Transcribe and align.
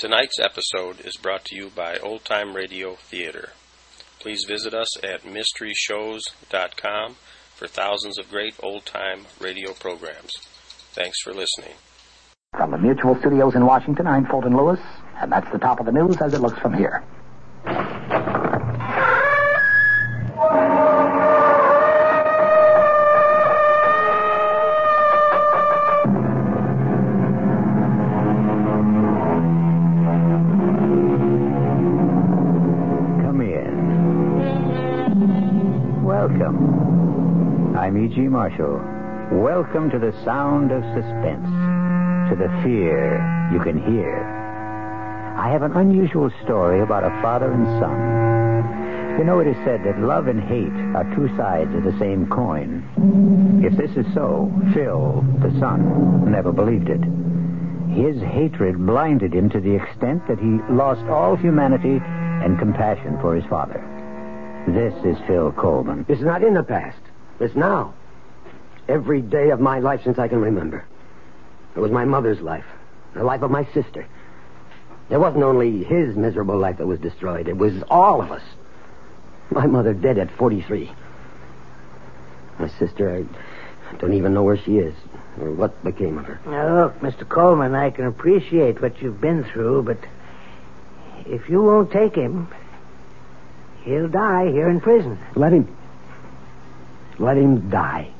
Tonight's 0.00 0.38
episode 0.40 1.04
is 1.04 1.18
brought 1.18 1.44
to 1.44 1.54
you 1.54 1.68
by 1.68 1.98
Old 1.98 2.24
Time 2.24 2.56
Radio 2.56 2.94
Theater. 2.94 3.50
Please 4.18 4.46
visit 4.48 4.72
us 4.72 4.88
at 5.04 5.24
mysteryshows.com 5.24 7.16
for 7.54 7.66
thousands 7.66 8.18
of 8.18 8.30
great 8.30 8.54
old 8.62 8.86
time 8.86 9.26
radio 9.38 9.74
programs. 9.74 10.32
Thanks 10.94 11.20
for 11.20 11.34
listening. 11.34 11.74
From 12.56 12.70
the 12.70 12.78
Mutual 12.78 13.14
Studios 13.20 13.54
in 13.54 13.66
Washington, 13.66 14.06
I'm 14.06 14.24
Fulton 14.24 14.56
Lewis, 14.56 14.80
and 15.20 15.30
that's 15.30 15.52
the 15.52 15.58
top 15.58 15.80
of 15.80 15.84
the 15.84 15.92
news 15.92 16.16
as 16.22 16.32
it 16.32 16.40
looks 16.40 16.58
from 16.60 16.72
here. 16.72 17.04
Welcome 38.60 39.90
to 39.90 39.98
the 39.98 40.12
sound 40.22 40.70
of 40.70 40.82
suspense, 40.92 41.46
to 42.28 42.36
the 42.36 42.48
fear 42.62 43.48
you 43.52 43.60
can 43.60 43.80
hear. 43.90 44.24
I 45.38 45.48
have 45.50 45.62
an 45.62 45.72
unusual 45.72 46.30
story 46.44 46.80
about 46.80 47.04
a 47.04 47.22
father 47.22 47.50
and 47.50 47.64
son. 47.80 49.18
You 49.18 49.24
know, 49.24 49.40
it 49.40 49.46
is 49.46 49.56
said 49.64 49.84
that 49.84 50.00
love 50.00 50.26
and 50.26 50.40
hate 50.40 50.72
are 50.94 51.14
two 51.14 51.34
sides 51.36 51.74
of 51.74 51.84
the 51.84 51.98
same 51.98 52.28
coin. 52.28 52.84
If 53.64 53.76
this 53.78 53.96
is 53.96 54.12
so, 54.12 54.52
Phil, 54.74 55.24
the 55.40 55.58
son, 55.58 56.30
never 56.30 56.52
believed 56.52 56.90
it. 56.90 57.00
His 57.94 58.20
hatred 58.20 58.84
blinded 58.86 59.34
him 59.34 59.48
to 59.50 59.60
the 59.60 59.74
extent 59.74 60.26
that 60.28 60.38
he 60.38 60.58
lost 60.70 61.02
all 61.08 61.34
humanity 61.34 62.00
and 62.04 62.58
compassion 62.58 63.18
for 63.20 63.34
his 63.34 63.44
father. 63.46 63.80
This 64.68 64.94
is 65.04 65.16
Phil 65.26 65.52
Coleman. 65.52 66.04
It's 66.08 66.20
not 66.20 66.44
in 66.44 66.54
the 66.54 66.62
past. 66.62 67.00
It's 67.40 67.56
now. 67.56 67.94
Every 68.90 69.22
day 69.22 69.50
of 69.50 69.60
my 69.60 69.78
life 69.78 70.02
since 70.02 70.18
I 70.18 70.26
can 70.26 70.40
remember. 70.40 70.84
It 71.76 71.78
was 71.78 71.92
my 71.92 72.04
mother's 72.04 72.40
life, 72.40 72.64
the 73.14 73.22
life 73.22 73.42
of 73.42 73.50
my 73.50 73.64
sister. 73.72 74.04
It 75.08 75.16
wasn't 75.16 75.44
only 75.44 75.84
his 75.84 76.16
miserable 76.16 76.58
life 76.58 76.78
that 76.78 76.88
was 76.88 76.98
destroyed, 76.98 77.46
it 77.46 77.56
was 77.56 77.84
all 77.88 78.20
of 78.20 78.32
us. 78.32 78.42
My 79.50 79.66
mother 79.66 79.94
dead 79.94 80.18
at 80.18 80.30
43. 80.32 80.90
My 82.58 82.68
sister, 82.80 83.24
I 83.90 83.96
don't 83.96 84.14
even 84.14 84.34
know 84.34 84.42
where 84.42 84.58
she 84.58 84.78
is 84.78 84.94
or 85.40 85.52
what 85.52 85.82
became 85.84 86.18
of 86.18 86.26
her. 86.26 86.40
Now, 86.44 86.82
look, 86.82 87.00
Mr. 87.00 87.28
Coleman, 87.28 87.76
I 87.76 87.90
can 87.90 88.06
appreciate 88.06 88.82
what 88.82 89.00
you've 89.00 89.20
been 89.20 89.44
through, 89.44 89.84
but 89.84 89.98
if 91.26 91.48
you 91.48 91.62
won't 91.62 91.92
take 91.92 92.16
him, 92.16 92.48
he'll 93.84 94.08
die 94.08 94.50
here 94.50 94.68
in 94.68 94.80
prison. 94.80 95.16
Let 95.36 95.52
him. 95.52 95.76
Let 97.20 97.36
him 97.36 97.70
die. 97.70 98.12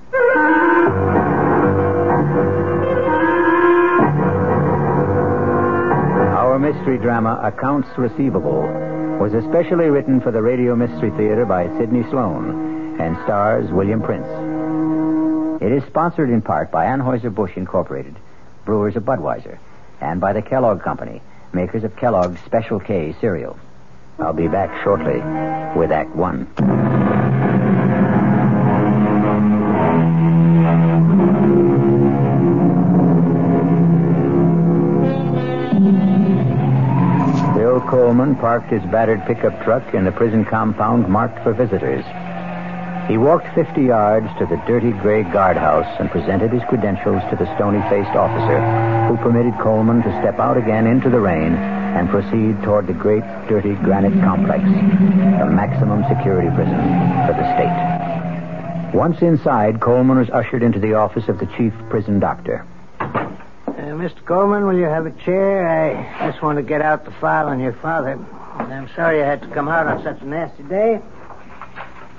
Our 6.37 6.59
mystery 6.59 6.99
drama, 6.99 7.41
Accounts 7.43 7.89
Receivable, 7.97 8.63
was 9.21 9.35
especially 9.35 9.91
written 9.91 10.21
for 10.21 10.31
the 10.31 10.43
Radio 10.43 10.75
Mystery 10.75 11.11
Theater 11.11 11.45
by 11.45 11.69
Sidney 11.79 12.03
Slon 12.05 12.99
and 13.01 13.17
stars 13.25 13.71
William 13.71 14.03
Prince. 14.03 14.27
It 15.63 15.73
is 15.73 15.85
sponsored 15.85 16.31
in 16.31 16.41
part 16.43 16.71
by 16.71 16.87
Anheuser-Busch 16.87 17.57
Incorporated, 17.57 18.17
brewers 18.65 18.97
of 18.97 19.05
Budweiser, 19.05 19.59
and 20.01 20.21
by 20.21 20.33
the 20.33 20.43
Kellogg 20.43 20.83
Company, 20.83 21.21
makers 21.53 21.85
of 21.85 21.97
Kellogg's 21.97 22.41
Special 22.47 22.81
K 22.81 23.15
cereal. 23.21 23.59
I'll 24.19 24.33
be 24.33 24.49
back 24.49 24.83
shortly 24.83 25.21
with 25.79 25.93
Act 25.93 26.15
One. 26.17 26.49
Parked 38.37 38.71
his 38.71 38.83
battered 38.85 39.25
pickup 39.27 39.63
truck 39.65 39.95
in 39.95 40.05
the 40.05 40.13
prison 40.13 40.45
compound 40.45 41.09
marked 41.09 41.43
for 41.43 41.53
visitors. 41.53 42.05
He 43.09 43.19
walked 43.19 43.53
50 43.55 43.83
yards 43.83 44.29
to 44.39 44.47
the 44.47 44.63
dirty 44.67 44.93
gray 44.93 45.25
guardhouse 45.25 45.99
and 45.99 46.11
presented 46.11 46.53
his 46.53 46.63
credentials 46.69 47.23
to 47.31 47.37
the 47.37 47.53
stony 47.57 47.81
faced 47.91 48.15
officer, 48.15 48.61
who 49.09 49.17
permitted 49.23 49.59
Coleman 49.61 50.03
to 50.03 50.21
step 50.21 50.39
out 50.39 50.57
again 50.57 50.87
into 50.87 51.11
the 51.11 51.19
rain 51.19 51.55
and 51.55 52.09
proceed 52.09 52.63
toward 52.63 52.87
the 52.87 52.93
great, 52.93 53.25
dirty 53.49 53.75
granite 53.83 54.15
complex, 54.23 54.63
the 54.63 55.51
maximum 55.51 56.05
security 56.09 56.49
prison 56.55 56.79
for 57.27 57.35
the 57.35 57.47
state. 57.59 58.95
Once 58.95 59.21
inside, 59.23 59.81
Coleman 59.81 60.19
was 60.19 60.31
ushered 60.31 60.63
into 60.63 60.79
the 60.79 60.95
office 60.95 61.29
of 61.29 61.39
the 61.39 61.47
chief 61.59 61.73
prison 61.89 62.21
doctor. 62.21 62.65
Uh, 63.91 63.95
Mr. 63.95 64.25
Coleman, 64.25 64.67
will 64.67 64.79
you 64.79 64.85
have 64.85 65.05
a 65.05 65.11
chair? 65.25 65.67
I 65.69 66.31
just 66.31 66.41
want 66.45 66.59
to 66.59 66.63
get 66.63 66.81
out 66.81 67.05
the 67.05 67.11
file 67.11 67.49
on 67.49 67.59
your 67.59 67.73
father. 67.73 68.13
I'm 68.55 68.89
sorry 68.95 69.21
I 69.21 69.27
had 69.27 69.43
to 69.43 69.49
come 69.49 69.67
out 69.67 69.89
on 69.89 70.01
such 70.05 70.23
a 70.23 70.25
nasty 70.25 70.63
day. 70.63 71.01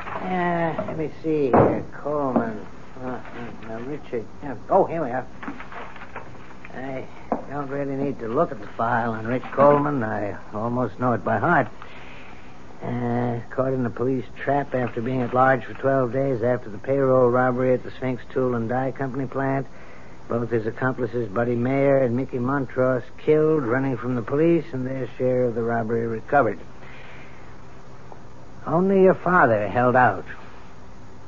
Uh, 0.06 0.84
let 0.86 0.98
me 0.98 1.10
see 1.24 1.46
here. 1.46 1.86
Coleman. 1.94 2.68
Uh, 3.02 3.06
uh, 3.06 3.22
now, 3.70 3.80
Richard. 3.84 4.26
yeah, 4.44 4.56
Oh, 4.70 4.84
here 4.84 5.02
we 5.02 5.12
are. 5.12 5.26
I 6.74 7.08
don't 7.50 7.70
really 7.70 7.96
need 7.96 8.20
to 8.20 8.28
look 8.28 8.52
at 8.52 8.60
the 8.60 8.68
file 8.76 9.12
on 9.12 9.26
Rich 9.26 9.44
Coleman. 9.54 10.04
I 10.04 10.38
almost 10.54 11.00
know 11.00 11.14
it 11.14 11.24
by 11.24 11.38
heart. 11.38 11.70
Uh, 12.84 13.40
caught 13.50 13.72
in 13.72 13.86
a 13.86 13.90
police 13.90 14.26
trap 14.44 14.76
after 14.76 15.02
being 15.02 15.22
at 15.22 15.34
large 15.34 15.64
for 15.64 15.74
12 15.76 16.12
days 16.12 16.44
after 16.44 16.70
the 16.70 16.80
payroll 16.80 17.30
robbery 17.30 17.74
at 17.74 17.86
the 17.86 17.92
Sphinx 17.92 18.22
Tool 18.34 18.56
and 18.56 18.68
Die 18.68 18.92
Company 18.92 19.26
plant. 19.26 19.68
Both 20.32 20.50
his 20.50 20.66
accomplices, 20.66 21.28
Buddy 21.28 21.56
Mayer 21.56 21.98
and 21.98 22.16
Mickey 22.16 22.40
Montrose, 22.40 23.04
killed 23.18 23.64
running 23.64 23.98
from 23.98 24.16
the 24.16 24.22
police 24.22 24.64
and 24.72 24.88
their 24.88 25.10
share 25.18 25.44
of 25.44 25.56
the 25.56 25.62
robbery 25.62 26.08
recovered. 26.08 26.58
Only 28.66 29.04
your 29.04 29.14
father 29.14 29.68
held 29.68 29.98
out, 29.98 30.24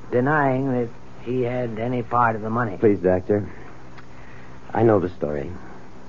denying 0.10 0.72
that 0.72 0.88
he 1.24 1.42
had 1.42 1.80
any 1.80 2.02
part 2.02 2.38
of 2.38 2.44
the 2.44 2.50
money. 2.50 2.78
Please, 2.78 3.00
Doctor. 3.00 3.46
I 4.74 4.84
know 4.84 5.02
the 5.02 5.10
story. 5.10 5.52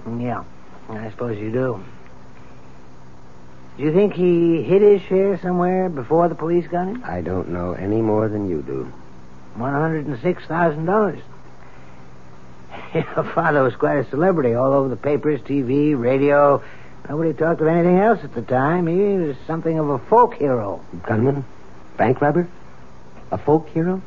Yeah, 0.06 0.44
I 0.88 1.10
suppose 1.10 1.36
you 1.36 1.50
do. 1.50 1.84
Do 3.76 3.82
you 3.82 3.92
think 3.92 4.12
he 4.12 4.62
hid 4.62 4.82
his 4.82 5.02
share 5.02 5.36
somewhere 5.40 5.88
before 5.88 6.28
the 6.28 6.36
police 6.36 6.68
got 6.68 6.86
him? 6.86 7.02
I 7.04 7.22
don't 7.22 7.48
know 7.48 7.72
any 7.72 8.00
more 8.00 8.28
than 8.28 8.48
you 8.48 8.62
do. 8.62 8.92
$106,000. 9.58 11.22
Your 13.16 13.24
father 13.34 13.64
was 13.64 13.74
quite 13.74 13.96
a 13.96 14.08
celebrity 14.08 14.54
all 14.54 14.72
over 14.72 14.88
the 14.88 14.96
papers, 14.96 15.40
TV, 15.40 15.98
radio. 15.98 16.62
Nobody 17.08 17.32
talked 17.32 17.60
of 17.60 17.66
anything 17.66 17.98
else 17.98 18.20
at 18.22 18.34
the 18.34 18.42
time. 18.42 18.86
He 18.86 18.94
was 18.94 19.36
something 19.48 19.80
of 19.80 19.88
a 19.88 19.98
folk 19.98 20.34
hero. 20.34 20.80
Gunman? 21.02 21.44
Bank 21.96 22.20
robber? 22.20 22.48
A 23.32 23.38
folk 23.38 23.68
hero? 23.70 24.00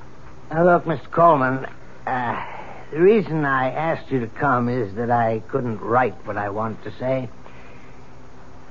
Now, 0.50 0.64
look, 0.64 0.86
Mr. 0.86 1.12
Coleman, 1.12 1.68
uh, 2.06 2.46
the 2.92 3.02
reason 3.02 3.44
I 3.44 3.72
asked 3.72 4.10
you 4.10 4.22
to 4.22 4.28
come 4.28 4.70
is 4.70 4.96
that 4.96 5.12
I 5.12 5.42
couldn't 5.50 5.82
write 5.82 6.26
what 6.26 6.38
I 6.38 6.50
wanted 6.50 6.82
to 6.84 6.98
say. 6.98 7.28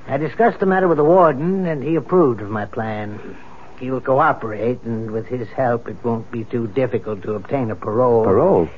I 0.06 0.16
discussed 0.16 0.60
the 0.60 0.66
matter 0.66 0.88
with 0.88 0.96
the 0.96 1.04
warden, 1.04 1.66
and 1.66 1.82
he 1.82 1.94
approved 1.96 2.40
of 2.40 2.48
my 2.48 2.64
plan. 2.64 3.36
He 3.78 3.90
will 3.90 4.00
cooperate, 4.00 4.82
and 4.82 5.10
with 5.10 5.26
his 5.26 5.46
help, 5.48 5.88
it 5.88 6.02
won't 6.02 6.30
be 6.30 6.44
too 6.44 6.68
difficult 6.68 7.22
to 7.24 7.34
obtain 7.34 7.70
a 7.70 7.76
parole. 7.76 8.24
Parole? 8.24 8.70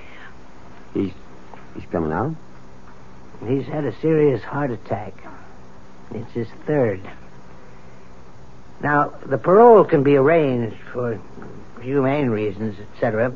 He's 0.94 1.12
he's 1.78 1.90
coming 1.90 2.12
out? 2.12 2.34
He's 3.46 3.66
had 3.66 3.84
a 3.84 3.98
serious 4.00 4.42
heart 4.42 4.70
attack. 4.70 5.14
It's 6.12 6.32
his 6.32 6.48
third. 6.66 7.00
Now, 8.82 9.12
the 9.26 9.38
parole 9.38 9.84
can 9.84 10.02
be 10.02 10.16
arranged 10.16 10.76
for 10.92 11.20
humane 11.80 12.30
reasons, 12.30 12.76
etc. 12.94 13.34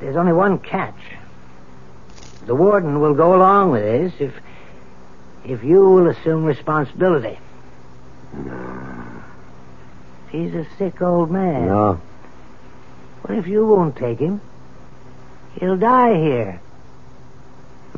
There's 0.00 0.16
only 0.16 0.32
one 0.32 0.58
catch. 0.58 0.98
The 2.46 2.54
warden 2.54 3.00
will 3.00 3.14
go 3.14 3.34
along 3.34 3.70
with 3.70 3.82
this 3.82 4.12
if 4.20 4.34
if 5.44 5.64
you 5.64 5.80
will 5.80 6.08
assume 6.08 6.44
responsibility. 6.44 7.38
No. 8.32 9.22
He's 10.30 10.54
a 10.54 10.66
sick 10.78 11.02
old 11.02 11.30
man. 11.30 11.66
No. 11.66 12.00
What 13.22 13.38
if 13.38 13.46
you 13.46 13.66
won't 13.66 13.96
take 13.96 14.18
him? 14.18 14.40
He'll 15.54 15.76
die 15.76 16.14
here. 16.14 16.60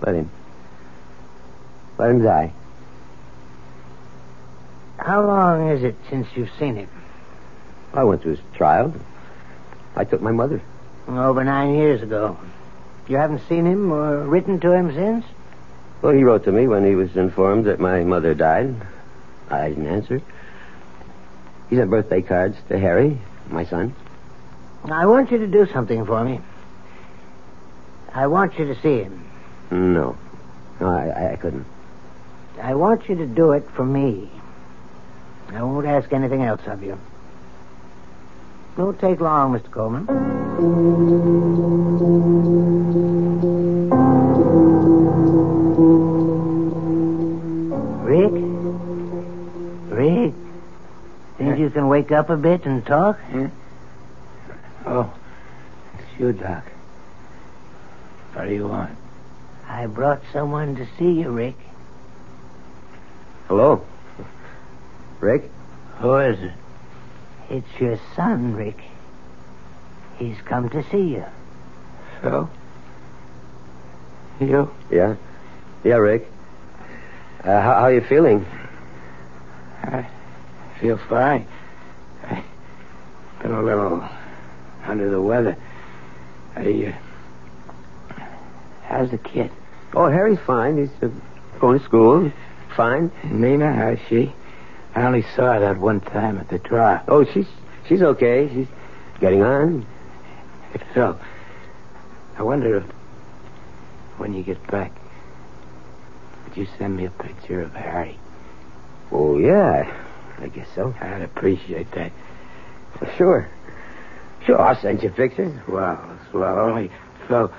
Let 0.01 0.15
him. 0.15 0.31
Let 1.99 2.11
him 2.11 2.23
die. 2.23 2.53
How 4.99 5.25
long 5.25 5.69
is 5.71 5.83
it 5.83 5.97
since 6.09 6.27
you've 6.35 6.51
seen 6.59 6.77
him? 6.77 6.89
I 7.93 8.05
went 8.05 8.23
to 8.23 8.31
his 8.31 8.41
trial. 8.55 8.95
I 9.97 10.05
took 10.05 10.21
my 10.21 10.33
mother. 10.33 10.61
Over 11.07 11.45
nine 11.45 11.75
years 11.75 12.03
ago. 12.03 12.39
You 13.07 13.17
haven't 13.19 13.43
seen 13.49 13.67
him 13.67 13.93
or 13.93 14.25
written 14.25 14.61
to 14.61 14.73
him 14.73 14.93
since? 14.95 15.25
Well, 16.01 16.13
he 16.13 16.25
wrote 16.25 16.45
to 16.45 16.53
me 16.53 16.67
when 16.67 16.85
he 16.85 16.95
was 16.95 17.17
informed 17.17 17.67
that 17.67 17.81
my 17.81 18.03
mother 18.03 18.35
died. 18.35 18.75
I 19.51 19.69
didn't 19.69 19.87
answer. 19.87 20.23
He 21.71 21.77
sent 21.77 21.91
birthday 21.91 22.23
cards 22.23 22.57
to 22.69 22.79
Harry, 22.79 23.19
my 23.51 23.65
son. 23.65 23.95
I 24.85 25.07
want 25.07 25.31
you 25.31 25.39
to 25.39 25.47
do 25.47 25.67
something 25.73 26.05
for 26.05 26.25
me. 26.25 26.41
I 28.13 28.27
want 28.27 28.59
you 28.59 28.67
to 28.67 28.81
see 28.81 29.03
him. 29.03 29.25
No. 29.71 30.17
No, 30.81 30.89
I, 30.89 31.09
I- 31.09 31.33
I 31.33 31.37
couldn't. 31.37 31.67
I 32.61 32.75
want 32.75 33.09
you 33.09 33.17
to 33.17 33.27
do 33.27 33.53
it 33.53 33.69
for 33.75 33.85
me. 33.85 34.31
I 35.53 35.63
won't 35.63 35.87
ask 35.87 36.13
anything 36.13 36.43
else 36.43 36.63
of 36.67 36.83
you. 36.83 36.99
Won't 38.77 38.99
take 39.01 39.21
long, 39.21 39.53
Mr. 39.59 39.71
Coleman. 39.71 40.07
Rick? 48.05 48.31
Rick? 49.91 50.35
Think 51.39 51.59
you 51.59 51.71
can 51.71 51.89
wake 51.89 52.13
up 52.13 52.31
a 52.31 52.37
bit 52.37 52.65
and 52.67 52.85
talk? 52.87 53.19
Hmm? 53.21 53.47
Oh, 54.87 55.13
it's 55.99 56.21
you, 56.21 56.33
Doc. 56.33 56.65
What 58.35 58.45
do 58.49 58.55
you 58.55 58.69
want? 58.69 58.97
I 59.75 59.87
brought 59.87 60.23
someone 60.33 60.77
to 60.77 60.87
see 60.97 61.11
you, 61.21 61.31
Rick. 61.31 61.57
Hello? 63.49 63.85
Rick? 65.19 65.51
Who 65.99 66.15
is 66.15 66.39
it? 66.41 66.53
It's 67.51 67.81
your 67.81 67.99
son, 68.15 68.55
Rick. 68.55 68.79
He's 70.17 70.37
come 70.43 70.71
to 70.71 70.89
see 70.91 71.15
you. 71.15 71.25
Phil? 72.23 72.49
You? 74.39 74.71
Yeah? 74.93 75.17
Yeah, 75.83 75.97
Rick. 75.97 76.31
Uh, 77.43 77.61
how, 77.61 77.75
how 77.81 77.87
you 77.89 78.01
feeling? 78.01 78.47
I 79.83 80.09
feel 80.81 80.99
fine. 80.99 81.49
I've 82.23 82.45
been 83.43 83.51
a 83.51 83.61
little 83.61 84.09
under 84.85 85.11
the 85.11 85.21
weather. 85.21 85.57
I, 86.55 86.95
uh, 88.11 88.23
how's 88.85 89.11
the 89.11 89.19
kid? 89.19 89.51
Oh, 89.95 90.09
Harry's 90.11 90.39
fine. 90.47 90.79
He's 90.79 90.91
uh, 91.03 91.09
going 91.61 91.79
to 91.79 91.85
school. 91.85 92.33
Fine. 92.77 93.13
Nina, 93.25 93.73
how's 93.73 93.99
she? 94.09 94.35
I 94.95 95.03
only 95.03 95.23
saw 95.37 95.55
her 95.55 95.61
that 95.61 95.79
one 95.79 96.01
time 96.01 96.39
at 96.39 96.49
the 96.49 96.59
trial. 96.59 97.03
Oh, 97.09 97.25
she's 97.25 97.47
she's 97.89 98.03
okay. 98.03 98.49
She's 98.53 98.67
getting 99.21 99.43
on. 99.43 99.87
Hey, 100.73 100.81
Phil, 100.93 101.19
I 102.37 102.43
wonder 102.43 102.79
if, 102.79 102.85
when 104.19 104.35
you 104.35 104.43
get 104.43 104.65
back, 104.69 104.93
would 106.45 106.57
you 106.57 106.67
send 106.79 106.97
me 106.97 107.05
a 107.05 107.11
picture 107.11 107.63
of 107.63 107.73
Harry? 107.75 108.19
Oh, 109.13 109.39
yeah. 109.39 109.93
I 110.39 110.49
guess 110.49 110.67
so. 110.75 110.93
I'd 111.01 111.23
appreciate 111.23 111.91
that. 111.93 112.13
Sure. 113.17 113.49
Sure, 114.45 114.61
I'll 114.61 114.81
send 114.81 115.03
you 115.03 115.11
pictures. 115.11 115.53
Well, 115.69 116.19
well, 116.33 116.59
only, 116.59 116.91
so 117.29 117.53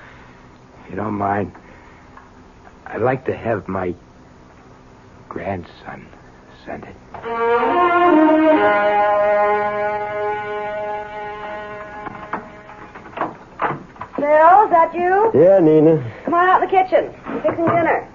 if 0.84 0.90
you 0.90 0.96
don't 0.96 1.14
mind, 1.14 1.52
I'd 2.86 3.02
like 3.02 3.24
to 3.26 3.36
have 3.36 3.68
my 3.68 3.94
grandson 5.28 6.06
send 6.64 6.84
it. 6.84 6.96
Phil, 14.16 14.24
is 14.64 14.70
that 14.70 14.92
you? 14.94 15.30
Yeah, 15.34 15.58
Nina. 15.58 16.02
Come 16.24 16.34
on 16.34 16.48
out 16.48 16.62
in 16.62 16.68
the 16.68 16.74
kitchen. 16.74 17.14
I'm 17.26 17.42
fixing 17.42 17.66
dinner. 17.66 18.08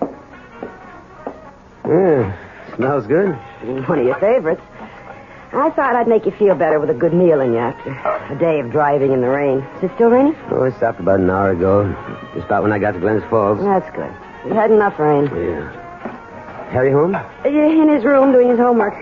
Yeah, 1.85 2.75
smells 2.75 3.05
good. 3.05 3.37
Mm, 3.61 3.87
one 3.87 3.99
of 3.99 4.05
your 4.05 4.19
favorites. 4.19 4.61
I 5.53 5.69
thought 5.71 5.95
I'd 5.95 6.07
make 6.07 6.25
you 6.25 6.31
feel 6.31 6.55
better 6.55 6.79
with 6.79 6.89
a 6.89 6.93
good 6.93 7.13
meal 7.13 7.41
in 7.41 7.51
you 7.51 7.59
after 7.59 7.91
a 8.33 8.39
day 8.39 8.61
of 8.61 8.71
driving 8.71 9.11
in 9.11 9.19
the 9.21 9.27
rain. 9.27 9.59
Is 9.77 9.83
it 9.83 9.91
still 9.95 10.09
raining? 10.09 10.35
Oh, 10.49 10.63
it 10.63 10.73
stopped 10.77 11.01
about 11.01 11.19
an 11.19 11.29
hour 11.29 11.51
ago. 11.51 11.93
Just 12.33 12.45
about 12.45 12.63
when 12.63 12.71
I 12.71 12.79
got 12.79 12.93
to 12.93 12.99
Glens 12.99 13.23
Falls. 13.29 13.59
That's 13.59 13.93
good. 13.95 14.11
We 14.45 14.51
had 14.51 14.71
enough 14.71 14.97
rain. 14.99 15.25
Yeah. 15.25 16.69
Harry 16.71 16.91
home? 16.91 17.13
Yeah, 17.13 17.65
In 17.67 17.89
his 17.89 18.03
room 18.03 18.31
doing 18.31 18.49
his 18.49 18.57
homework. 18.59 18.93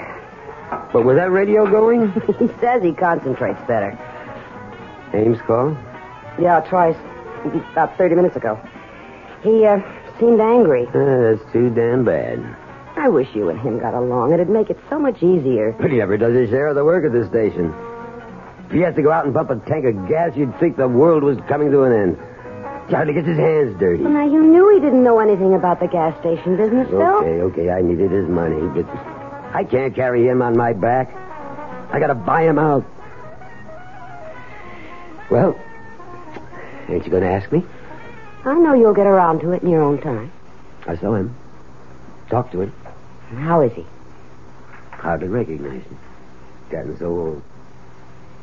But 0.91 1.05
was 1.05 1.15
that 1.15 1.31
radio 1.31 1.69
going? 1.69 2.11
he 2.39 2.47
says 2.59 2.83
he 2.83 2.93
concentrates 2.93 3.59
better. 3.67 3.97
Ames 5.13 5.39
call? 5.41 5.77
Yeah, 6.39 6.59
twice. 6.61 6.95
About 7.71 7.97
30 7.97 8.15
minutes 8.15 8.35
ago. 8.35 8.59
He 9.43 9.65
uh, 9.65 9.79
seemed 10.19 10.41
angry. 10.41 10.87
Uh, 10.87 11.35
that's 11.35 11.53
too 11.53 11.69
damn 11.69 12.03
bad. 12.03 12.39
I 12.97 13.07
wish 13.07 13.29
you 13.33 13.49
and 13.49 13.59
him 13.59 13.79
got 13.79 13.93
along. 13.93 14.33
It'd 14.33 14.49
make 14.49 14.69
it 14.69 14.77
so 14.89 14.99
much 14.99 15.23
easier. 15.23 15.71
But 15.79 15.91
he 15.91 15.97
never 15.97 16.17
does 16.17 16.35
his 16.35 16.49
share 16.49 16.67
of 16.67 16.75
the 16.75 16.83
work 16.83 17.05
at 17.05 17.13
this 17.13 17.27
station. 17.27 17.73
If 18.65 18.71
he 18.71 18.81
has 18.81 18.93
to 18.95 19.01
go 19.01 19.11
out 19.11 19.25
and 19.25 19.33
pump 19.33 19.49
a 19.51 19.55
tank 19.69 19.85
of 19.85 20.07
gas, 20.07 20.35
you'd 20.35 20.57
think 20.59 20.75
the 20.75 20.87
world 20.87 21.23
was 21.23 21.37
coming 21.47 21.71
to 21.71 21.83
an 21.83 21.93
end. 21.93 22.17
Hardly 22.89 23.13
gets 23.13 23.27
his 23.27 23.37
hands 23.37 23.79
dirty. 23.79 24.03
Well, 24.03 24.13
now, 24.13 24.25
you 24.25 24.41
knew 24.41 24.73
he 24.73 24.79
didn't 24.79 25.03
know 25.03 25.19
anything 25.19 25.53
about 25.53 25.79
the 25.79 25.87
gas 25.87 26.19
station 26.19 26.57
business, 26.57 26.89
Phil. 26.89 27.01
Okay, 27.01 27.41
okay, 27.41 27.69
I 27.69 27.81
needed 27.81 28.11
his 28.11 28.27
money, 28.27 28.61
but 28.81 28.89
I 29.53 29.63
can't 29.63 29.93
carry 29.93 30.27
him 30.27 30.41
on 30.41 30.57
my 30.57 30.73
back. 30.73 31.13
I 31.91 31.99
gotta 31.99 32.15
buy 32.15 32.43
him 32.43 32.57
out. 32.57 32.85
Well, 35.29 35.59
ain't 36.87 37.05
you 37.05 37.11
gonna 37.11 37.27
ask 37.27 37.51
me? 37.51 37.63
I 38.45 38.53
know 38.55 38.73
you'll 38.73 38.93
get 38.93 39.05
around 39.05 39.41
to 39.41 39.51
it 39.51 39.61
in 39.61 39.69
your 39.69 39.83
own 39.83 40.01
time. 40.01 40.31
I 40.87 40.97
saw 40.97 41.13
him. 41.13 41.35
Talked 42.29 42.51
to 42.53 42.61
him. 42.61 42.73
How 43.35 43.61
is 43.61 43.73
he? 43.73 43.85
Hardly 44.91 45.27
recognized 45.27 45.85
him. 45.85 45.99
Gotten 46.71 46.97
so 46.97 47.05
old. 47.07 47.43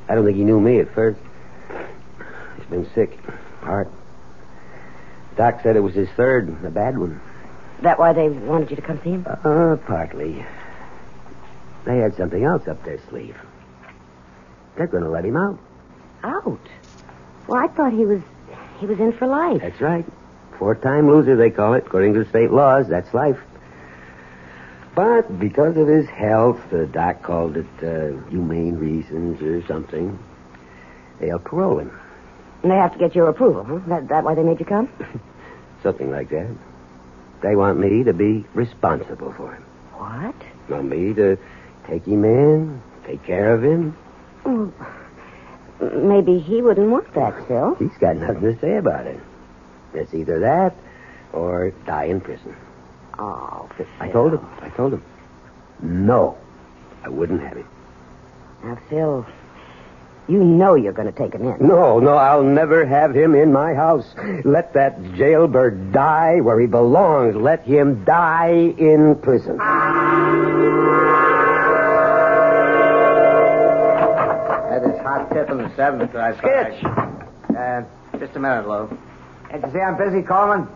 I 0.08 0.14
don't 0.14 0.24
think 0.24 0.36
he 0.36 0.44
knew 0.44 0.60
me 0.60 0.78
at 0.78 0.94
first. 0.94 1.18
He's 2.56 2.66
been 2.66 2.88
sick. 2.94 3.18
Heart. 3.60 3.90
Doc 5.36 5.60
said 5.62 5.76
it 5.76 5.80
was 5.80 5.94
his 5.94 6.08
third, 6.16 6.48
a 6.64 6.70
bad 6.70 6.98
one. 6.98 7.20
That 7.82 7.98
why 7.98 8.12
they 8.12 8.28
wanted 8.28 8.70
you 8.70 8.76
to 8.76 8.82
come 8.82 9.00
see 9.04 9.10
him? 9.10 9.26
Uh, 9.26 9.76
partly. 9.86 10.44
They 11.84 11.98
had 11.98 12.16
something 12.16 12.42
else 12.42 12.66
up 12.66 12.82
their 12.84 12.98
sleeve. 13.08 13.36
They're 14.76 14.86
going 14.86 15.04
to 15.04 15.10
let 15.10 15.24
him 15.24 15.36
out. 15.36 15.58
Out. 16.24 16.60
Well, 17.46 17.62
I 17.62 17.68
thought 17.68 17.92
he 17.92 18.04
was 18.04 18.22
he 18.80 18.86
was 18.86 18.98
in 18.98 19.12
for 19.12 19.26
life. 19.26 19.60
That's 19.60 19.80
right. 19.80 20.04
Four-time 20.58 21.08
loser, 21.08 21.36
they 21.36 21.50
call 21.50 21.74
it. 21.74 21.84
According 21.86 22.14
to 22.14 22.28
state 22.28 22.50
laws, 22.50 22.88
that's 22.88 23.12
life. 23.14 23.38
But 24.94 25.38
because 25.38 25.76
of 25.76 25.86
his 25.86 26.08
health, 26.08 26.58
the 26.70 26.86
doc 26.86 27.22
called 27.22 27.58
it 27.58 27.66
uh, 27.82 28.18
humane 28.30 28.76
reasons 28.76 29.42
or 29.42 29.66
something. 29.66 30.18
They'll 31.20 31.38
parole 31.38 31.78
him. 31.78 31.98
And 32.66 32.72
they 32.72 32.78
have 32.78 32.94
to 32.94 32.98
get 32.98 33.14
your 33.14 33.28
approval, 33.28 33.62
huh? 33.62 33.78
That 33.86 34.08
that 34.08 34.24
why 34.24 34.34
they 34.34 34.42
made 34.42 34.58
you 34.58 34.66
come? 34.66 34.88
Something 35.84 36.10
like 36.10 36.30
that. 36.30 36.50
They 37.40 37.54
want 37.54 37.78
me 37.78 38.02
to 38.02 38.12
be 38.12 38.44
responsible 38.54 39.32
for 39.34 39.54
him. 39.54 39.62
What? 39.92 40.34
Want 40.68 40.88
me 40.88 41.14
to 41.14 41.38
take 41.86 42.04
him 42.04 42.24
in, 42.24 42.82
take 43.06 43.22
care 43.22 43.54
of 43.54 43.62
him. 43.62 43.96
Well, 44.44 44.72
maybe 45.94 46.40
he 46.40 46.60
wouldn't 46.60 46.90
want 46.90 47.14
that, 47.14 47.46
Phil. 47.46 47.76
He's 47.76 47.96
got 48.00 48.16
nothing 48.16 48.40
to 48.40 48.58
say 48.58 48.78
about 48.78 49.06
it. 49.06 49.20
It's 49.94 50.12
either 50.12 50.40
that 50.40 50.74
or 51.32 51.70
die 51.86 52.06
in 52.06 52.20
prison. 52.20 52.56
Oh, 53.16 53.70
I 54.00 54.08
told 54.08 54.32
him. 54.32 54.44
I 54.60 54.70
told 54.70 54.92
him. 54.92 55.04
No, 55.80 56.36
I 57.04 57.10
wouldn't 57.10 57.42
have 57.42 57.58
him. 57.58 57.68
Now, 58.64 58.76
Phil, 58.90 59.24
you 60.28 60.42
know 60.42 60.74
you're 60.74 60.92
going 60.92 61.12
to 61.12 61.18
take 61.18 61.34
him 61.34 61.46
in. 61.46 61.66
No, 61.66 61.98
no, 61.98 62.14
I'll 62.14 62.42
never 62.42 62.84
have 62.84 63.14
him 63.14 63.34
in 63.34 63.52
my 63.52 63.74
house. 63.74 64.06
Let 64.44 64.72
that 64.74 65.00
jailbird 65.14 65.92
die 65.92 66.40
where 66.40 66.58
he 66.60 66.66
belongs. 66.66 67.36
Let 67.36 67.64
him 67.64 68.04
die 68.04 68.74
in 68.78 69.16
prison. 69.22 69.58
That 74.68 74.82
is 74.84 75.00
hot 75.00 75.30
tip 75.32 75.48
in 75.50 75.58
the 75.58 75.74
seventh. 75.76 76.14
I 76.14 76.32
Skitch! 76.34 76.84
Uh, 77.56 78.18
just 78.18 78.36
a 78.36 78.40
minute, 78.40 78.68
Lou. 78.68 78.88
Can't 79.50 79.64
you 79.64 79.72
see 79.72 79.78
I'm 79.78 79.96
busy, 79.96 80.22
Coleman? 80.22 80.68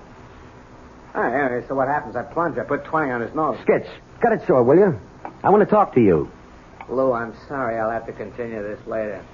Oh, 1.15 1.23
anyway, 1.23 1.65
so 1.67 1.75
what 1.75 1.89
happens? 1.89 2.15
I 2.15 2.23
plunge. 2.23 2.57
I 2.57 2.63
put 2.63 2.85
20 2.85 3.11
on 3.11 3.21
his 3.21 3.35
nose. 3.35 3.59
Skitch, 3.67 3.89
cut 4.21 4.33
it 4.33 4.43
short, 4.47 4.65
will 4.65 4.77
you? 4.77 4.99
I 5.43 5.51
want 5.51 5.61
to 5.63 5.67
talk 5.71 5.95
to 5.95 6.01
you. 6.01 6.31
Lou, 6.91 7.13
I'm 7.13 7.35
sorry. 7.49 7.79
I'll 7.79 7.91
have 7.91 8.07
to 8.07 8.13
continue 8.13 8.63
this 8.63 8.85
later. 8.87 9.25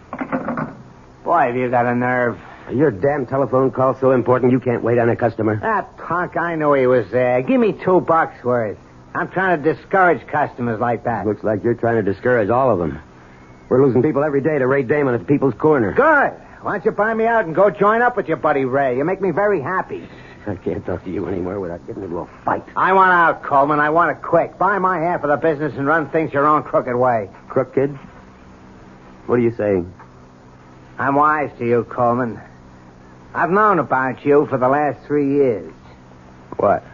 Boy, 1.24 1.46
have 1.46 1.56
you 1.56 1.70
got 1.70 1.86
a 1.86 1.94
nerve. 1.94 2.38
Your 2.72 2.90
damn 2.90 3.26
telephone 3.26 3.70
call's 3.70 3.98
so 4.00 4.10
important 4.10 4.52
you 4.52 4.60
can't 4.60 4.82
wait 4.82 4.98
on 4.98 5.08
a 5.08 5.16
customer. 5.16 5.56
That 5.60 5.96
punk, 5.98 6.36
I 6.36 6.56
knew 6.56 6.72
he 6.74 6.86
was 6.86 7.10
there. 7.10 7.42
Give 7.42 7.60
me 7.60 7.72
two 7.72 8.00
bucks 8.00 8.42
worth. 8.44 8.78
I'm 9.14 9.28
trying 9.30 9.62
to 9.62 9.74
discourage 9.74 10.26
customers 10.26 10.80
like 10.80 11.04
that. 11.04 11.26
Looks 11.26 11.42
like 11.42 11.64
you're 11.64 11.74
trying 11.74 12.04
to 12.04 12.12
discourage 12.12 12.50
all 12.50 12.70
of 12.70 12.78
them. 12.78 13.00
We're 13.68 13.84
losing 13.84 14.02
people 14.02 14.22
every 14.24 14.40
day 14.40 14.58
to 14.58 14.66
Ray 14.66 14.82
Damon 14.82 15.14
at 15.14 15.26
People's 15.26 15.54
Corner. 15.54 15.92
Good. 15.92 16.42
Why 16.62 16.78
don't 16.78 16.84
you 16.84 16.90
buy 16.90 17.14
me 17.14 17.26
out 17.26 17.44
and 17.44 17.54
go 17.54 17.70
join 17.70 18.02
up 18.02 18.16
with 18.16 18.28
your 18.28 18.36
buddy 18.36 18.64
Ray? 18.64 18.96
You 18.96 19.04
make 19.04 19.20
me 19.20 19.30
very 19.30 19.60
happy. 19.60 20.08
I 20.48 20.56
can't 20.56 20.84
talk 20.84 21.04
to 21.04 21.10
you 21.10 21.26
anymore 21.26 21.58
without 21.58 21.86
getting 21.86 22.04
into 22.04 22.18
a 22.18 22.26
fight. 22.44 22.64
I 22.76 22.92
want 22.92 23.10
out, 23.10 23.42
Coleman. 23.42 23.80
I 23.80 23.90
want 23.90 24.16
it 24.16 24.22
quick. 24.22 24.58
Buy 24.58 24.78
my 24.78 24.98
half 24.98 25.24
of 25.24 25.30
the 25.30 25.36
business 25.36 25.74
and 25.76 25.86
run 25.86 26.08
things 26.10 26.32
your 26.32 26.46
own 26.46 26.62
crooked 26.62 26.94
way. 26.94 27.28
Crooked? 27.48 27.90
What 29.26 29.38
are 29.38 29.42
you 29.42 29.54
saying? 29.56 29.92
I'm 30.98 31.14
wise 31.16 31.50
to 31.58 31.66
you, 31.66 31.84
Coleman. 31.84 32.40
I've 33.34 33.50
known 33.50 33.78
about 33.78 34.24
you 34.24 34.46
for 34.46 34.56
the 34.56 34.68
last 34.68 35.04
three 35.06 35.34
years. 35.34 35.72
What? 36.56 36.84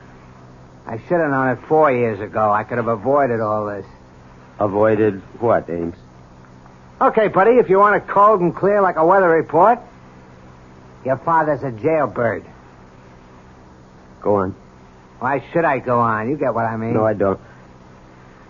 I 0.87 0.99
should 0.99 1.21
have 1.21 1.31
known 1.31 1.57
it 1.57 1.59
four 1.69 1.93
years 1.93 2.21
ago. 2.21 2.51
I 2.51 2.65
could 2.65 2.79
have 2.79 2.89
avoided 2.89 3.41
all 3.41 3.67
this. 3.67 3.87
Avoided 4.59 5.21
what, 5.41 5.71
Ames? 5.71 5.95
Okay, 7.01 7.29
buddy, 7.29 7.53
if 7.53 7.69
you 7.69 7.79
want 7.79 8.03
it 8.03 8.09
cold 8.09 8.41
and 8.41 8.55
clear 8.55 8.81
like 8.81 8.97
a 8.97 9.05
weather 9.05 9.29
report, 9.29 9.79
your 11.05 11.17
father's 11.19 11.63
a 11.63 11.71
jailbird. 11.71 12.45
Go 14.23 14.37
on. 14.37 14.55
Why 15.19 15.45
should 15.53 15.65
I 15.65 15.79
go 15.79 16.01
on? 16.01 16.31
You 16.31 16.37
get 16.37 16.55
what 16.55 16.65
I 16.65 16.77
mean. 16.77 16.95
No, 16.95 17.05
I 17.05 17.15
don't. 17.15 17.41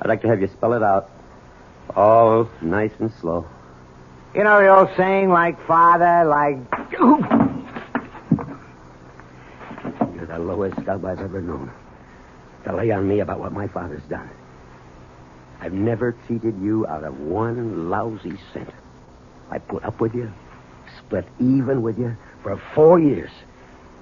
I'd 0.01 0.09
like 0.09 0.23
to 0.23 0.29
have 0.29 0.41
you 0.41 0.49
spell 0.49 0.73
it 0.75 0.83
out. 0.83 1.11
All 1.97 2.49
nice 2.61 2.93
and 2.99 3.13
slow. 3.21 3.47
You 4.35 4.45
know 4.45 4.61
the 4.61 4.69
old 4.69 4.89
saying, 4.97 5.29
like 5.31 5.59
father, 5.67 6.25
like. 6.25 6.57
You're 10.15 10.27
the 10.27 10.39
lowest 10.39 10.77
scub 10.77 11.05
I've 11.05 11.21
ever 11.21 11.41
known. 11.41 11.71
To 12.65 12.75
lay 12.77 12.91
on 12.91 13.09
me 13.09 13.21
about 13.21 13.41
what 13.41 13.53
my 13.53 13.67
father's 13.69 14.03
done. 14.09 14.31
I've 15.61 15.73
never 15.73 16.17
cheated 16.27 16.59
you 16.61 16.87
out 16.87 17.05
of 17.05 17.19
one 17.21 17.91
lousy 17.91 18.39
cent. 18.53 18.71
I 19.51 19.59
put 19.59 19.85
up 19.85 20.01
with 20.01 20.15
you, 20.15 20.33
split 20.99 21.27
even 21.39 21.83
with 21.83 21.99
you 21.99 22.17
for 22.43 22.61
four 22.75 22.99
years. 22.99 23.31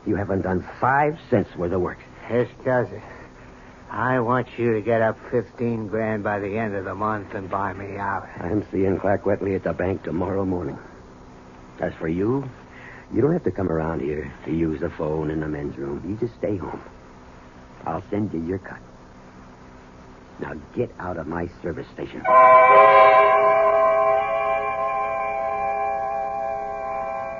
You 0.06 0.16
haven't 0.16 0.42
done 0.42 0.66
five 0.80 1.18
cents 1.28 1.54
worth 1.56 1.72
of 1.72 1.80
work. 1.80 1.98
This 2.30 2.48
does 2.64 2.88
it. 2.90 3.02
I 3.90 4.20
want 4.20 4.46
you 4.56 4.74
to 4.74 4.80
get 4.80 5.02
up 5.02 5.18
15 5.30 5.88
grand 5.88 6.22
by 6.22 6.38
the 6.38 6.56
end 6.56 6.74
of 6.76 6.84
the 6.84 6.94
month 6.94 7.34
and 7.34 7.50
buy 7.50 7.72
me 7.72 7.96
out. 7.96 8.28
I'm 8.38 8.64
seeing 8.70 8.98
Clark 8.98 9.24
Wetley 9.24 9.56
at 9.56 9.64
the 9.64 9.72
bank 9.72 10.04
tomorrow 10.04 10.44
morning. 10.44 10.78
As 11.80 11.92
for 11.94 12.08
you, 12.08 12.48
you 13.12 13.20
don't 13.20 13.32
have 13.32 13.44
to 13.44 13.50
come 13.50 13.68
around 13.68 14.00
here 14.00 14.32
to 14.44 14.52
use 14.52 14.80
the 14.80 14.90
phone 14.90 15.30
in 15.30 15.40
the 15.40 15.48
men's 15.48 15.76
room. 15.76 16.02
You 16.08 16.16
just 16.16 16.38
stay 16.38 16.56
home. 16.56 16.80
I'll 17.84 18.04
send 18.10 18.32
you 18.32 18.44
your 18.46 18.58
cut. 18.58 18.78
Now 20.38 20.54
get 20.76 20.94
out 20.98 21.16
of 21.16 21.26
my 21.26 21.50
service 21.60 21.86
station. 21.92 22.22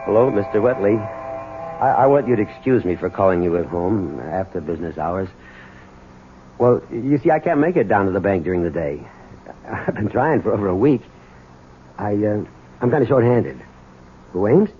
Hello, 0.04 0.30
Mr. 0.32 0.56
Wetley. 0.56 1.19
I, 1.80 1.88
I 1.88 2.06
want 2.06 2.28
you 2.28 2.36
to 2.36 2.42
excuse 2.42 2.84
me 2.84 2.96
for 2.96 3.10
calling 3.10 3.42
you 3.42 3.56
at 3.56 3.66
home 3.66 4.20
after 4.20 4.60
business 4.60 4.98
hours. 4.98 5.28
Well, 6.58 6.82
you 6.90 7.18
see, 7.18 7.30
I 7.30 7.38
can't 7.38 7.58
make 7.58 7.76
it 7.76 7.88
down 7.88 8.06
to 8.06 8.12
the 8.12 8.20
bank 8.20 8.44
during 8.44 8.62
the 8.62 8.70
day. 8.70 9.06
I've 9.66 9.94
been 9.94 10.10
trying 10.10 10.42
for 10.42 10.52
over 10.52 10.68
a 10.68 10.76
week. 10.76 11.02
I, 11.98 12.14
uh, 12.14 12.44
I'm 12.80 12.90
kind 12.90 13.02
of 13.02 13.08
short-handed. 13.08 13.60
Who, 14.32 14.46
Ames? 14.46 14.70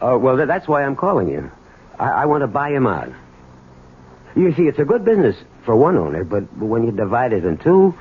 Oh, 0.00 0.18
well, 0.18 0.36
th- 0.36 0.48
that's 0.48 0.68
why 0.68 0.84
I'm 0.84 0.96
calling 0.96 1.28
you. 1.28 1.50
I, 1.98 2.10
I 2.10 2.26
want 2.26 2.42
to 2.42 2.46
buy 2.46 2.70
him 2.70 2.86
out. 2.86 3.10
You 4.36 4.52
see, 4.54 4.64
it's 4.64 4.78
a 4.78 4.84
good 4.84 5.04
business 5.04 5.36
for 5.64 5.76
one 5.76 5.96
owner, 5.96 6.24
but 6.24 6.52
when 6.56 6.84
you 6.84 6.92
divide 6.92 7.32
it 7.32 7.44
in 7.44 7.56
two, 7.58 7.94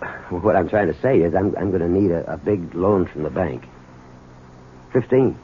what 0.30 0.54
I'm 0.54 0.68
trying 0.68 0.88
to 0.88 1.00
say 1.00 1.20
is 1.20 1.34
I'm, 1.34 1.56
I'm 1.56 1.70
going 1.70 1.82
to 1.82 1.88
need 1.88 2.12
a, 2.12 2.34
a 2.34 2.36
big 2.36 2.74
loan 2.74 3.06
from 3.06 3.24
the 3.24 3.30
bank. 3.30 3.64
Fifteen. 4.92 5.36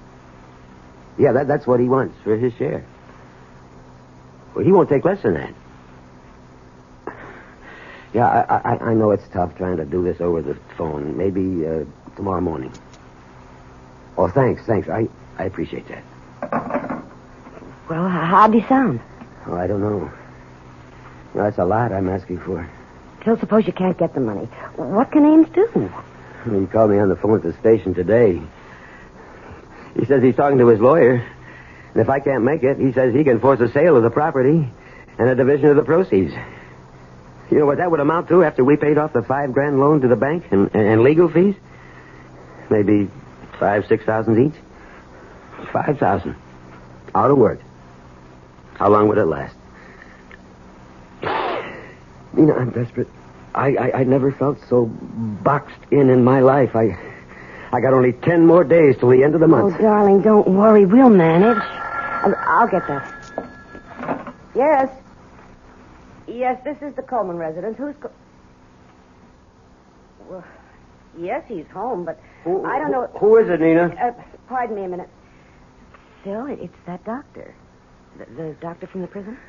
Yeah, 1.19 1.33
that, 1.33 1.49
that's 1.49 1.67
what 1.67 1.81
he 1.81 1.89
wants 1.89 2.17
for 2.25 2.37
his 2.37 2.53
share. 2.55 2.85
Well, 4.55 4.65
he 4.65 4.73
won't 4.73 4.89
take 4.89 5.05
less 5.05 5.23
than 5.23 5.35
that. 5.35 5.55
Yeah, 8.13 8.27
I, 8.29 8.75
I, 8.75 8.91
I 8.91 8.95
know 8.95 9.11
it's 9.11 9.27
tough 9.29 9.57
trying 9.57 9.77
to 9.79 9.85
do 9.85 10.05
this 10.05 10.21
over 10.21 10.41
the 10.41 10.55
phone. 10.77 11.17
Maybe 11.17 11.67
uh, 11.67 11.85
tomorrow 12.17 12.41
morning. 12.41 12.73
Oh, 14.17 14.29
thanks, 14.29 14.63
thanks. 14.63 14.89
I, 14.89 15.09
I 15.39 15.45
appreciate 15.45 15.87
that. 15.89 16.05
Well, 17.91 18.09
how'd 18.09 18.55
he 18.55 18.63
sound? 18.63 19.01
Oh, 19.47 19.55
I 19.55 19.67
don't 19.67 19.81
know. 19.81 20.11
That's 21.35 21.59
a 21.59 21.65
lot 21.65 21.93
I'm 21.93 22.09
asking 22.09 22.39
for. 22.39 22.69
Till 23.23 23.37
suppose 23.39 23.67
you 23.67 23.73
can't 23.73 23.99
get 23.99 24.15
the 24.15 24.21
money. 24.21 24.47
What 24.77 25.11
can 25.11 25.25
Ames 25.25 25.49
do? 25.53 25.91
He 26.45 26.67
called 26.67 26.91
me 26.93 26.99
on 26.99 27.09
the 27.09 27.17
phone 27.17 27.37
at 27.37 27.43
the 27.43 27.53
station 27.55 27.95
today. 27.95 28.41
He 29.99 30.05
says 30.07 30.23
he's 30.23 30.37
talking 30.37 30.59
to 30.59 30.67
his 30.69 30.81
lawyer. 30.81 31.15
And 31.93 32.03
if 32.03 32.09
I 32.09 32.19
can't 32.19 32.45
make 32.45 32.63
it, 32.63 32.79
he 32.79 32.93
says 32.93 33.15
he 33.15 33.25
can 33.25 33.41
force 33.41 33.61
a 33.61 33.71
sale 33.71 33.97
of 33.97 34.03
the 34.03 34.11
property 34.11 34.69
and 35.19 35.29
a 35.29 35.35
division 35.35 35.67
of 35.67 35.77
the 35.77 35.85
proceeds. 35.85 36.33
You 37.51 37.59
know 37.59 37.67
what 37.67 37.79
that 37.79 37.91
would 37.91 38.01
amount 38.01 38.29
to 38.29 38.43
after 38.43 38.65
we 38.65 38.77
paid 38.77 38.99
off 38.99 39.13
the 39.13 39.23
five 39.23 39.53
grand 39.53 39.79
loan 39.79 40.01
to 40.01 40.09
the 40.09 40.17
bank 40.17 40.45
and, 40.51 40.75
and 40.75 41.03
legal 41.03 41.29
fees? 41.29 41.55
Maybe 42.71 43.09
five, 43.61 43.87
six 43.87 44.05
thousand 44.05 44.47
each. 44.47 44.61
Five 45.73 45.99
thousand. 45.99 46.37
Out 47.15 47.31
of 47.31 47.39
work. 47.39 47.61
How 48.75 48.89
long 48.89 49.07
would 49.09 49.19
it 49.19 49.27
last? 49.27 49.55
Nina, 52.33 52.55
I'm 52.55 52.71
desperate. 52.71 53.09
I, 53.55 53.77
I, 53.77 53.99
I 54.01 54.05
never 54.05 54.33
felt 54.33 54.59
so 54.69 54.87
boxed 54.87 55.79
in 55.93 56.11
in 56.11 56.25
my 56.25 56.41
life. 56.41 56.75
I, 56.75 56.99
I 57.75 57.81
got 57.81 57.93
only 57.93 58.13
ten 58.13 58.47
more 58.47 58.63
days 58.63 58.97
till 58.99 59.09
the 59.09 59.25
end 59.25 59.35
of 59.35 59.41
the 59.41 59.49
month. 59.49 59.75
Oh, 59.79 59.83
darling, 59.83 60.23
don't 60.23 60.47
worry. 60.49 60.87
We'll 60.87 61.11
manage. 61.11 61.59
I'll, 61.59 62.35
I'll 62.47 62.69
get 62.69 62.87
that. 62.87 64.35
Yes. 64.55 64.89
Yes, 66.29 66.63
this 66.65 66.77
is 66.81 66.95
the 66.95 67.03
Coleman 67.03 67.37
residence. 67.37 67.77
Who's. 67.77 67.97
Co- 68.01 68.13
well, 70.29 70.45
yes, 71.19 71.43
he's 71.49 71.67
home, 71.67 72.05
but 72.05 72.21
I 72.47 72.79
don't 72.79 72.93
know. 72.93 73.09
Who 73.19 73.37
is 73.39 73.51
it, 73.51 73.61
Nina? 73.61 73.89
Uh, 74.01 74.13
pardon 74.49 74.77
me 74.77 74.85
a 74.85 74.89
minute. 74.89 75.09
Phil, 76.23 76.47
it's 76.47 76.77
that 76.87 77.05
doctor. 77.05 77.55
The, 78.19 78.25
the 78.37 78.57
doctor 78.61 78.87
from 78.87 79.03
the 79.03 79.09
prison? 79.09 79.37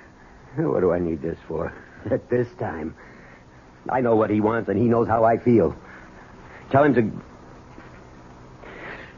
What 0.57 0.79
do 0.79 0.93
I 0.93 0.99
need 0.99 1.21
this 1.21 1.37
for? 1.47 1.73
At 2.11 2.29
this 2.29 2.47
time. 2.57 2.95
I 3.89 4.01
know 4.01 4.15
what 4.15 4.29
he 4.29 4.41
wants, 4.41 4.69
and 4.69 4.79
he 4.79 4.85
knows 4.85 5.07
how 5.07 5.23
I 5.25 5.37
feel. 5.37 5.75
Tell 6.71 6.83
him 6.83 6.95
to. 6.95 7.34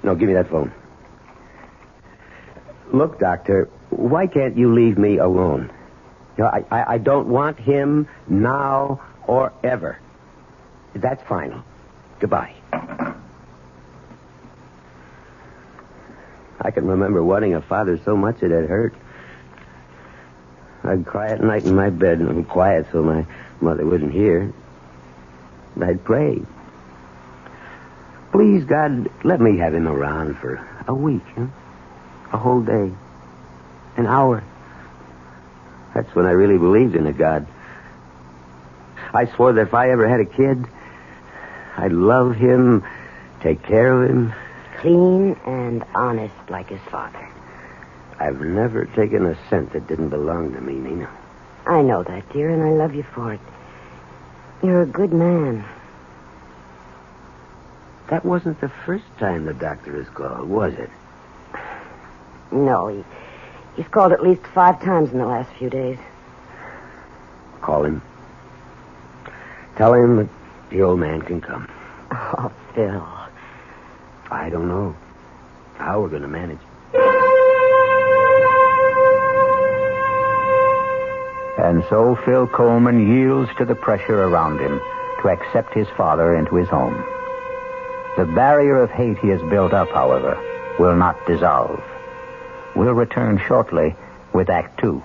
No, 0.07 0.15
give 0.15 0.29
me 0.29 0.35
that 0.35 0.49
phone. 0.49 0.71
Look, 2.93 3.19
Doctor, 3.19 3.67
why 3.89 4.25
can't 4.25 4.57
you 4.57 4.73
leave 4.73 4.97
me 4.97 5.17
alone? 5.17 5.69
You 6.37 6.45
know, 6.45 6.49
I, 6.49 6.63
I, 6.71 6.93
I 6.93 6.97
don't 6.97 7.27
want 7.27 7.59
him 7.59 8.07
now 8.29 9.01
or 9.27 9.51
ever. 9.65 9.99
That's 10.95 11.21
final. 11.27 11.61
Goodbye. 12.21 12.55
I 16.61 16.71
can 16.71 16.87
remember 16.87 17.21
wanting 17.21 17.55
a 17.55 17.61
father 17.61 17.99
so 18.05 18.15
much 18.15 18.41
it 18.41 18.51
had 18.51 18.69
hurt. 18.69 18.95
I'd 20.85 21.05
cry 21.05 21.31
at 21.31 21.43
night 21.43 21.65
in 21.65 21.75
my 21.75 21.89
bed 21.89 22.19
and 22.19 22.33
be 22.33 22.43
quiet 22.49 22.87
so 22.93 23.03
my 23.03 23.25
mother 23.59 23.85
wouldn't 23.85 24.13
hear. 24.13 24.53
I'd 25.81 26.01
pray. 26.05 26.43
Please, 28.37 28.65
God, 28.65 29.09
let 29.23 29.41
me 29.41 29.57
have 29.57 29.73
him 29.73 29.87
around 29.87 30.37
for 30.37 30.63
a 30.87 30.93
week, 30.93 31.23
huh? 31.35 31.47
a 32.31 32.37
whole 32.37 32.61
day, 32.61 32.91
an 33.95 34.05
hour. 34.05 34.43
That's 35.95 36.13
when 36.13 36.27
I 36.27 36.33
really 36.33 36.59
believed 36.59 36.95
in 36.95 37.07
a 37.07 37.13
God. 37.13 37.47
I 39.11 39.25
swore 39.25 39.53
that 39.53 39.61
if 39.61 39.73
I 39.73 39.89
ever 39.89 40.07
had 40.07 40.19
a 40.19 40.25
kid, 40.25 40.67
I'd 41.77 41.93
love 41.93 42.35
him, 42.35 42.83
take 43.41 43.63
care 43.63 44.03
of 44.03 44.07
him. 44.07 44.33
Clean 44.81 45.35
and 45.47 45.83
honest 45.95 46.35
like 46.47 46.69
his 46.69 46.81
father. 46.91 47.27
I've 48.19 48.39
never 48.39 48.85
taken 48.85 49.25
a 49.25 49.35
cent 49.49 49.73
that 49.73 49.87
didn't 49.87 50.09
belong 50.09 50.53
to 50.53 50.61
me, 50.61 50.73
Nina. 50.73 51.09
I 51.65 51.81
know 51.81 52.03
that, 52.03 52.31
dear, 52.33 52.51
and 52.51 52.61
I 52.61 52.69
love 52.69 52.93
you 52.93 53.01
for 53.15 53.33
it. 53.33 53.41
You're 54.61 54.83
a 54.83 54.85
good 54.85 55.11
man. 55.11 55.65
That 58.09 58.23
wasn't 58.23 58.61
the 58.61 58.69
first 58.85 59.05
time 59.19 59.45
the 59.45 59.53
doctor 59.53 59.91
has 60.01 60.07
called, 60.13 60.47
was 60.47 60.73
it? 60.75 60.89
No, 62.51 62.87
he, 62.87 63.03
he's 63.75 63.87
called 63.89 64.13
at 64.13 64.23
least 64.23 64.41
five 64.53 64.81
times 64.81 65.11
in 65.11 65.17
the 65.17 65.25
last 65.25 65.51
few 65.57 65.69
days. 65.69 65.97
Call 67.61 67.83
him. 67.83 68.01
Tell 69.75 69.93
him 69.93 70.15
that 70.17 70.29
the 70.69 70.81
old 70.81 70.99
man 70.99 71.21
can 71.21 71.41
come. 71.41 71.69
Oh, 72.11 72.51
Phil. 72.73 73.05
I 74.31 74.49
don't 74.49 74.69
know 74.69 74.95
how 75.77 76.01
we're 76.01 76.09
going 76.09 76.21
to 76.21 76.27
manage. 76.27 76.59
And 81.57 81.83
so 81.89 82.15
Phil 82.23 82.47
Coleman 82.47 83.13
yields 83.13 83.51
to 83.57 83.65
the 83.65 83.75
pressure 83.75 84.23
around 84.23 84.59
him 84.59 84.79
to 85.21 85.29
accept 85.29 85.73
his 85.73 85.87
father 85.97 86.35
into 86.37 86.55
his 86.55 86.69
home. 86.69 87.03
The 88.17 88.25
barrier 88.25 88.81
of 88.81 88.89
hate 88.89 89.19
he 89.19 89.27
has 89.27 89.41
built 89.43 89.73
up, 89.73 89.89
however, 89.89 90.35
will 90.79 90.95
not 90.95 91.23
dissolve. 91.27 91.83
We'll 92.75 92.93
return 92.93 93.39
shortly 93.47 93.95
with 94.33 94.49
Act 94.49 94.79
Two. 94.79 95.03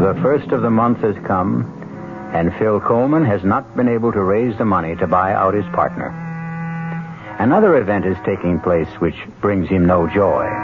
The 0.00 0.20
first 0.22 0.50
of 0.50 0.62
the 0.62 0.70
month 0.70 0.98
has 1.02 1.14
come, 1.24 1.70
and 2.34 2.52
Phil 2.54 2.80
Coleman 2.80 3.24
has 3.26 3.44
not 3.44 3.76
been 3.76 3.88
able 3.88 4.10
to 4.10 4.22
raise 4.22 4.58
the 4.58 4.64
money 4.64 4.96
to 4.96 5.06
buy 5.06 5.32
out 5.32 5.54
his 5.54 5.66
partner. 5.66 6.08
Another 7.38 7.76
event 7.76 8.06
is 8.06 8.16
taking 8.24 8.58
place 8.58 8.88
which 8.98 9.16
brings 9.40 9.68
him 9.68 9.86
no 9.86 10.08
joy. 10.08 10.63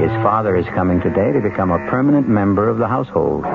His 0.00 0.10
father 0.22 0.56
is 0.56 0.64
coming 0.74 0.98
today 1.02 1.30
to 1.30 1.40
become 1.40 1.70
a 1.70 1.78
permanent 1.90 2.26
member 2.26 2.70
of 2.70 2.78
the 2.78 2.88
household. 2.88 3.44
It's 3.44 3.50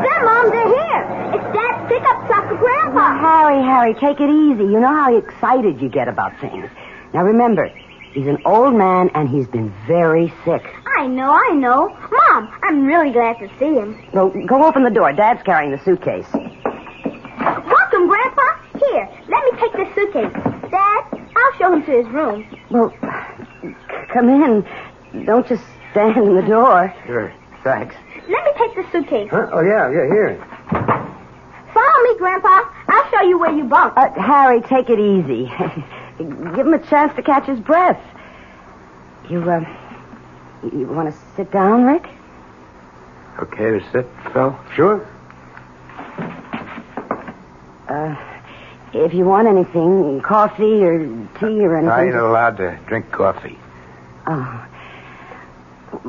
them, 0.00 0.24
Mom. 0.24 0.48
They're 0.48 0.72
here. 0.72 1.04
It's 1.36 1.44
Dad's 1.52 1.86
pickup 1.92 2.26
truck 2.26 2.48
for 2.48 2.56
Grandpa. 2.56 3.18
Harry, 3.20 3.62
Harry, 3.62 3.92
take 3.92 4.20
it 4.20 4.30
easy. 4.30 4.64
You 4.64 4.80
know 4.80 4.88
how 4.88 5.14
excited 5.14 5.82
you 5.82 5.90
get 5.90 6.08
about 6.08 6.32
things. 6.40 6.70
Now 7.12 7.24
remember, 7.24 7.68
he's 8.14 8.26
an 8.26 8.38
old 8.46 8.74
man 8.74 9.10
and 9.14 9.28
he's 9.28 9.46
been 9.48 9.70
very 9.86 10.32
sick. 10.46 10.64
I 10.96 11.06
know, 11.06 11.30
I 11.30 11.52
know. 11.52 11.94
Mom, 12.10 12.48
I'm 12.62 12.86
really 12.86 13.12
glad 13.12 13.38
to 13.40 13.48
see 13.58 13.74
him. 13.74 14.02
Go, 14.14 14.30
go 14.46 14.64
open 14.64 14.82
the 14.82 14.90
door. 14.90 15.12
Dad's 15.12 15.42
carrying 15.42 15.72
the 15.72 15.84
suitcase. 15.84 16.26
Welcome, 16.32 18.08
Grandpa. 18.08 18.48
Here, 18.78 19.08
let 19.28 19.44
me 19.44 19.60
take 19.60 19.72
this 19.74 19.94
suitcase. 19.94 20.32
Dad, 20.70 21.04
I'll 21.36 21.52
show 21.58 21.72
him 21.74 21.82
to 21.84 21.90
his 21.90 22.06
room. 22.08 22.46
Well, 22.70 22.94
come 24.08 24.28
in. 24.28 25.24
Don't 25.24 25.46
just 25.46 25.62
stand 25.90 26.16
in 26.16 26.34
the 26.34 26.42
door. 26.42 26.94
Sure. 27.06 27.32
Thanks. 27.62 27.94
Let 28.28 28.44
me 28.44 28.50
take 28.56 28.74
the 28.74 28.90
suitcase. 28.92 29.30
Huh? 29.30 29.48
Oh, 29.52 29.60
yeah, 29.60 29.90
yeah, 29.90 30.06
here. 30.06 30.44
Follow 31.72 32.02
me, 32.04 32.18
Grandpa. 32.18 32.62
I'll 32.88 33.10
show 33.10 33.22
you 33.22 33.38
where 33.38 33.52
you 33.52 33.64
bunk. 33.64 33.94
Uh, 33.96 34.10
Harry, 34.20 34.60
take 34.62 34.90
it 34.90 34.98
easy. 34.98 35.46
Give 36.18 36.66
him 36.66 36.74
a 36.74 36.78
chance 36.86 37.14
to 37.16 37.22
catch 37.22 37.46
his 37.46 37.60
breath. 37.60 38.00
You, 39.30 39.48
uh, 39.48 39.60
you 40.72 40.86
want 40.86 41.12
to 41.12 41.20
sit 41.36 41.50
down, 41.52 41.84
Rick? 41.84 42.06
Okay 43.38 43.70
to 43.78 43.80
sit, 43.92 44.06
Phil? 44.32 44.58
Sure. 44.74 45.06
Uh, 47.88 48.16
if 48.92 49.14
you 49.14 49.24
want 49.24 49.46
anything, 49.46 50.20
coffee 50.22 50.82
or 50.82 50.98
tea 51.38 51.64
or 51.64 51.76
anything. 51.76 51.88
I 51.90 52.02
ain't 52.04 52.12
just- 52.12 52.22
allowed 52.22 52.56
to 52.58 52.78
drink 52.86 53.10
coffee. 53.10 53.58
Oh. 54.28 54.66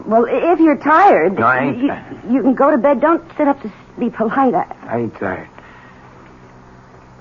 Well, 0.05 0.25
if 0.27 0.59
you're 0.59 0.77
tired, 0.77 1.39
No, 1.39 1.45
I 1.45 1.59
ain't 1.65 1.77
you, 1.77 1.88
tired. 1.88 2.21
you 2.29 2.41
can 2.41 2.53
go 2.53 2.69
to 2.71 2.77
bed. 2.77 2.99
Don't 3.01 3.23
sit 3.38 3.47
up 3.47 3.61
to 3.61 3.71
be 3.97 4.09
polite. 4.09 4.53
I, 4.53 4.75
I 4.88 4.97
ain't 4.99 5.15
tired. 5.17 5.47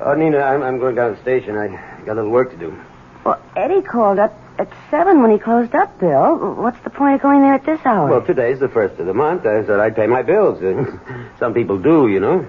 Oh, 0.00 0.14
Nina, 0.14 0.38
I'm, 0.38 0.62
I'm 0.62 0.78
going 0.78 0.94
down 0.96 1.10
to 1.10 1.16
the 1.16 1.22
station. 1.22 1.56
I 1.56 1.68
got 2.04 2.12
a 2.12 2.14
little 2.14 2.30
work 2.30 2.50
to 2.50 2.56
do. 2.56 2.76
well, 3.24 3.40
Eddie 3.56 3.82
called 3.82 4.18
up 4.18 4.32
at 4.58 4.68
seven 4.90 5.22
when 5.22 5.30
he 5.30 5.38
closed 5.38 5.74
up, 5.74 5.98
Bill. 6.00 6.36
What's 6.54 6.80
the 6.82 6.90
point 6.90 7.14
of 7.14 7.20
going 7.22 7.42
there 7.42 7.54
at 7.54 7.64
this 7.64 7.80
hour? 7.84 8.08
Well, 8.10 8.22
today's 8.26 8.58
the 8.58 8.68
first 8.68 8.98
of 8.98 9.06
the 9.06 9.14
month. 9.14 9.46
I 9.46 9.64
said 9.64 9.78
I'd 9.80 9.94
pay 9.96 10.06
my 10.08 10.22
bills. 10.22 10.58
Some 11.38 11.54
people 11.54 11.78
do, 11.78 12.08
you 12.08 12.18
know. 12.20 12.44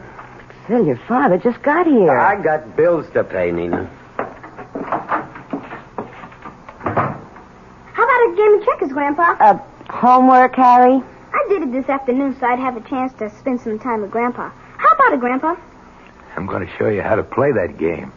Phil, 0.68 0.86
your 0.86 0.98
father 1.08 1.38
just 1.38 1.62
got 1.62 1.86
here. 1.88 2.18
I 2.18 2.42
got 2.42 2.76
bills 2.76 3.06
to 3.14 3.24
pay, 3.24 3.52
Nina. 3.52 3.86
How 7.94 8.04
about 8.06 8.34
a 8.34 8.36
game 8.90 8.96
Grandpa? 8.96 9.36
Uh, 9.40 9.58
homework, 9.90 10.56
Harry? 10.56 11.02
I 11.32 11.46
did 11.50 11.64
it 11.64 11.72
this 11.72 11.88
afternoon 11.90 12.36
so 12.40 12.46
I'd 12.46 12.60
have 12.60 12.76
a 12.76 12.82
chance 12.90 13.14
to 13.20 13.30
spend 13.40 13.62
some 13.62 13.80
time 13.80 14.02
with 14.02 14.12
Grandpa. 14.12 14.50
How 14.78 14.94
about 14.96 15.14
it, 15.14 15.20
Grandpa? 15.20 15.56
I'm 16.36 16.46
going 16.46 16.66
to 16.66 16.74
show 16.78 16.88
you 16.90 17.02
how 17.02 17.16
to 17.16 17.24
play 17.24 17.52
that 17.52 17.78
game. 17.78 18.12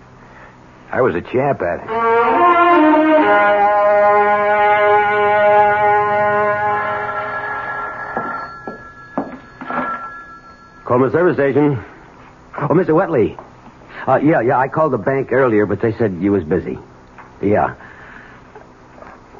I 0.91 1.00
was 1.00 1.14
a 1.14 1.21
champ 1.23 1.62
at 1.62 1.81
it. 1.81 1.88
Coleman 10.85 11.11
Service 11.11 11.37
Station. 11.37 11.82
Oh, 12.58 12.69
Mr. 12.69 12.89
Wetley. 12.91 13.39
Uh, 14.06 14.17
yeah, 14.17 14.41
yeah, 14.41 14.58
I 14.58 14.69
called 14.69 14.93
the 14.93 14.99
bank 14.99 15.32
earlier, 15.32 15.65
but 15.65 15.80
they 15.80 15.93
said 15.93 16.19
you 16.21 16.32
was 16.32 16.45
busy. 16.45 16.78
Yeah. 17.41 17.75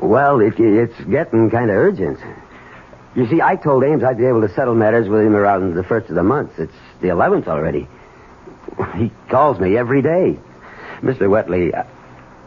Well, 0.03 0.41
it, 0.41 0.55
it's 0.59 1.01
getting 1.05 1.49
kind 1.49 1.71
of 1.71 1.77
urgent. 1.77 2.19
You 3.15 3.27
see, 3.29 3.41
I 3.41 3.57
told 3.57 3.85
Ames 3.85 4.03
I'd 4.03 4.19
be 4.19 4.27
able 4.27 4.41
to 4.41 4.53
settle 4.53 4.75
matters 4.75 5.09
with 5.09 5.21
him 5.21 5.37
around 5.37 5.75
the 5.75 5.85
first 5.85 6.09
of 6.09 6.17
the 6.17 6.23
month. 6.25 6.59
It's 6.59 6.73
the 7.01 7.09
11th 7.09 7.47
already. 7.47 7.87
He 8.97 9.13
calls 9.31 9.61
me 9.61 9.77
every 9.77 10.03
day. 10.03 10.39
Mr. 11.03 11.29
Wetley, 11.29 11.73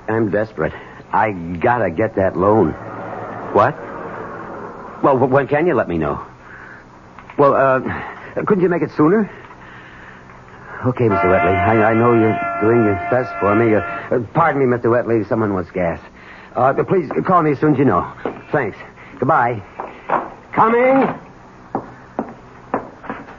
I'm 0.08 0.32
desperate. 0.32 0.74
I 1.14 1.32
gotta 1.32 1.92
get 1.92 2.16
that 2.16 2.36
loan. 2.36 2.72
What? 3.54 3.76
Well, 5.04 5.18
when 5.18 5.48
can 5.48 5.66
you 5.68 5.76
let 5.76 5.88
me 5.88 5.98
know? 5.98 6.26
Well, 7.38 7.54
uh, 7.54 7.80
couldn't 8.44 8.64
you 8.64 8.70
make 8.70 8.82
it 8.82 8.92
sooner? 8.98 9.30
Okay, 10.86 11.06
Mr. 11.06 11.26
Wetley. 11.26 11.56
I, 11.56 11.92
I 11.92 11.94
know 11.94 12.14
you're 12.14 12.38
doing 12.62 12.84
your 12.84 12.96
best 13.10 13.34
for 13.40 13.56
me. 13.56 13.76
Uh, 13.76 14.20
pardon 14.34 14.68
me, 14.68 14.76
Mr. 14.76 14.86
Wetley. 14.86 15.28
Someone 15.28 15.54
wants 15.54 15.72
gas. 15.72 16.00
Uh, 16.56 16.74
please 16.84 17.10
call 17.26 17.44
me 17.44 17.52
as 17.52 17.60
soon 17.60 17.74
as 17.74 17.80
you 17.80 17.86
know. 17.86 18.12
Thanks. 18.52 18.78
Goodbye. 19.20 19.62
Coming. 20.54 21.08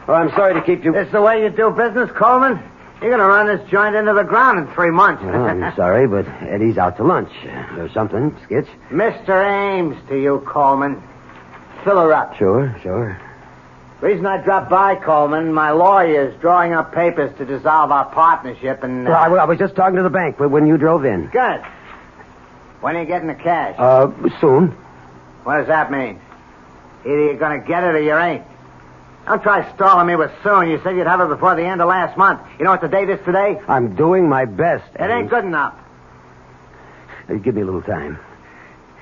Oh, 0.09 0.13
I'm 0.13 0.31
sorry 0.31 0.55
to 0.55 0.63
keep 0.63 0.85
you. 0.85 0.93
This 0.93 1.11
the 1.11 1.21
way 1.23 1.43
you 1.43 1.51
do 1.51 1.71
business, 1.71 2.11
Coleman? 2.17 2.63
You're 3.01 3.11
going 3.11 3.21
to 3.21 3.27
run 3.27 3.47
this 3.47 3.69
joint 3.71 3.95
into 3.95 4.15
the 4.15 4.23
ground 4.23 4.59
in 4.59 4.75
three 4.75 4.91
months. 4.91 5.23
Well, 5.23 5.45
I'm 5.45 5.75
sorry, 5.77 6.07
but 6.07 6.27
Eddie's 6.43 6.79
out 6.79 6.97
to 6.99 7.05
lunch 7.05 7.31
uh, 7.45 7.81
or 7.81 7.91
something. 7.93 8.31
Skitch. 8.49 8.69
Mr. 8.91 9.45
Ames 9.45 9.97
to 10.09 10.17
you, 10.21 10.43
Coleman. 10.47 11.03
Fill 11.85 11.99
her 12.01 12.13
up. 12.13 12.37
Sure, 12.37 12.75
sure. 12.83 13.21
Reason 14.01 14.25
I 14.27 14.43
dropped 14.43 14.71
by, 14.71 14.95
Coleman, 14.97 15.53
my 15.53 15.71
lawyer's 15.71 16.39
drawing 16.41 16.73
up 16.75 16.93
papers 16.95 17.37
to 17.39 17.47
dissolve 17.47 17.91
our 17.91 18.05
partnership 18.07 18.83
and... 18.83 19.07
uh, 19.09 19.11
Well, 19.11 19.39
I, 19.41 19.43
I 19.43 19.45
was 19.47 19.59
just 19.59 19.75
talking 19.75 19.97
to 19.97 20.03
the 20.03 20.11
bank 20.11 20.39
when 20.39 20.67
you 20.67 20.77
drove 20.77 21.05
in. 21.07 21.29
Good. 21.29 21.63
When 22.81 22.97
are 22.97 23.01
you 23.01 23.07
getting 23.07 23.29
the 23.29 23.35
cash? 23.35 23.75
Uh, 23.79 24.11
soon. 24.41 24.69
what 25.45 25.59
does 25.59 25.67
that 25.69 25.91
mean? 25.91 26.21
Either 27.05 27.21
you're 27.25 27.39
going 27.39 27.61
to 27.61 27.67
get 27.67 27.85
it 27.85 27.95
or 27.95 28.01
you 28.01 28.17
ain't. 28.17 28.45
Don't 29.27 29.43
try 29.43 29.73
stalling 29.75 30.07
me 30.07 30.15
with 30.17 30.31
soon. 30.43 30.69
You 30.69 30.81
said 30.85 30.97
you'd 30.97 31.07
have 31.07 31.21
it 31.21 31.29
before 31.29 31.57
the 31.57 31.65
end 31.65 31.81
of 31.81 31.89
last 31.89 32.17
month. 32.17 32.41
You 32.59 32.65
know 32.65 32.71
what 32.71 32.81
the 32.81 32.89
date 32.89 33.09
is 33.11 33.19
today? 33.25 33.61
I'm 33.67 33.97
doing 33.97 34.29
my 34.29 34.45
best. 34.45 34.85
It 34.95 35.11
ain't 35.11 35.29
good 35.31 35.45
enough. 35.45 35.75
Uh, 37.29 37.35
Give 37.35 37.55
me 37.55 37.63
a 37.63 37.65
little 37.65 37.83
time. 37.83 38.19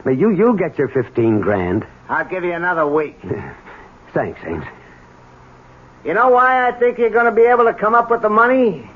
Now, 0.05 0.13
you, 0.13 0.31
you'll 0.31 0.55
get 0.55 0.79
your 0.79 0.89
15 0.89 1.41
grand. 1.41 1.87
I'll 2.09 2.25
give 2.27 2.45
you 2.45 2.53
another 2.53 2.87
week. 2.87 3.19
Thanks, 4.15 4.39
Ames. 4.47 4.65
You 6.05 6.13
know 6.15 6.29
why 6.29 6.69
I 6.69 6.73
think 6.73 6.99
you're 6.99 7.11
going 7.11 7.25
to 7.27 7.33
be 7.33 7.43
able 7.43 7.65
to 7.65 7.75
come 7.75 7.95
up 7.95 8.11
with 8.11 8.21
the 8.23 8.29
money? 8.29 8.89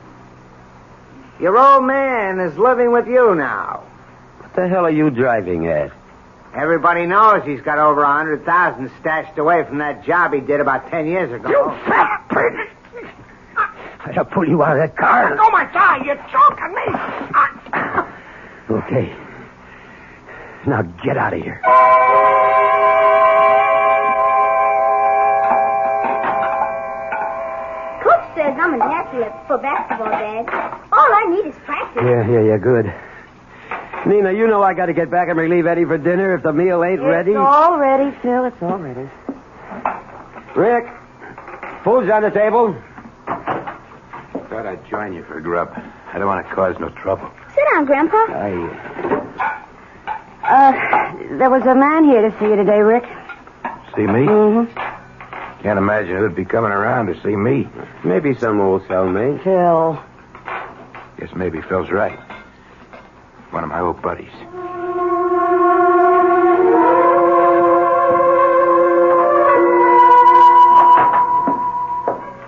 Your 1.40 1.56
old 1.58 1.84
man 1.84 2.40
is 2.40 2.56
living 2.58 2.92
with 2.92 3.06
you 3.06 3.34
now. 3.34 3.84
What 4.58 4.64
the 4.64 4.70
hell 4.70 4.86
are 4.86 4.90
you 4.90 5.08
driving 5.10 5.68
at? 5.68 5.92
Everybody 6.52 7.06
knows 7.06 7.44
he's 7.44 7.60
got 7.60 7.78
over 7.78 8.02
a 8.02 8.12
hundred 8.12 8.44
thousand 8.44 8.90
stashed 8.98 9.38
away 9.38 9.62
from 9.62 9.78
that 9.78 10.04
job 10.04 10.32
he 10.32 10.40
did 10.40 10.58
about 10.58 10.90
ten 10.90 11.06
years 11.06 11.32
ago. 11.32 11.48
You 11.48 11.70
fat 11.86 12.26
pig! 12.28 14.16
I'll 14.18 14.24
pull 14.24 14.48
you 14.48 14.60
out 14.64 14.72
of 14.72 14.78
that 14.78 14.96
car. 14.96 15.36
Oh 15.38 15.50
my 15.52 15.64
God! 15.72 16.04
You're 16.04 16.16
choking 16.26 16.74
me. 16.74 16.82
Okay. 18.82 19.14
Now 20.66 20.82
get 21.04 21.16
out 21.16 21.34
of 21.34 21.40
here. 21.40 21.60
Coach 28.02 28.26
says 28.34 28.58
I'm 28.58 28.74
a 28.74 28.78
natural 28.78 29.30
for 29.46 29.58
basketball, 29.58 30.10
Dad. 30.10 30.48
All 30.90 31.14
I 31.14 31.26
need 31.30 31.46
is 31.46 31.54
practice. 31.64 32.02
Yeah, 32.04 32.28
yeah, 32.28 32.40
yeah, 32.40 32.56
good. 32.56 32.92
Nina, 34.06 34.32
you 34.32 34.46
know 34.46 34.62
I 34.62 34.74
got 34.74 34.86
to 34.86 34.92
get 34.92 35.10
back 35.10 35.28
and 35.28 35.38
relieve 35.38 35.66
Eddie 35.66 35.84
for 35.84 35.98
dinner 35.98 36.34
if 36.34 36.42
the 36.42 36.52
meal 36.52 36.82
ain't 36.84 37.00
ready. 37.02 37.32
It's 37.32 37.38
all 37.38 37.78
ready, 37.78 38.16
Phil. 38.22 38.44
It's 38.46 38.62
all 38.62 38.78
ready. 38.78 39.08
Rick, 40.56 40.86
food's 41.84 42.10
on 42.10 42.22
the 42.22 42.30
table. 42.30 42.74
Thought 44.48 44.66
I'd 44.66 44.88
join 44.88 45.12
you 45.14 45.24
for 45.24 45.38
a 45.38 45.42
grub. 45.42 45.72
I 46.12 46.18
don't 46.18 46.26
want 46.26 46.46
to 46.46 46.54
cause 46.54 46.76
no 46.80 46.88
trouble. 46.90 47.30
Sit 47.54 47.64
down, 47.72 47.84
Grandpa. 47.84 48.16
I. 48.28 49.54
Uh, 50.42 51.36
there 51.36 51.50
was 51.50 51.62
a 51.64 51.74
man 51.74 52.04
here 52.04 52.22
to 52.22 52.38
see 52.38 52.46
you 52.46 52.56
today, 52.56 52.80
Rick. 52.80 53.04
See 53.94 54.06
me? 54.06 54.24
Mm-hmm. 54.26 55.62
Can't 55.62 55.78
imagine 55.78 56.16
who'd 56.16 56.34
be 56.36 56.44
coming 56.44 56.70
around 56.70 57.06
to 57.08 57.20
see 57.22 57.36
me. 57.36 57.68
Maybe 58.04 58.34
some 58.34 58.60
old 58.60 58.82
cellmate. 58.84 59.42
Phil. 59.44 60.02
Guess 61.18 61.34
maybe 61.36 61.60
Phil's 61.62 61.90
right. 61.90 62.18
One 63.50 63.64
of 63.64 63.70
my 63.70 63.80
old 63.80 64.00
buddies. 64.02 64.32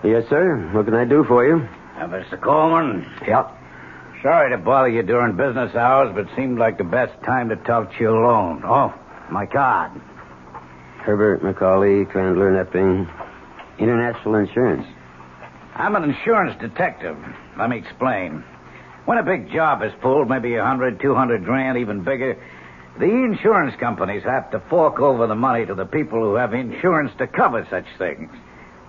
Yes, 0.03 0.25
sir. 0.31 0.71
What 0.73 0.87
can 0.87 0.95
I 0.95 1.05
do 1.05 1.25
for 1.29 1.47
you? 1.47 1.57
Uh, 1.99 2.07
Mr. 2.09 2.41
Coleman, 2.41 3.05
Yep. 3.27 3.51
sorry 4.23 4.51
to 4.51 4.57
bother 4.59 4.89
you 4.89 5.03
during 5.03 5.37
business 5.37 5.75
hours, 5.77 6.11
but 6.15 6.27
seemed 6.35 6.59
like 6.59 6.79
the 6.79 6.85
best 6.85 7.13
time 7.23 7.51
to 7.51 7.57
talk 7.57 7.93
to 7.93 8.01
you 8.01 8.11
alone. 8.11 8.63
Oh, 8.65 8.95
my 9.31 9.45
God. 9.45 9.91
Herbert 11.05 11.43
McCauley, 11.43 12.11
Crandler, 12.11 12.51
Nepping, 12.51 13.07
International 13.79 14.37
Insurance. 14.37 14.87
I'm 15.77 15.95
an 15.97 16.05
insurance 16.05 16.59
detective. 16.61 17.17
Let 17.59 17.69
me 17.69 17.77
explain. 17.79 18.43
When 19.05 19.19
a 19.19 19.23
big 19.23 19.51
job 19.51 19.83
is 19.83 19.93
pulled, 20.01 20.29
maybe 20.29 20.55
a 20.55 20.65
hundred, 20.65 21.01
two 21.01 21.15
hundred 21.15 21.45
grand, 21.45 21.79
even 21.79 22.03
bigger, 22.05 22.37
the 22.99 23.07
insurance 23.07 23.75
companies 23.81 24.23
have 24.25 24.51
to 24.51 24.61
fork 24.69 25.01
over 25.01 25.27
the 25.27 25.35
money 25.35 25.65
to 25.67 25.75
the 25.75 25.87
people 25.87 26.21
who 26.21 26.35
have 26.35 26.53
insurance 26.55 27.13
to 27.19 27.27
cover 27.27 27.67
such 27.71 27.87
things. 27.99 28.31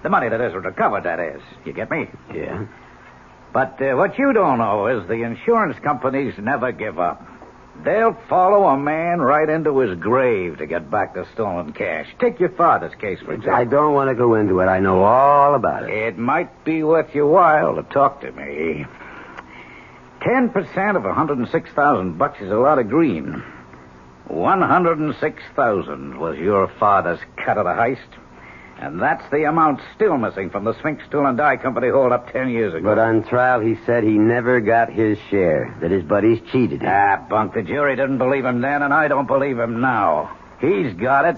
The 0.03 0.09
money 0.09 0.29
that 0.29 0.41
isn't 0.41 0.63
recovered, 0.63 1.03
that 1.03 1.19
is. 1.19 1.41
You 1.65 1.73
get 1.73 1.89
me? 1.91 2.09
Yeah. 2.33 2.65
But 3.53 3.81
uh, 3.81 3.95
what 3.95 4.17
you 4.17 4.33
don't 4.33 4.57
know 4.57 4.87
is 4.87 5.07
the 5.07 5.23
insurance 5.23 5.77
companies 5.83 6.33
never 6.39 6.71
give 6.71 6.99
up. 6.99 7.25
They'll 7.83 8.17
follow 8.29 8.65
a 8.67 8.77
man 8.77 9.19
right 9.19 9.47
into 9.47 9.77
his 9.79 9.97
grave 9.99 10.57
to 10.57 10.67
get 10.67 10.91
back 10.91 11.13
the 11.13 11.25
stolen 11.33 11.73
cash. 11.73 12.07
Take 12.19 12.39
your 12.39 12.49
father's 12.49 12.93
case, 12.95 13.19
for 13.19 13.33
example. 13.33 13.55
I 13.55 13.63
don't 13.63 13.93
want 13.93 14.09
to 14.09 14.15
go 14.15 14.35
into 14.35 14.59
it. 14.59 14.65
I 14.65 14.79
know 14.79 15.03
all 15.03 15.55
about 15.55 15.83
it. 15.83 15.89
It 15.89 16.17
might 16.17 16.63
be 16.63 16.83
worth 16.83 17.15
your 17.15 17.27
while 17.27 17.75
to 17.75 17.83
talk 17.83 18.21
to 18.21 18.31
me. 18.31 18.85
Ten 20.21 20.49
percent 20.49 20.97
of 20.97 21.05
a 21.05 21.09
106,000 21.09 22.17
bucks 22.17 22.41
is 22.41 22.51
a 22.51 22.55
lot 22.55 22.79
of 22.79 22.89
green. 22.89 23.43
106,000 24.27 26.19
was 26.19 26.37
your 26.37 26.67
father's 26.79 27.19
cut 27.43 27.57
of 27.57 27.65
the 27.65 27.71
heist. 27.71 27.99
And 28.81 28.99
that's 28.99 29.29
the 29.29 29.43
amount 29.43 29.79
still 29.95 30.17
missing 30.17 30.49
from 30.49 30.63
the 30.63 30.73
Sphinx 30.79 31.03
Tool 31.11 31.27
and 31.27 31.37
Die 31.37 31.57
Company 31.57 31.89
hold 31.89 32.11
up 32.11 32.31
ten 32.31 32.49
years 32.49 32.73
ago. 32.73 32.83
But 32.83 32.97
on 32.97 33.23
trial, 33.23 33.59
he 33.59 33.77
said 33.85 34.03
he 34.03 34.17
never 34.17 34.59
got 34.59 34.91
his 34.91 35.19
share, 35.29 35.77
that 35.81 35.91
his 35.91 36.03
buddies 36.03 36.39
cheated 36.51 36.81
him. 36.81 36.89
Ah, 36.91 37.23
bunk. 37.29 37.53
The 37.53 37.61
jury 37.61 37.95
didn't 37.95 38.17
believe 38.17 38.43
him 38.43 38.61
then, 38.61 38.81
and 38.81 38.91
I 38.91 39.07
don't 39.07 39.27
believe 39.27 39.59
him 39.59 39.81
now. 39.81 40.35
He's 40.59 40.93
got 40.95 41.25
it. 41.25 41.37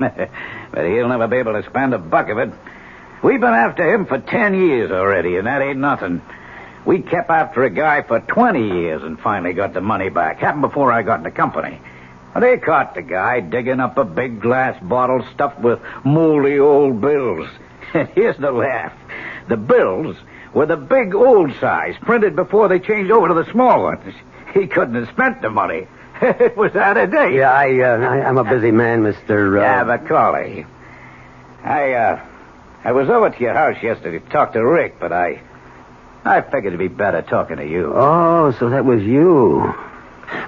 but 0.72 0.84
he'll 0.84 1.08
never 1.08 1.28
be 1.28 1.36
able 1.36 1.52
to 1.52 1.68
spend 1.68 1.94
a 1.94 1.98
buck 1.98 2.28
of 2.28 2.38
it. 2.38 2.50
We've 3.22 3.40
been 3.40 3.54
after 3.54 3.94
him 3.94 4.06
for 4.06 4.18
ten 4.18 4.54
years 4.54 4.90
already, 4.90 5.36
and 5.36 5.46
that 5.46 5.62
ain't 5.62 5.78
nothing. 5.78 6.22
We 6.84 7.02
kept 7.02 7.30
after 7.30 7.64
a 7.64 7.70
guy 7.70 8.02
for 8.02 8.20
20 8.20 8.80
years 8.80 9.02
and 9.02 9.18
finally 9.20 9.52
got 9.52 9.74
the 9.74 9.80
money 9.80 10.08
back. 10.08 10.38
Happened 10.38 10.62
before 10.62 10.92
I 10.92 11.02
got 11.02 11.18
in 11.18 11.24
the 11.24 11.30
company. 11.30 11.78
They 12.38 12.58
caught 12.58 12.94
the 12.94 13.02
guy 13.02 13.40
digging 13.40 13.80
up 13.80 13.98
a 13.98 14.04
big 14.04 14.40
glass 14.40 14.80
bottle 14.82 15.26
stuffed 15.34 15.60
with 15.60 15.80
moldy 16.04 16.58
old 16.58 17.00
bills. 17.00 17.48
And 17.92 18.08
here's 18.10 18.36
the 18.36 18.52
laugh. 18.52 18.92
The 19.48 19.56
bills 19.56 20.16
were 20.54 20.66
the 20.66 20.76
big 20.76 21.12
old 21.12 21.52
size, 21.56 21.96
printed 22.00 22.36
before 22.36 22.68
they 22.68 22.78
changed 22.78 23.10
over 23.10 23.26
to 23.26 23.34
the 23.34 23.50
small 23.50 23.82
ones. 23.82 24.14
He 24.54 24.66
couldn't 24.66 24.96
have 24.96 25.08
spent 25.08 25.42
the 25.42 25.50
money. 25.50 25.86
it 26.22 26.56
was 26.56 26.74
out 26.74 26.96
of 26.96 27.12
date. 27.12 27.34
Yeah, 27.34 27.52
I, 27.52 27.80
uh, 27.80 27.98
I, 27.98 28.24
I'm 28.26 28.36
a 28.36 28.42
busy 28.42 28.72
man, 28.72 29.02
Mr. 29.02 29.58
Uh... 29.58 29.62
Yeah, 29.62 29.84
Macaulay. 29.84 30.66
I, 31.62 31.92
uh, 31.92 32.26
I 32.82 32.92
was 32.92 33.08
over 33.08 33.30
to 33.30 33.40
your 33.40 33.54
house 33.54 33.80
yesterday 33.80 34.18
to 34.18 34.30
talk 34.30 34.52
to 34.54 34.66
Rick, 34.66 34.98
but 34.98 35.12
I, 35.12 35.40
I 36.24 36.42
figured 36.42 36.66
it'd 36.66 36.78
be 36.78 36.88
better 36.88 37.22
talking 37.22 37.56
to 37.56 37.66
you. 37.66 37.92
Oh, 37.94 38.54
so 38.58 38.68
that 38.70 38.84
was 38.84 39.02
you. 39.02 39.72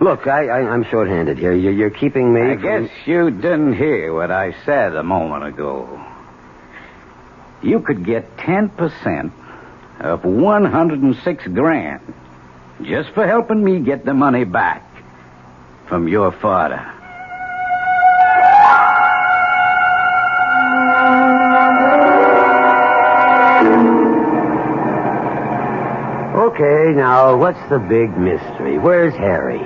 Look, 0.00 0.26
I, 0.26 0.46
I, 0.48 0.58
I'm 0.70 0.84
short-handed 0.84 1.38
here. 1.38 1.52
You're, 1.52 1.72
you're 1.72 1.90
keeping 1.90 2.32
me. 2.32 2.40
I 2.42 2.54
from- 2.54 2.62
guess 2.62 2.90
you 3.06 3.30
didn't 3.30 3.74
hear 3.74 4.12
what 4.14 4.30
I 4.30 4.54
said 4.64 4.94
a 4.94 5.02
moment 5.02 5.44
ago. 5.44 6.04
You 7.62 7.80
could 7.80 8.04
get 8.04 8.36
10% 8.38 9.32
of 10.00 10.24
106 10.24 11.46
grand 11.48 12.14
just 12.82 13.10
for 13.10 13.26
helping 13.26 13.62
me 13.62 13.80
get 13.80 14.04
the 14.04 14.14
money 14.14 14.44
back 14.44 14.84
from 15.88 16.08
your 16.08 16.32
father. 16.32 16.92
Okay, 26.52 26.92
now, 26.92 27.34
what's 27.38 27.58
the 27.70 27.78
big 27.78 28.12
mystery? 28.18 28.76
Where's 28.76 29.14
Harry? 29.14 29.64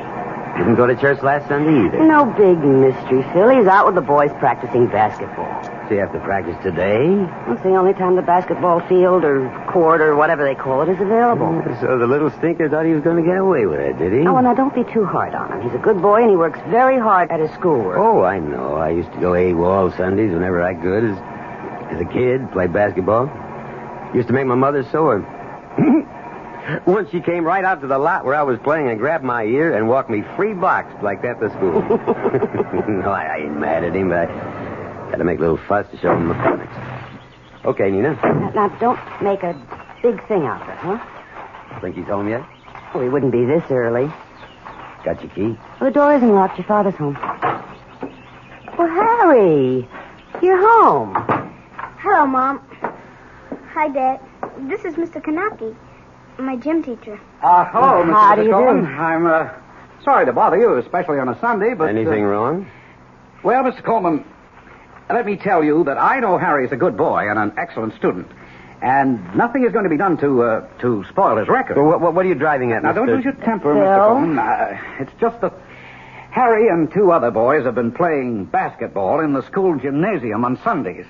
Didn't 0.56 0.76
go 0.76 0.86
to 0.86 0.94
church 0.94 1.20
last 1.20 1.48
Sunday 1.48 1.84
either. 1.84 1.98
No 2.06 2.24
big 2.38 2.62
mystery, 2.62 3.26
Phil. 3.34 3.48
He's 3.48 3.66
out 3.66 3.86
with 3.86 3.96
the 3.96 4.06
boys 4.06 4.30
practicing 4.38 4.86
basketball. 4.86 5.50
So 5.88 5.94
you 5.94 6.00
have 6.00 6.12
to 6.12 6.20
practice 6.20 6.54
today? 6.62 7.10
It's 7.50 7.62
the 7.64 7.74
only 7.74 7.92
time 7.92 8.14
the 8.14 8.22
basketball 8.22 8.86
field 8.86 9.24
or 9.24 9.50
court 9.72 10.00
or 10.00 10.14
whatever 10.14 10.44
they 10.44 10.54
call 10.54 10.82
it 10.82 10.88
is 10.88 11.00
available. 11.00 11.58
Mm, 11.58 11.80
so 11.80 11.98
the 11.98 12.06
little 12.06 12.30
stinker 12.30 12.68
thought 12.68 12.86
he 12.86 12.92
was 12.92 13.02
going 13.02 13.16
to 13.16 13.28
get 13.28 13.36
away 13.36 13.66
with 13.66 13.80
it, 13.80 13.98
did 13.98 14.12
he? 14.12 14.20
Oh, 14.20 14.34
well, 14.34 14.44
now 14.44 14.54
don't 14.54 14.74
be 14.74 14.84
too 14.84 15.04
hard 15.04 15.34
on 15.34 15.50
him. 15.50 15.62
He's 15.66 15.74
a 15.74 15.82
good 15.82 16.00
boy 16.00 16.22
and 16.22 16.30
he 16.30 16.36
works 16.36 16.60
very 16.70 17.00
hard 17.00 17.32
at 17.32 17.40
his 17.40 17.50
schoolwork. 17.58 17.98
Oh, 17.98 18.22
I 18.22 18.38
know. 18.38 18.76
I 18.76 18.90
used 18.90 19.10
to 19.10 19.18
go 19.18 19.32
AWOL 19.32 19.90
Sundays 19.96 20.30
whenever 20.30 20.62
I 20.62 20.74
could 20.74 21.02
as, 21.02 21.18
as 21.90 22.00
a 22.00 22.06
kid, 22.06 22.46
play 22.52 22.68
basketball. 22.68 23.26
Used 24.14 24.28
to 24.28 24.34
make 24.34 24.46
my 24.46 24.54
mother 24.54 24.86
sore. 24.92 25.26
Once 26.86 27.10
she 27.10 27.20
came 27.20 27.44
right 27.44 27.64
out 27.64 27.80
to 27.80 27.86
the 27.86 27.98
lot 27.98 28.24
where 28.24 28.34
I 28.34 28.42
was 28.42 28.58
playing 28.64 28.88
and 28.88 28.98
grabbed 28.98 29.24
my 29.24 29.44
ear 29.44 29.76
and 29.76 29.88
walked 29.88 30.10
me 30.10 30.24
three 30.34 30.54
blocks 30.54 30.92
like 31.02 31.22
that 31.22 31.40
to 31.40 31.50
school. 31.50 31.80
no, 32.88 33.10
I, 33.10 33.22
I 33.22 33.36
ain't 33.44 33.58
mad 33.58 33.84
at 33.84 33.94
him, 33.94 34.08
but 34.08 34.28
I 34.28 35.10
got 35.10 35.16
to 35.16 35.24
make 35.24 35.38
a 35.38 35.42
little 35.42 35.60
fuss 35.68 35.86
to 35.90 35.98
show 35.98 36.14
him 36.14 36.28
the 36.28 36.34
mechanics. 36.34 36.74
Okay, 37.64 37.90
Nina. 37.90 38.14
Now, 38.22 38.50
now, 38.54 38.68
don't 38.78 39.22
make 39.22 39.42
a 39.42 39.54
big 40.02 40.26
thing 40.28 40.44
out 40.44 40.62
of 40.62 40.68
it, 40.68 40.76
huh? 40.76 41.80
Think 41.80 41.96
he's 41.96 42.06
home 42.06 42.28
yet? 42.28 42.42
Well, 42.94 43.02
he 43.02 43.08
wouldn't 43.08 43.32
be 43.32 43.44
this 43.44 43.64
early. 43.70 44.10
Got 45.04 45.20
your 45.22 45.30
key? 45.30 45.58
Well, 45.80 45.90
the 45.90 45.94
door 45.94 46.14
isn't 46.14 46.32
locked. 46.32 46.58
Your 46.58 46.66
father's 46.66 46.94
home. 46.94 47.14
Well, 48.78 48.88
Harry, 48.88 49.88
you're 50.42 50.58
home. 50.58 51.14
Hello, 51.98 52.26
Mom. 52.26 52.60
Hi, 53.72 53.88
Dad. 53.88 54.20
This 54.68 54.84
is 54.84 54.94
Mr. 54.94 55.22
Kanaki, 55.22 55.76
my 56.38 56.56
gym 56.56 56.82
teacher. 56.82 57.18
Uh, 57.42 57.64
hello, 57.66 58.04
Mr. 58.04 58.12
How 58.12 58.34
do 58.36 58.42
you 58.42 58.48
do? 58.48 58.52
Coleman. 58.52 58.86
I'm 58.86 59.26
uh, 59.26 59.48
sorry 60.04 60.26
to 60.26 60.32
bother 60.32 60.56
you, 60.58 60.76
especially 60.78 61.18
on 61.18 61.28
a 61.28 61.38
Sunday, 61.40 61.74
but. 61.74 61.84
uh, 61.84 61.88
Anything 61.88 62.24
wrong? 62.24 62.70
Well, 63.42 63.62
Mr. 63.64 63.82
Coleman, 63.84 64.24
let 65.10 65.24
me 65.26 65.36
tell 65.36 65.62
you 65.62 65.84
that 65.84 65.98
I 65.98 66.20
know 66.20 66.38
Harry's 66.38 66.72
a 66.72 66.76
good 66.76 66.96
boy 66.96 67.28
and 67.30 67.38
an 67.38 67.52
excellent 67.56 67.94
student. 67.96 68.26
And 68.82 69.34
nothing 69.34 69.64
is 69.64 69.72
going 69.72 69.84
to 69.84 69.90
be 69.90 69.96
done 69.96 70.18
to 70.18 70.42
uh, 70.42 70.68
to 70.80 71.04
spoil 71.08 71.38
his 71.38 71.48
record. 71.48 71.76
Well, 71.78 71.98
what, 71.98 72.14
what 72.14 72.26
are 72.26 72.28
you 72.28 72.34
driving 72.34 72.72
at, 72.72 72.82
Now, 72.82 72.92
Mr. 72.92 72.94
don't 72.96 73.06
lose 73.08 73.24
your 73.24 73.32
temper, 73.34 73.72
Phil? 73.72 73.82
Mr. 73.82 74.06
Coleman. 74.08 74.38
Uh, 74.38 74.78
it's 75.00 75.12
just 75.18 75.40
that 75.40 75.54
Harry 76.30 76.68
and 76.68 76.92
two 76.92 77.10
other 77.10 77.30
boys 77.30 77.64
have 77.64 77.74
been 77.74 77.90
playing 77.92 78.44
basketball 78.44 79.20
in 79.20 79.32
the 79.32 79.42
school 79.46 79.78
gymnasium 79.78 80.44
on 80.44 80.58
Sundays. 80.62 81.06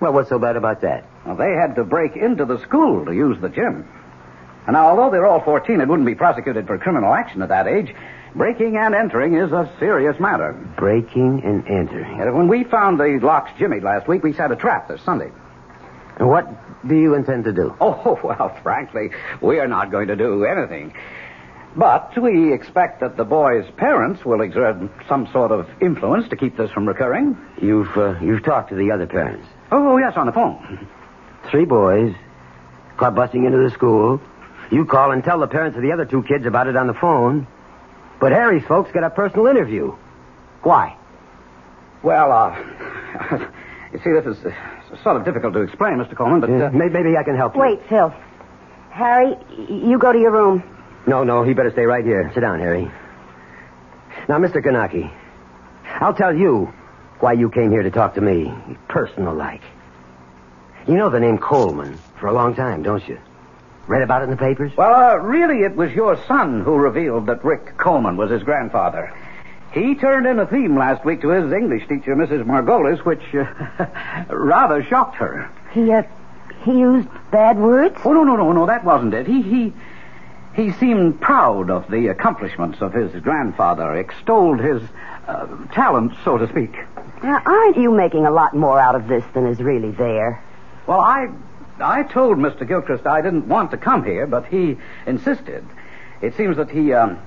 Well, 0.00 0.12
what's 0.12 0.28
so 0.28 0.38
bad 0.38 0.54
about 0.56 0.82
that? 0.82 1.04
Well, 1.26 1.34
they 1.34 1.52
had 1.54 1.74
to 1.74 1.84
break 1.84 2.14
into 2.14 2.44
the 2.44 2.60
school 2.62 3.04
to 3.06 3.12
use 3.12 3.36
the 3.40 3.48
gym. 3.48 3.88
And 4.68 4.74
now, 4.74 4.90
although 4.90 5.10
they're 5.10 5.24
all 5.24 5.40
14 5.40 5.80
and 5.80 5.88
wouldn't 5.88 6.06
be 6.06 6.14
prosecuted 6.14 6.66
for 6.66 6.76
criminal 6.76 7.14
action 7.14 7.40
at 7.40 7.48
that 7.48 7.66
age, 7.66 7.94
breaking 8.34 8.76
and 8.76 8.94
entering 8.94 9.32
is 9.32 9.50
a 9.50 9.72
serious 9.78 10.20
matter. 10.20 10.52
Breaking 10.76 11.40
and 11.42 11.66
entering. 11.66 12.20
And 12.20 12.36
when 12.36 12.48
we 12.48 12.64
found 12.64 13.00
the 13.00 13.18
locks 13.22 13.50
jimmied 13.58 13.82
last 13.82 14.06
week, 14.06 14.22
we 14.22 14.34
set 14.34 14.52
a 14.52 14.56
trap 14.56 14.86
this 14.86 15.00
Sunday. 15.00 15.32
And 16.18 16.28
what 16.28 16.46
do 16.86 16.94
you 16.94 17.14
intend 17.14 17.44
to 17.44 17.52
do? 17.54 17.74
Oh, 17.80 18.20
well, 18.22 18.54
frankly, 18.62 19.08
we 19.40 19.58
are 19.58 19.68
not 19.68 19.90
going 19.90 20.08
to 20.08 20.16
do 20.16 20.44
anything. 20.44 20.92
But 21.74 22.12
we 22.20 22.52
expect 22.52 23.00
that 23.00 23.16
the 23.16 23.24
boys' 23.24 23.64
parents 23.78 24.22
will 24.22 24.42
exert 24.42 24.76
some 25.08 25.28
sort 25.32 25.50
of 25.50 25.66
influence 25.80 26.28
to 26.28 26.36
keep 26.36 26.58
this 26.58 26.70
from 26.72 26.86
recurring. 26.86 27.38
You've 27.62 27.96
uh, 27.96 28.20
you've 28.20 28.44
talked 28.44 28.68
to 28.68 28.74
the 28.74 28.90
other 28.90 29.06
parents. 29.06 29.48
Oh, 29.72 29.96
yes, 29.96 30.12
on 30.16 30.26
the 30.26 30.32
phone. 30.32 30.86
Three 31.50 31.64
boys, 31.64 32.14
caught 32.98 33.14
busting 33.14 33.44
into 33.44 33.58
the 33.66 33.70
school. 33.70 34.20
You 34.70 34.84
call 34.84 35.12
and 35.12 35.24
tell 35.24 35.40
the 35.40 35.46
parents 35.46 35.76
of 35.76 35.82
the 35.82 35.92
other 35.92 36.04
two 36.04 36.22
kids 36.22 36.44
about 36.46 36.66
it 36.66 36.76
on 36.76 36.86
the 36.86 36.94
phone. 36.94 37.46
But 38.20 38.32
Harry's 38.32 38.64
folks 38.66 38.90
get 38.92 39.04
a 39.04 39.10
personal 39.10 39.46
interview. 39.46 39.96
Why? 40.62 40.96
Well, 42.02 42.32
uh, 42.32 42.56
you 43.92 43.98
see, 44.04 44.10
this 44.12 44.26
is 44.26 44.44
uh, 44.44 45.02
sort 45.02 45.16
of 45.16 45.24
difficult 45.24 45.54
to 45.54 45.60
explain, 45.60 45.94
Mr. 45.98 46.16
Coleman, 46.16 46.40
but. 46.40 46.50
Uh, 46.50 46.70
Maybe, 46.70 46.92
maybe 46.92 47.16
I 47.16 47.22
can 47.22 47.36
help 47.36 47.54
you. 47.54 47.60
Wait, 47.60 47.80
Phil. 47.88 48.12
Harry, 48.90 49.34
you 49.68 49.98
go 49.98 50.12
to 50.12 50.18
your 50.18 50.32
room. 50.32 50.62
No, 51.06 51.24
no, 51.24 51.44
he 51.44 51.54
better 51.54 51.70
stay 51.70 51.84
right 51.84 52.04
here. 52.04 52.30
Sit 52.34 52.40
down, 52.40 52.58
Harry. 52.58 52.90
Now, 54.28 54.38
Mr. 54.38 54.62
Kanaki, 54.62 55.10
I'll 56.00 56.14
tell 56.14 56.34
you 56.36 56.72
why 57.20 57.32
you 57.32 57.48
came 57.50 57.70
here 57.70 57.82
to 57.82 57.90
talk 57.90 58.14
to 58.14 58.20
me, 58.20 58.52
personal 58.88 59.34
like. 59.34 59.62
You 60.86 60.94
know 60.94 61.08
the 61.10 61.20
name 61.20 61.38
Coleman 61.38 61.98
for 62.20 62.26
a 62.26 62.32
long 62.32 62.54
time, 62.54 62.82
don't 62.82 63.06
you? 63.08 63.18
Read 63.88 64.02
about 64.02 64.20
it 64.22 64.24
in 64.24 64.30
the 64.30 64.36
papers? 64.36 64.70
Well, 64.76 64.94
uh, 64.94 65.16
really, 65.16 65.62
it 65.62 65.74
was 65.74 65.90
your 65.92 66.22
son 66.26 66.60
who 66.62 66.76
revealed 66.76 67.26
that 67.26 67.42
Rick 67.44 67.78
Coleman 67.78 68.16
was 68.16 68.30
his 68.30 68.42
grandfather. 68.42 69.12
He 69.72 69.94
turned 69.94 70.26
in 70.26 70.38
a 70.38 70.46
theme 70.46 70.76
last 70.76 71.04
week 71.04 71.22
to 71.22 71.28
his 71.30 71.52
English 71.52 71.88
teacher, 71.88 72.14
Mrs. 72.14 72.44
Margolis, 72.44 73.04
which 73.04 73.22
uh, 73.34 73.86
rather 74.34 74.82
shocked 74.84 75.16
her. 75.16 75.50
He, 75.72 75.90
uh, 75.90 76.02
He 76.64 76.78
used 76.78 77.08
bad 77.30 77.58
words? 77.58 77.96
Oh, 78.04 78.12
no, 78.12 78.24
no, 78.24 78.36
no, 78.36 78.52
no, 78.52 78.66
that 78.66 78.84
wasn't 78.84 79.14
it. 79.14 79.26
He, 79.26 79.42
he, 79.42 79.72
he 80.54 80.72
seemed 80.72 81.20
proud 81.20 81.70
of 81.70 81.90
the 81.90 82.08
accomplishments 82.08 82.80
of 82.82 82.92
his 82.92 83.12
grandfather, 83.22 83.94
extolled 83.96 84.60
his 84.60 84.82
uh, 85.26 85.46
talent, 85.72 86.12
so 86.24 86.36
to 86.38 86.48
speak. 86.48 86.74
Now, 87.22 87.40
aren't 87.44 87.76
you 87.76 87.90
making 87.90 88.26
a 88.26 88.30
lot 88.30 88.54
more 88.54 88.78
out 88.78 88.94
of 88.94 89.08
this 89.08 89.24
than 89.34 89.46
is 89.46 89.60
really 89.60 89.90
there? 89.92 90.42
Well, 90.86 91.00
I, 91.00 91.28
I 91.80 92.02
told 92.02 92.38
Mr. 92.38 92.66
Gilchrist 92.66 93.06
I 93.06 93.20
didn't 93.20 93.48
want 93.48 93.70
to 93.72 93.76
come 93.76 94.04
here, 94.04 94.26
but 94.26 94.46
he 94.46 94.76
insisted. 95.06 95.64
It 96.20 96.36
seems 96.36 96.56
that 96.56 96.70
he, 96.70 96.92
um, 96.92 97.18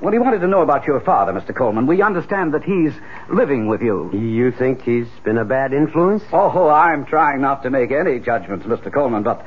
well, 0.00 0.12
he 0.12 0.18
wanted 0.18 0.40
to 0.40 0.46
know 0.46 0.62
about 0.62 0.86
your 0.86 1.00
father, 1.00 1.32
Mr. 1.32 1.54
Coleman. 1.54 1.86
We 1.86 2.02
understand 2.02 2.54
that 2.54 2.64
he's 2.64 2.92
living 3.30 3.68
with 3.68 3.80
you. 3.82 4.10
You 4.12 4.52
think 4.52 4.82
he's 4.82 5.08
been 5.24 5.38
a 5.38 5.44
bad 5.44 5.72
influence? 5.72 6.22
Oh, 6.32 6.68
I'm 6.68 7.06
trying 7.06 7.40
not 7.40 7.62
to 7.62 7.70
make 7.70 7.90
any 7.90 8.18
judgments, 8.20 8.66
Mr. 8.66 8.92
Coleman, 8.92 9.22
but 9.22 9.44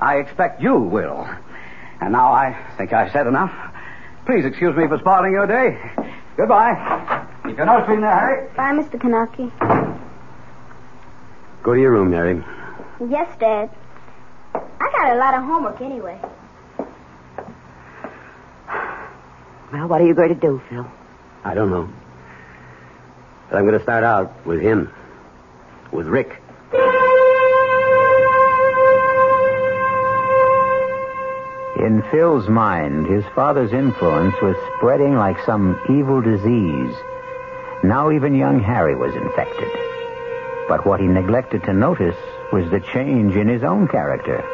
I 0.00 0.16
expect 0.16 0.62
you 0.62 0.78
will. 0.78 1.28
And 2.00 2.12
now 2.12 2.32
I 2.32 2.56
think 2.76 2.92
I've 2.92 3.12
said 3.12 3.26
enough. 3.26 3.52
Please 4.26 4.44
excuse 4.44 4.74
me 4.76 4.86
for 4.88 4.98
spoiling 4.98 5.32
your 5.32 5.46
day. 5.46 5.78
Goodbye. 6.36 7.26
Keep 7.46 7.58
your 7.58 7.66
nose 7.66 7.84
clean 7.86 8.00
there, 8.00 8.10
Harry. 8.10 8.48
Bye, 8.56 8.72
Mr. 8.72 8.98
Kanaki. 9.00 9.50
Go 11.62 11.74
to 11.74 11.80
your 11.80 11.92
room, 11.92 12.10
Mary. 12.10 12.42
Yes, 13.10 13.36
Dad. 13.38 13.70
I 14.54 14.90
got 14.92 15.14
a 15.14 15.18
lot 15.18 15.34
of 15.34 15.42
homework 15.42 15.80
anyway. 15.80 16.18
Well, 19.72 19.88
what 19.88 20.00
are 20.00 20.06
you 20.06 20.14
going 20.14 20.28
to 20.28 20.34
do, 20.34 20.62
Phil? 20.70 20.86
I 21.44 21.54
don't 21.54 21.70
know. 21.70 21.88
But 23.50 23.58
I'm 23.58 23.64
going 23.64 23.76
to 23.78 23.82
start 23.82 24.04
out 24.04 24.46
with 24.46 24.60
him. 24.60 24.92
With 25.92 26.06
Rick. 26.06 26.40
In 31.84 32.02
Phil's 32.10 32.48
mind, 32.48 33.06
his 33.06 33.24
father's 33.34 33.72
influence 33.72 34.34
was 34.40 34.56
spreading 34.76 35.16
like 35.16 35.36
some 35.44 35.78
evil 35.90 36.22
disease. 36.22 36.94
Now 37.82 38.10
even 38.10 38.34
young 38.34 38.60
Harry 38.60 38.94
was 38.94 39.14
infected. 39.14 39.68
But 40.68 40.86
what 40.86 41.00
he 41.00 41.06
neglected 41.06 41.62
to 41.64 41.74
notice 41.74 42.16
was 42.54 42.70
the 42.70 42.78
change 42.78 43.34
in 43.34 43.48
his 43.48 43.64
own 43.64 43.88
character. 43.88 44.44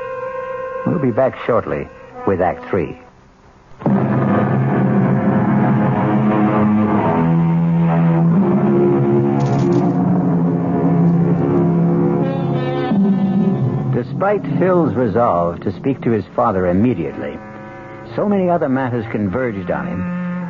We'll 0.87 1.01
be 1.01 1.11
back 1.11 1.37
shortly 1.45 1.87
with 2.27 2.41
Act 2.41 2.65
Three. 2.71 2.99
Despite 13.93 14.59
Phil's 14.59 14.95
resolve 14.95 15.61
to 15.61 15.71
speak 15.77 16.01
to 16.01 16.11
his 16.11 16.25
father 16.35 16.69
immediately, 16.69 17.39
so 18.17 18.27
many 18.27 18.49
other 18.49 18.71
matters 18.71 19.05
converged 19.13 19.71
on 19.71 19.87
him 19.87 20.01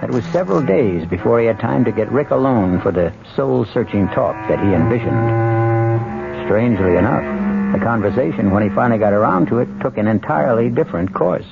that 0.00 0.10
it 0.10 0.14
was 0.14 0.24
several 0.26 0.62
days 0.62 1.04
before 1.08 1.40
he 1.40 1.46
had 1.46 1.58
time 1.58 1.84
to 1.84 1.90
get 1.90 2.12
Rick 2.12 2.30
alone 2.30 2.80
for 2.80 2.92
the 2.92 3.12
soul-searching 3.34 4.06
talk 4.10 4.36
that 4.48 4.60
he 4.60 4.72
envisioned. 4.72 6.46
Strangely 6.46 6.96
enough, 6.96 7.39
the 7.72 7.78
conversation, 7.78 8.50
when 8.50 8.62
he 8.62 8.74
finally 8.74 8.98
got 8.98 9.12
around 9.12 9.46
to 9.48 9.58
it, 9.58 9.68
took 9.80 9.98
an 9.98 10.06
entirely 10.06 10.68
different 10.68 11.14
course. 11.14 11.46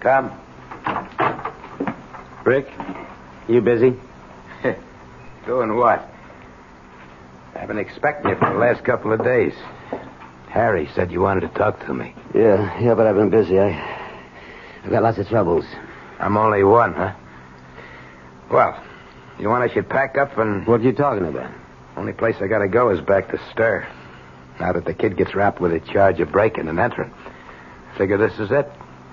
Come. 0.00 0.32
Rick, 2.44 2.68
you 3.48 3.60
busy? 3.60 3.98
Doing 5.46 5.76
what? 5.76 6.08
I've 7.54 7.68
been 7.68 7.78
expecting 7.78 8.30
you 8.30 8.36
for 8.36 8.52
the 8.52 8.58
last 8.58 8.84
couple 8.84 9.12
of 9.12 9.24
days. 9.24 9.54
Harry 10.48 10.88
said 10.94 11.10
you 11.10 11.20
wanted 11.20 11.40
to 11.40 11.48
talk 11.48 11.80
to 11.86 11.94
me. 11.94 12.14
Yeah, 12.34 12.80
yeah, 12.80 12.94
but 12.94 13.06
I've 13.06 13.16
been 13.16 13.30
busy. 13.30 13.58
I, 13.58 13.70
I've 14.84 14.90
got 14.90 15.02
lots 15.02 15.18
of 15.18 15.28
troubles. 15.28 15.64
I'm 16.18 16.36
only 16.36 16.62
one, 16.62 16.94
huh? 16.94 17.14
Well, 18.50 18.82
you 19.38 19.48
want 19.48 19.68
I 19.68 19.72
should 19.74 19.88
pack 19.88 20.16
up 20.16 20.38
and. 20.38 20.66
What 20.66 20.80
are 20.80 20.84
you 20.84 20.92
talking 20.92 21.26
about? 21.26 21.52
Only 21.96 22.12
place 22.12 22.36
I 22.40 22.46
gotta 22.46 22.68
go 22.68 22.90
is 22.90 23.00
back 23.00 23.30
to 23.30 23.40
Stir. 23.52 23.86
Now 24.60 24.72
that 24.72 24.84
the 24.84 24.94
kid 24.94 25.16
gets 25.16 25.34
wrapped 25.34 25.60
with 25.60 25.72
a 25.72 25.80
charge 25.80 26.20
of 26.20 26.32
breaking 26.32 26.68
and 26.68 26.78
entering. 26.78 27.12
Figure 27.98 28.16
this 28.18 28.38
is 28.38 28.50
it. 28.50 28.70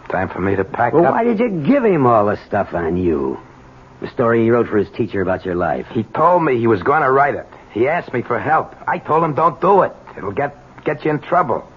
Time 0.09 0.29
for 0.29 0.39
me 0.39 0.55
to 0.55 0.63
pack 0.63 0.93
Well, 0.93 1.05
up. 1.05 1.13
why 1.13 1.23
did 1.23 1.39
you 1.39 1.49
give 1.65 1.83
him 1.85 2.05
all 2.05 2.25
the 2.25 2.37
stuff 2.47 2.73
on 2.73 2.97
you? 2.97 3.39
The 4.01 4.09
story 4.09 4.43
he 4.43 4.49
wrote 4.49 4.67
for 4.67 4.77
his 4.77 4.89
teacher 4.91 5.21
about 5.21 5.45
your 5.45 5.55
life. 5.55 5.87
He 5.91 6.03
told 6.03 6.43
me 6.43 6.57
he 6.59 6.67
was 6.67 6.83
going 6.83 7.01
to 7.03 7.11
write 7.11 7.35
it. 7.35 7.47
He 7.71 7.87
asked 7.87 8.13
me 8.13 8.21
for 8.21 8.37
help. 8.39 8.75
I 8.87 8.99
told 8.99 9.23
him 9.23 9.33
don't 9.33 9.59
do 9.61 9.81
it. 9.83 9.93
It'll 10.17 10.31
get 10.33 10.55
get 10.83 11.05
you 11.05 11.11
in 11.11 11.19
trouble. 11.19 11.67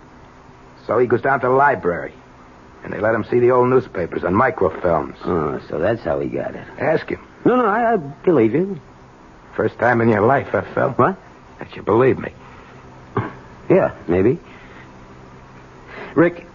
So 0.86 0.98
he 0.98 1.06
goes 1.06 1.22
down 1.22 1.40
to 1.40 1.46
the 1.46 1.52
library. 1.52 2.12
And 2.84 2.92
they 2.92 3.00
let 3.00 3.14
him 3.14 3.24
see 3.30 3.38
the 3.40 3.50
old 3.50 3.68
newspapers 3.68 4.22
and 4.24 4.34
microfilms. 4.36 5.16
Oh, 5.24 5.60
so 5.68 5.78
that's 5.78 6.02
how 6.02 6.20
he 6.20 6.28
got 6.28 6.54
it. 6.54 6.66
Ask 6.78 7.08
him. 7.08 7.24
No, 7.44 7.56
no, 7.56 7.64
I, 7.66 7.94
I 7.94 7.96
believe 7.96 8.54
you. 8.54 8.80
First 9.56 9.78
time 9.78 10.00
in 10.00 10.08
your 10.08 10.20
life, 10.26 10.54
I 10.54 10.62
felt. 10.74 10.98
What? 10.98 11.16
That 11.58 11.74
you 11.74 11.82
believe 11.82 12.18
me. 12.18 12.32
Yeah, 13.68 13.96
maybe. 14.08 14.38
Rick, 16.14 16.46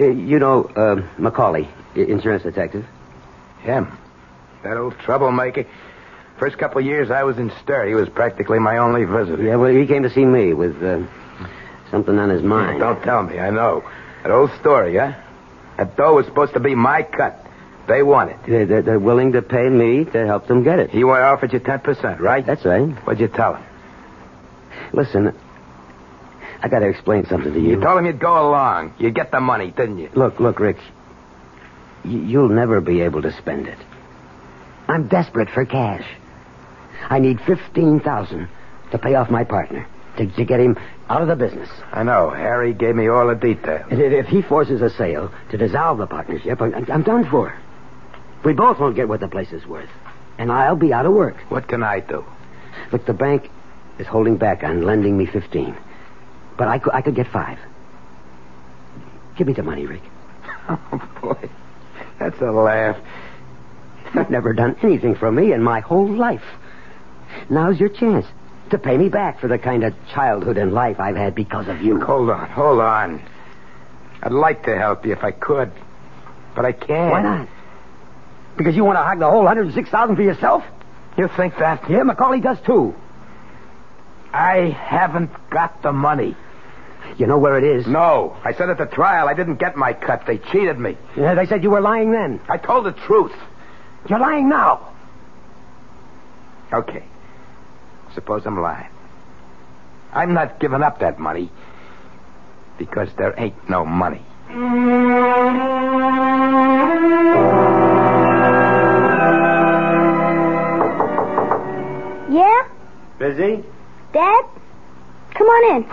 uh, 0.00 0.06
you 0.06 0.38
know 0.38 0.64
uh, 0.64 1.06
Macaulay, 1.18 1.68
insurance 1.94 2.42
detective. 2.42 2.86
Him. 3.60 3.96
That 4.62 4.76
old 4.76 4.98
troublemaker. 5.00 5.66
First 6.38 6.58
couple 6.58 6.78
of 6.78 6.84
years 6.86 7.10
I 7.10 7.22
was 7.22 7.38
in 7.38 7.52
Stir, 7.62 7.86
he 7.86 7.94
was 7.94 8.08
practically 8.08 8.58
my 8.58 8.78
only 8.78 9.04
visitor. 9.04 9.42
Yeah, 9.42 9.56
well, 9.56 9.72
he 9.72 9.86
came 9.86 10.02
to 10.02 10.10
see 10.10 10.24
me 10.24 10.54
with 10.54 10.82
uh, 10.82 11.06
something 11.90 12.18
on 12.18 12.30
his 12.30 12.42
mind. 12.42 12.80
Don't 12.80 13.02
tell 13.02 13.22
me, 13.22 13.38
I 13.38 13.50
know. 13.50 13.84
That 14.22 14.32
old 14.32 14.50
story, 14.60 14.96
huh? 14.96 15.12
That 15.76 15.96
dough 15.96 16.14
was 16.14 16.26
supposed 16.26 16.54
to 16.54 16.60
be 16.60 16.74
my 16.74 17.02
cut. 17.02 17.46
They 17.88 18.02
want 18.02 18.30
it. 18.30 18.38
They're, 18.46 18.66
they're, 18.66 18.82
they're 18.82 18.98
willing 19.00 19.32
to 19.32 19.42
pay 19.42 19.68
me 19.68 20.04
to 20.06 20.26
help 20.26 20.46
them 20.46 20.62
get 20.62 20.78
it. 20.78 20.90
He 20.90 21.02
offered 21.04 21.52
you 21.52 21.60
10%, 21.60 22.20
right? 22.20 22.44
That's 22.46 22.64
right. 22.64 22.88
What'd 23.04 23.20
you 23.20 23.28
tell 23.28 23.56
him? 23.56 23.64
Listen, 24.92 25.36
I 26.62 26.68
got 26.68 26.78
to 26.78 26.88
explain 26.88 27.26
something 27.26 27.52
to 27.52 27.60
you. 27.60 27.70
You 27.70 27.80
told 27.80 27.98
him 27.98 28.06
you'd 28.06 28.20
go 28.20 28.48
along. 28.48 28.94
You'd 28.98 29.14
get 29.14 29.30
the 29.30 29.40
money, 29.40 29.72
didn't 29.72 29.98
you? 29.98 30.10
Look, 30.14 30.38
look, 30.38 30.60
Rick. 30.60 30.76
You'll 32.04 32.48
never 32.48 32.80
be 32.80 33.00
able 33.02 33.22
to 33.22 33.32
spend 33.32 33.66
it. 33.66 33.78
I'm 34.88 35.08
desperate 35.08 35.48
for 35.50 35.64
cash. 35.64 36.06
I 37.08 37.18
need 37.18 37.40
fifteen 37.40 38.00
thousand 38.00 38.48
to 38.90 38.98
pay 38.98 39.14
off 39.14 39.30
my 39.30 39.44
partner 39.44 39.86
to, 40.16 40.26
to 40.26 40.44
get 40.44 40.60
him 40.60 40.76
out 41.08 41.22
of 41.22 41.28
the 41.28 41.36
business. 41.36 41.68
I 41.92 42.02
know. 42.02 42.30
Harry 42.30 42.72
gave 42.74 42.94
me 42.94 43.08
all 43.08 43.26
the 43.26 43.34
details. 43.34 43.86
And 43.90 44.00
if 44.00 44.12
if 44.12 44.26
he 44.26 44.42
forces 44.42 44.82
a 44.82 44.90
sale 44.90 45.32
to 45.50 45.56
dissolve 45.56 45.98
the 45.98 46.06
partnership, 46.06 46.60
I'm, 46.60 46.74
I'm 46.90 47.02
done 47.02 47.28
for. 47.28 47.56
We 48.44 48.52
both 48.52 48.78
won't 48.78 48.96
get 48.96 49.08
what 49.08 49.20
the 49.20 49.28
place 49.28 49.52
is 49.52 49.64
worth, 49.66 49.90
and 50.38 50.50
I'll 50.50 50.76
be 50.76 50.92
out 50.92 51.06
of 51.06 51.12
work. 51.12 51.36
What 51.48 51.68
can 51.68 51.82
I 51.82 52.00
do? 52.00 52.24
Look, 52.92 53.06
the 53.06 53.14
bank 53.14 53.48
is 53.98 54.06
holding 54.06 54.36
back 54.36 54.64
on 54.64 54.82
lending 54.82 55.16
me 55.16 55.26
fifteen, 55.26 55.76
but 56.56 56.68
I 56.68 56.78
could, 56.78 56.92
I 56.92 57.02
could 57.02 57.14
get 57.14 57.26
five. 57.28 57.58
Give 59.36 59.46
me 59.46 59.52
the 59.52 59.62
money, 59.62 59.86
Rick. 59.86 60.02
Oh, 60.68 61.10
boy. 61.20 61.50
That's 62.20 62.40
a 62.40 62.52
laugh. 62.52 62.96
You've 64.14 64.30
never 64.30 64.52
done 64.52 64.76
anything 64.82 65.16
for 65.16 65.32
me 65.32 65.52
in 65.52 65.60
my 65.60 65.80
whole 65.80 66.08
life. 66.08 66.44
Now's 67.50 67.80
your 67.80 67.88
chance 67.88 68.26
to 68.70 68.78
pay 68.78 68.96
me 68.96 69.08
back 69.08 69.40
for 69.40 69.48
the 69.48 69.58
kind 69.58 69.82
of 69.82 69.92
childhood 70.14 70.58
and 70.58 70.72
life 70.72 71.00
I've 71.00 71.16
had 71.16 71.34
because 71.34 71.66
of 71.66 71.82
you. 71.82 72.00
Hold 72.00 72.30
on, 72.30 72.48
hold 72.50 72.80
on. 72.80 73.22
I'd 74.22 74.30
like 74.32 74.62
to 74.64 74.76
help 74.78 75.04
you 75.04 75.12
if 75.12 75.24
I 75.24 75.32
could, 75.32 75.72
but 76.54 76.64
I 76.64 76.70
can't. 76.72 77.10
Why 77.10 77.22
not? 77.22 77.48
Because 78.56 78.76
you 78.76 78.84
want 78.84 78.96
to 78.98 79.02
hog 79.02 79.18
the 79.18 79.28
whole 79.28 79.42
106000 79.44 80.14
for 80.14 80.22
yourself? 80.22 80.62
You 81.18 81.28
think 81.36 81.54
that? 81.58 81.90
Yeah, 81.90 82.04
Macaulay 82.04 82.40
does 82.40 82.58
too. 82.64 82.94
I 84.32 84.70
haven't 84.70 85.30
got 85.50 85.82
the 85.82 85.92
money. 85.92 86.34
You 87.18 87.26
know 87.26 87.38
where 87.38 87.58
it 87.58 87.64
is? 87.64 87.86
No. 87.86 88.36
I 88.44 88.52
said 88.54 88.70
at 88.70 88.78
the 88.78 88.86
trial 88.86 89.28
I 89.28 89.34
didn't 89.34 89.56
get 89.56 89.76
my 89.76 89.92
cut. 89.92 90.24
They 90.26 90.38
cheated 90.38 90.78
me. 90.78 90.96
Yeah, 91.16 91.34
they 91.34 91.46
said 91.46 91.62
you 91.62 91.70
were 91.70 91.80
lying 91.80 92.12
then. 92.12 92.40
I 92.48 92.56
told 92.56 92.86
the 92.86 92.92
truth. 92.92 93.32
You're 94.08 94.18
lying 94.18 94.48
now. 94.48 94.88
Okay. 96.72 97.04
Suppose 98.14 98.46
I'm 98.46 98.60
lying. 98.60 98.88
I'm 100.12 100.34
not 100.34 100.60
giving 100.60 100.82
up 100.82 101.00
that 101.00 101.18
money 101.18 101.50
because 102.78 103.08
there 103.16 103.34
ain't 103.38 103.68
no 103.68 103.84
money. 103.84 104.22
Yeah? 112.30 112.68
Busy? 113.18 113.64
Dad? 114.12 114.44
Come 115.34 115.46
on 115.46 115.76
in. 115.76 115.84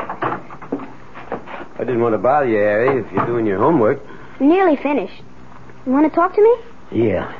I 1.75 1.83
didn't 1.85 2.01
want 2.01 2.13
to 2.13 2.17
bother 2.17 2.47
you, 2.47 2.57
Harry, 2.57 2.99
if 3.01 3.11
you're 3.11 3.25
doing 3.25 3.45
your 3.45 3.59
homework. 3.59 4.01
Nearly 4.39 4.75
finished. 4.75 5.21
You 5.85 5.91
want 5.93 6.09
to 6.11 6.13
talk 6.15 6.35
to 6.35 6.41
me? 6.41 6.55
Yeah. 6.91 7.33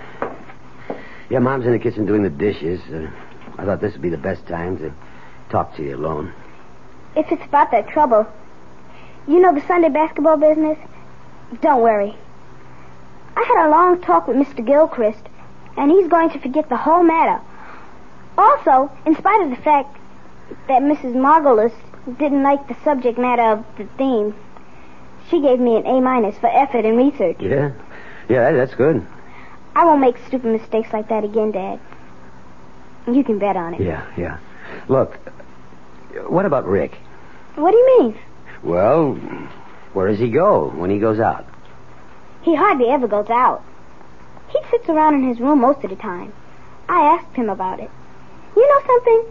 Yeah, 1.29 1.39
Mom's 1.39 1.65
in 1.65 1.73
the 1.73 1.79
kitchen 1.79 2.05
doing 2.05 2.23
the 2.23 2.29
dishes. 2.29 2.79
Uh, 2.91 3.09
I 3.57 3.65
thought 3.65 3.81
this 3.81 3.93
would 3.93 4.01
be 4.01 4.09
the 4.09 4.17
best 4.17 4.47
time 4.47 4.77
to 4.77 4.93
talk 5.49 5.75
to 5.75 5.83
you 5.83 5.95
alone. 5.95 6.33
if 7.15 7.31
it's 7.31 7.43
about 7.45 7.71
that 7.71 7.89
trouble, 7.89 8.25
you 9.27 9.39
know 9.39 9.53
the 9.53 9.65
Sunday 9.67 9.89
basketball 9.89 10.37
business? 10.37 10.77
Don't 11.61 11.81
worry. 11.81 12.15
I 13.35 13.43
had 13.43 13.67
a 13.67 13.69
long 13.69 14.01
talk 14.01 14.27
with 14.27 14.37
Mr. 14.37 14.65
Gilchrist, 14.65 15.21
and 15.77 15.91
he's 15.91 16.07
going 16.07 16.29
to 16.31 16.39
forget 16.39 16.69
the 16.69 16.77
whole 16.77 17.03
matter. 17.03 17.41
Also, 18.37 18.91
in 19.05 19.15
spite 19.15 19.41
of 19.43 19.49
the 19.49 19.61
fact 19.63 19.97
that 20.67 20.81
Mrs. 20.81 21.15
Margolis 21.15 21.73
didn't 22.17 22.43
like 22.43 22.67
the 22.67 22.75
subject 22.83 23.17
matter 23.17 23.43
of 23.43 23.65
the 23.77 23.85
theme, 23.97 24.35
she 25.29 25.41
gave 25.41 25.59
me 25.59 25.75
an 25.75 25.85
A 25.85 26.01
minus 26.01 26.38
for 26.38 26.47
effort 26.47 26.85
and 26.85 26.97
research. 26.97 27.38
Yeah? 27.39 27.71
Yeah, 28.27 28.51
that, 28.51 28.57
that's 28.57 28.75
good. 28.75 29.05
I 29.75 29.85
won't 29.85 30.01
make 30.01 30.17
stupid 30.27 30.51
mistakes 30.51 30.91
like 30.91 31.09
that 31.09 31.23
again, 31.23 31.51
Dad. 31.51 31.79
You 33.07 33.23
can 33.23 33.39
bet 33.39 33.55
on 33.55 33.75
it. 33.75 33.81
Yeah, 33.81 34.05
yeah. 34.17 34.38
Look, 34.88 35.15
what 36.27 36.45
about 36.45 36.65
Rick? 36.65 36.97
What 37.55 37.71
do 37.71 37.77
you 37.77 37.99
mean? 37.99 38.19
Well, 38.63 39.13
where 39.93 40.07
does 40.07 40.19
he 40.19 40.29
go 40.29 40.69
when 40.69 40.89
he 40.89 40.99
goes 40.99 41.19
out? 41.19 41.45
He 42.41 42.55
hardly 42.55 42.89
ever 42.89 43.07
goes 43.07 43.29
out. 43.29 43.63
He 44.49 44.59
sits 44.71 44.89
around 44.89 45.15
in 45.15 45.27
his 45.27 45.39
room 45.39 45.59
most 45.62 45.83
of 45.83 45.89
the 45.89 45.95
time. 45.95 46.33
I 46.88 47.01
asked 47.01 47.35
him 47.35 47.49
about 47.49 47.79
it. 47.79 47.89
You 48.55 48.67
know 48.67 48.88
something? 48.88 49.25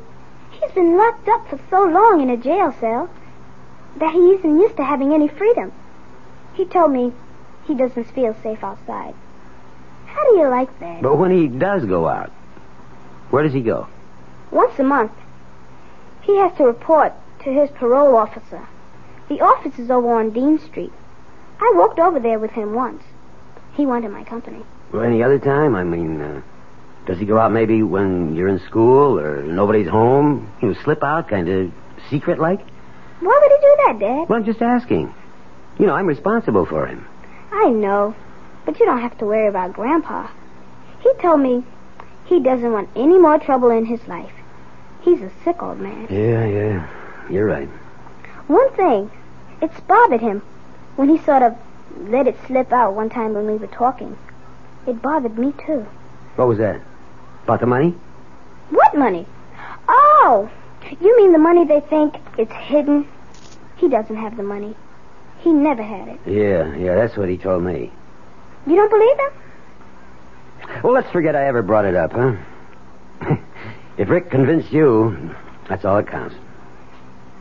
He's 0.68 0.74
been 0.74 0.98
locked 0.98 1.26
up 1.28 1.48
for 1.48 1.58
so 1.70 1.84
long 1.84 2.20
in 2.20 2.28
a 2.28 2.36
jail 2.36 2.74
cell 2.78 3.08
that 3.96 4.12
he 4.12 4.32
isn't 4.32 4.60
used 4.60 4.76
to 4.76 4.84
having 4.84 5.14
any 5.14 5.26
freedom. 5.26 5.72
He 6.52 6.66
told 6.66 6.92
me 6.92 7.14
he 7.66 7.74
doesn't 7.74 8.12
feel 8.12 8.36
safe 8.42 8.62
outside. 8.62 9.14
How 10.06 10.30
do 10.30 10.38
you 10.38 10.48
like 10.48 10.78
that? 10.80 11.00
But 11.00 11.16
when 11.16 11.30
he 11.30 11.48
does 11.48 11.86
go 11.86 12.06
out, 12.06 12.30
where 13.30 13.42
does 13.42 13.54
he 13.54 13.62
go? 13.62 13.86
Once 14.50 14.78
a 14.78 14.82
month. 14.82 15.12
He 16.20 16.36
has 16.36 16.54
to 16.58 16.64
report 16.64 17.14
to 17.44 17.50
his 17.50 17.70
parole 17.70 18.14
officer. 18.14 18.66
The 19.30 19.40
office 19.40 19.78
is 19.78 19.90
over 19.90 20.12
on 20.14 20.30
Dean 20.30 20.58
Street. 20.58 20.92
I 21.60 21.72
walked 21.76 21.98
over 21.98 22.20
there 22.20 22.38
with 22.38 22.50
him 22.50 22.74
once. 22.74 23.02
He 23.72 23.86
wanted 23.86 24.10
my 24.10 24.24
company. 24.24 24.64
Well, 24.92 25.02
any 25.02 25.22
other 25.22 25.38
time? 25.38 25.74
I 25.74 25.84
mean, 25.84 26.20
uh, 26.20 26.42
does 27.08 27.18
he 27.18 27.24
go 27.24 27.38
out 27.38 27.50
maybe 27.50 27.82
when 27.82 28.36
you're 28.36 28.48
in 28.48 28.60
school 28.60 29.18
or 29.18 29.42
nobody's 29.42 29.88
home? 29.88 30.52
You 30.60 30.68
know, 30.68 30.74
slip 30.84 31.02
out, 31.02 31.26
kind 31.28 31.48
of 31.48 31.72
secret 32.10 32.38
like? 32.38 32.60
Why 33.20 33.40
would 33.42 33.50
he 33.50 33.66
do 33.66 33.76
that, 33.86 33.98
Dad? 33.98 34.28
Well, 34.28 34.38
I'm 34.38 34.44
just 34.44 34.60
asking. 34.60 35.14
You 35.78 35.86
know, 35.86 35.94
I'm 35.94 36.06
responsible 36.06 36.66
for 36.66 36.86
him. 36.86 37.08
I 37.50 37.70
know, 37.70 38.14
but 38.66 38.78
you 38.78 38.84
don't 38.84 39.00
have 39.00 39.16
to 39.18 39.24
worry 39.24 39.48
about 39.48 39.72
Grandpa. 39.72 40.28
He 41.00 41.10
told 41.22 41.40
me 41.40 41.64
he 42.26 42.40
doesn't 42.40 42.72
want 42.72 42.90
any 42.94 43.18
more 43.18 43.38
trouble 43.38 43.70
in 43.70 43.86
his 43.86 44.06
life. 44.06 44.32
He's 45.00 45.22
a 45.22 45.32
sick 45.44 45.62
old 45.62 45.80
man. 45.80 46.08
Yeah, 46.10 46.44
yeah. 46.46 47.30
You're 47.30 47.46
right. 47.46 47.68
One 48.48 48.70
thing, 48.74 49.10
it's 49.62 49.80
bothered 49.80 50.20
him 50.20 50.42
when 50.96 51.08
he 51.08 51.16
sort 51.24 51.42
of 51.42 51.56
let 51.96 52.26
it 52.26 52.36
slip 52.46 52.70
out 52.70 52.94
one 52.94 53.08
time 53.08 53.32
when 53.32 53.46
we 53.46 53.56
were 53.56 53.66
talking. 53.66 54.18
It 54.86 55.00
bothered 55.00 55.38
me, 55.38 55.54
too. 55.66 55.86
What 56.36 56.48
was 56.48 56.58
that? 56.58 56.82
About 57.48 57.60
the 57.60 57.66
money? 57.66 57.94
What 58.68 58.94
money? 58.94 59.26
Oh, 59.88 60.50
you 61.00 61.16
mean 61.16 61.32
the 61.32 61.38
money 61.38 61.64
they 61.64 61.80
think 61.80 62.16
it's 62.36 62.52
hidden? 62.52 63.08
He 63.78 63.88
doesn't 63.88 64.16
have 64.16 64.36
the 64.36 64.42
money. 64.42 64.76
He 65.38 65.50
never 65.50 65.82
had 65.82 66.08
it. 66.08 66.20
Yeah, 66.26 66.76
yeah, 66.76 66.94
that's 66.94 67.16
what 67.16 67.30
he 67.30 67.38
told 67.38 67.62
me. 67.62 67.90
You 68.66 68.76
don't 68.76 68.90
believe 68.90 69.18
him? 69.18 70.82
Well, 70.84 70.92
let's 70.92 71.10
forget 71.10 71.34
I 71.34 71.46
ever 71.46 71.62
brought 71.62 71.86
it 71.86 71.94
up, 71.94 72.12
huh? 72.12 72.36
if 73.96 74.10
Rick 74.10 74.30
convinced 74.30 74.70
you, 74.70 75.34
that's 75.70 75.86
all 75.86 75.96
that 75.96 76.08
counts. 76.08 76.36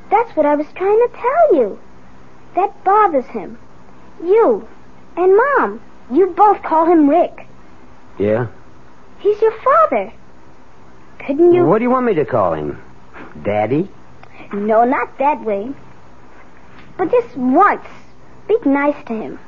That's 0.10 0.34
what 0.38 0.46
I 0.46 0.56
was 0.56 0.68
trying 0.74 1.06
to 1.10 1.10
tell 1.18 1.56
you. 1.58 1.80
That 2.56 2.82
bothers 2.86 3.26
him. 3.26 3.60
You 4.24 4.66
and 5.18 5.36
Mom, 5.36 5.82
you 6.10 6.28
both 6.28 6.64
call 6.64 6.86
him 6.86 7.10
Rick. 7.10 7.46
Yeah? 8.18 8.48
He's 9.20 9.42
your 9.42 9.54
father. 9.62 10.14
Couldn't 11.26 11.54
you? 11.54 11.66
What 11.66 11.80
do 11.80 11.84
you 11.84 11.90
want 11.90 12.06
me 12.06 12.14
to 12.16 12.26
call 12.26 12.54
him? 12.54 12.82
Daddy? 13.44 13.90
No, 14.54 14.86
not 14.86 15.18
that 15.18 15.44
way. 15.44 15.72
But 16.98 17.12
just 17.12 17.36
once, 17.36 17.86
be 18.48 18.58
nice 18.66 18.96
to 19.08 19.14
him. 19.14 19.40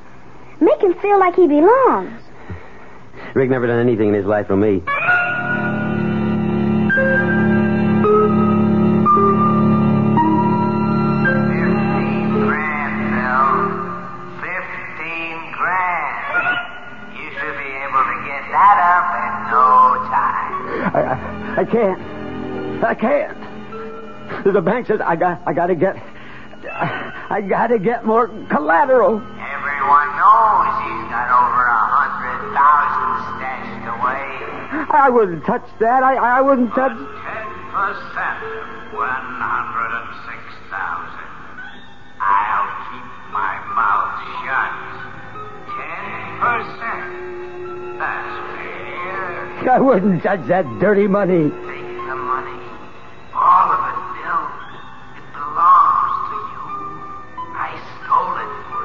Make 0.59 0.81
him 0.81 0.93
feel 0.95 1.19
like 1.19 1.35
he 1.35 1.47
belongs. 1.47 2.21
Rick 3.33 3.49
never 3.49 3.67
done 3.67 3.79
anything 3.79 4.09
in 4.09 4.13
his 4.13 4.25
life 4.25 4.47
for 4.47 4.57
me. 4.57 4.81
I, 21.59 21.65
can't. 21.65 21.99
I 22.81 22.95
can't. 22.95 23.35
The 24.45 24.61
bank 24.61 24.87
says 24.87 25.01
I 25.01 25.17
got 25.17 25.41
I 25.45 25.51
gotta 25.51 25.75
get 25.75 25.97
I, 26.71 27.27
I 27.29 27.41
gotta 27.41 27.77
get 27.77 28.05
more 28.05 28.29
collateral. 28.47 29.19
Everyone 29.19 30.09
knows 30.15 30.71
he's 30.87 31.03
got 31.11 31.27
over 31.35 31.63
a 31.67 31.83
hundred 31.99 32.39
thousand 32.55 33.11
stashed 33.35 33.91
away. 33.91 34.23
I 34.87 35.09
wouldn't 35.09 35.43
touch 35.45 35.67
that. 35.81 36.01
I 36.01 36.15
I 36.15 36.39
wouldn't 36.39 36.71
touch 36.71 36.95
Ten 36.95 37.47
percent 37.75 38.39
of 38.39 38.95
one 38.95 39.27
hundred 39.43 39.78
I 49.69 49.79
wouldn't 49.79 50.23
touch 50.23 50.45
that 50.47 50.65
dirty 50.79 51.07
money. 51.07 51.49
Take 51.49 51.51
the 51.51 52.15
money. 52.15 52.59
All 53.35 53.71
of 53.71 53.81
it, 53.85 53.97
Bill. 54.17 54.43
It 55.15 55.27
belongs 55.33 56.15
to 56.29 56.35
you. 56.51 56.63
I 57.55 57.69
stole 58.01 58.35
it 58.43 58.51
for 58.69 58.83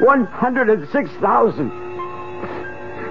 you. 0.00 0.06
One 0.06 0.24
hundred 0.26 0.70
and 0.70 0.88
six 0.90 1.10
thousand. 1.20 1.70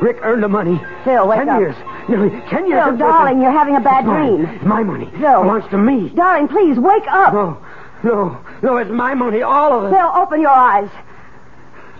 Rick 0.01 0.17
earned 0.21 0.43
the 0.43 0.47
money. 0.47 0.81
Phil, 1.03 1.27
wake 1.27 1.39
ten 1.39 1.49
up. 1.49 1.59
years. 1.59 1.75
Nearly 2.07 2.29
ten 2.49 2.67
years. 2.67 2.81
Phil, 2.81 2.89
in 2.93 2.97
prison. 2.97 2.99
darling, 2.99 3.41
you're 3.41 3.51
having 3.51 3.75
a 3.75 3.81
bad 3.81 4.05
It's 4.05 4.13
dream. 4.13 4.45
It's 4.45 4.65
my 4.65 4.81
money. 4.81 5.05
Phil. 5.11 5.41
It 5.41 5.43
belongs 5.43 5.69
to 5.71 5.77
me. 5.77 6.09
Darling, 6.15 6.47
please, 6.47 6.79
wake 6.79 7.07
up. 7.09 7.33
No, 7.33 7.57
no, 8.03 8.41
no, 8.63 8.77
it's 8.77 8.89
my 8.89 9.13
money, 9.13 9.41
all 9.41 9.73
of 9.73 9.85
it. 9.91 9.95
Phil, 9.95 10.11
open 10.15 10.41
your 10.41 10.49
eyes. 10.49 10.89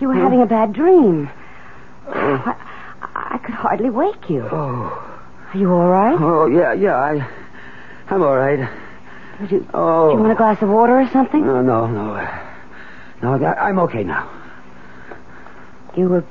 You 0.00 0.08
were 0.08 0.14
having 0.14 0.40
a 0.40 0.46
bad 0.46 0.72
dream. 0.72 1.28
Uh, 2.08 2.12
I, 2.14 2.56
I 3.30 3.38
could 3.38 3.54
hardly 3.54 3.90
wake 3.90 4.28
you. 4.28 4.46
Oh, 4.50 5.16
Are 5.54 5.56
you 5.58 5.72
all 5.72 5.88
right? 5.88 6.16
oh, 6.20 6.46
yeah, 6.46 6.72
yeah, 6.72 6.96
I, 6.96 7.26
I'm 8.08 8.22
all 8.22 8.36
right. 8.36 8.68
Would 9.40 9.50
you, 9.52 9.66
Oh. 9.72 10.10
do 10.10 10.16
you 10.16 10.20
want 10.20 10.32
a 10.32 10.36
glass 10.36 10.60
of 10.62 10.68
water 10.68 10.98
or 11.00 11.08
something? 11.12 11.46
No, 11.46 11.62
no, 11.62 11.86
no. 11.86 12.14
Uh, 12.14 12.38
no, 13.22 13.34
I- 13.46 13.68
I'm 13.68 13.78
okay 13.80 14.02
now. 14.04 14.28
You 15.96 16.08
were 16.08 16.24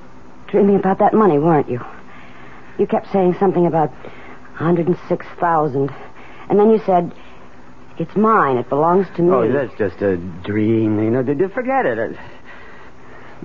dreaming 0.47 0.75
about 0.75 0.99
that 0.99 1.13
money, 1.13 1.39
weren't 1.39 1.69
you? 1.69 1.79
You 2.77 2.85
kept 2.87 3.11
saying 3.11 3.35
something 3.39 3.65
about 3.65 3.91
106,000. 4.59 5.89
And 6.49 6.59
then 6.59 6.69
you 6.69 6.79
said, 6.85 7.13
it's 7.97 8.15
mine. 8.15 8.57
It 8.57 8.69
belongs 8.69 9.07
to 9.15 9.21
me. 9.21 9.31
Oh, 9.31 9.51
that's 9.51 9.73
just 9.77 10.01
a 10.01 10.17
dream, 10.17 11.01
you 11.03 11.09
know. 11.11 11.23
Did 11.23 11.39
you 11.39 11.49
forget 11.49 11.85
it? 11.85 12.17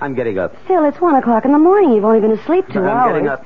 I'm 0.00 0.14
getting 0.14 0.38
up. 0.38 0.54
Phil, 0.66 0.84
it's 0.84 1.00
one 1.00 1.14
o'clock 1.14 1.44
in 1.44 1.52
the 1.52 1.58
morning. 1.58 1.92
You've 1.92 2.04
only 2.04 2.20
been 2.20 2.32
asleep 2.32 2.66
2 2.72 2.78
I'm 2.80 2.86
hours. 2.86 3.12
getting 3.12 3.28
up. 3.28 3.44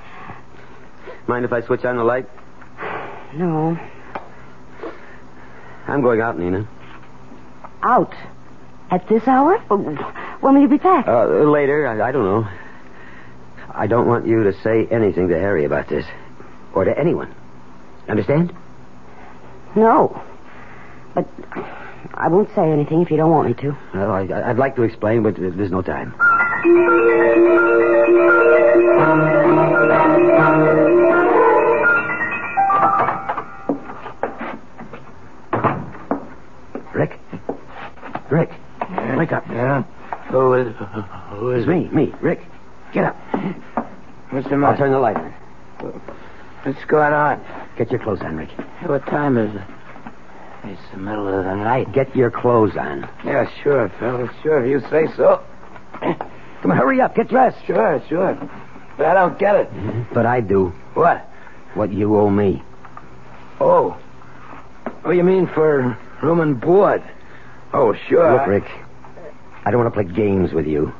Mind 1.26 1.44
if 1.44 1.52
I 1.52 1.60
switch 1.62 1.84
on 1.84 1.96
the 1.96 2.04
light? 2.04 2.28
No. 3.34 3.78
I'm 5.86 6.00
going 6.00 6.22
out, 6.22 6.38
Nina. 6.38 6.66
Out. 7.82 8.14
At 8.90 9.06
this 9.08 9.26
hour? 9.28 9.58
When 9.68 10.54
will 10.54 10.62
you 10.62 10.68
be 10.68 10.78
back? 10.78 11.06
Uh, 11.06 11.26
later, 11.26 11.86
I, 11.86 12.08
I 12.08 12.12
don't 12.12 12.24
know. 12.24 12.48
I 13.70 13.86
don't 13.86 14.06
want 14.08 14.26
you 14.26 14.44
to 14.44 14.52
say 14.62 14.86
anything 14.90 15.28
to 15.28 15.38
Harry 15.38 15.64
about 15.66 15.88
this. 15.88 16.06
Or 16.74 16.84
to 16.84 16.98
anyone. 16.98 17.34
Understand? 18.08 18.54
No. 19.76 20.22
But 21.14 21.28
I 22.14 22.28
won't 22.28 22.48
say 22.54 22.70
anything 22.70 23.02
if 23.02 23.10
you 23.10 23.16
don't 23.16 23.30
want 23.30 23.48
me 23.48 23.54
to. 23.54 23.76
Well, 23.94 24.10
I, 24.10 24.22
I- 24.26 24.50
I'd 24.50 24.58
like 24.58 24.76
to 24.76 24.82
explain, 24.82 25.22
but 25.22 25.36
there's 25.36 25.70
no 25.70 25.82
time. 25.82 26.14
Rick? 36.94 37.18
Rick? 38.30 38.50
Wake 39.16 39.32
up. 39.32 39.46
Yeah? 39.48 39.82
Who 40.30 40.54
is, 40.54 40.74
who 41.30 41.50
is 41.52 41.62
It's 41.62 41.68
me, 41.68 41.88
me, 41.88 42.14
Rick. 42.20 42.40
Get 42.92 43.04
up. 43.04 43.16
What's 44.30 44.48
the 44.48 44.56
I'll 44.56 44.76
turn 44.76 44.92
the 44.92 44.98
light 44.98 45.16
on. 45.16 45.32
What's 46.64 46.84
going 46.86 47.12
on? 47.12 47.42
Get 47.76 47.90
your 47.90 48.00
clothes 48.00 48.20
on, 48.22 48.36
Rick. 48.36 48.50
What 48.86 49.06
time 49.06 49.38
is 49.38 49.54
it? 49.54 49.62
It's 50.64 50.80
the 50.92 50.98
middle 50.98 51.28
of 51.28 51.44
the 51.44 51.54
night. 51.54 51.92
Get 51.92 52.14
your 52.14 52.30
clothes 52.30 52.76
on. 52.76 53.08
Yeah, 53.24 53.48
sure, 53.62 53.90
Phil. 53.98 54.28
Sure, 54.42 54.64
if 54.64 54.70
you 54.70 54.88
say 54.90 55.06
so. 55.16 55.42
Come 56.62 56.72
on, 56.72 56.76
hurry 56.76 57.00
up. 57.00 57.14
Get 57.14 57.28
dressed. 57.28 57.64
Sure, 57.66 58.02
sure. 58.08 58.34
But 58.96 59.06
I 59.06 59.14
don't 59.14 59.38
get 59.38 59.54
it. 59.54 59.70
Mm-hmm. 59.70 60.14
But 60.14 60.26
I 60.26 60.40
do. 60.40 60.72
What? 60.94 61.28
What 61.74 61.92
you 61.92 62.16
owe 62.16 62.30
me. 62.30 62.62
Oh. 63.60 63.96
Oh, 65.04 65.10
you 65.10 65.22
mean 65.22 65.46
for 65.46 65.96
room 66.22 66.40
and 66.40 66.60
board? 66.60 67.02
Oh, 67.72 67.94
sure. 68.08 68.32
Look, 68.32 68.46
Rick, 68.46 68.64
I 69.64 69.70
don't 69.70 69.80
want 69.80 69.94
to 69.94 70.02
play 70.02 70.12
games 70.12 70.52
with 70.52 70.66
you. 70.66 70.92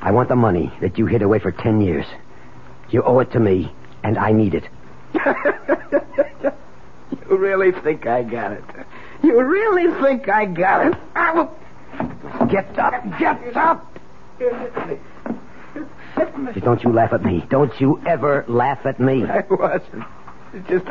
I 0.00 0.10
want 0.10 0.28
the 0.28 0.36
money 0.36 0.72
that 0.80 0.98
you 0.98 1.06
hid 1.06 1.22
away 1.22 1.38
for 1.38 1.52
ten 1.52 1.80
years. 1.80 2.06
You 2.90 3.02
owe 3.02 3.20
it 3.20 3.30
to 3.32 3.40
me, 3.40 3.72
and 4.02 4.18
I 4.18 4.32
need 4.32 4.54
it. 4.54 4.64
You 7.10 7.36
really 7.36 7.72
think 7.72 8.06
I 8.06 8.22
got 8.22 8.52
it? 8.52 8.64
You 9.22 9.42
really 9.42 10.00
think 10.02 10.28
I 10.28 10.46
got 10.46 10.86
it? 10.86 10.94
I 11.14 11.32
will... 11.32 11.56
Get 12.48 12.78
up! 12.78 13.18
Get 13.18 13.56
up! 13.56 13.98
Don't 16.62 16.82
you 16.82 16.92
laugh 16.92 17.12
at 17.12 17.24
me. 17.24 17.44
Don't 17.48 17.78
you 17.80 18.00
ever 18.06 18.44
laugh 18.48 18.84
at 18.86 18.98
me. 18.98 19.24
I 19.24 19.44
wasn't. 19.48 20.04
It 20.54 20.66
just 20.68 20.86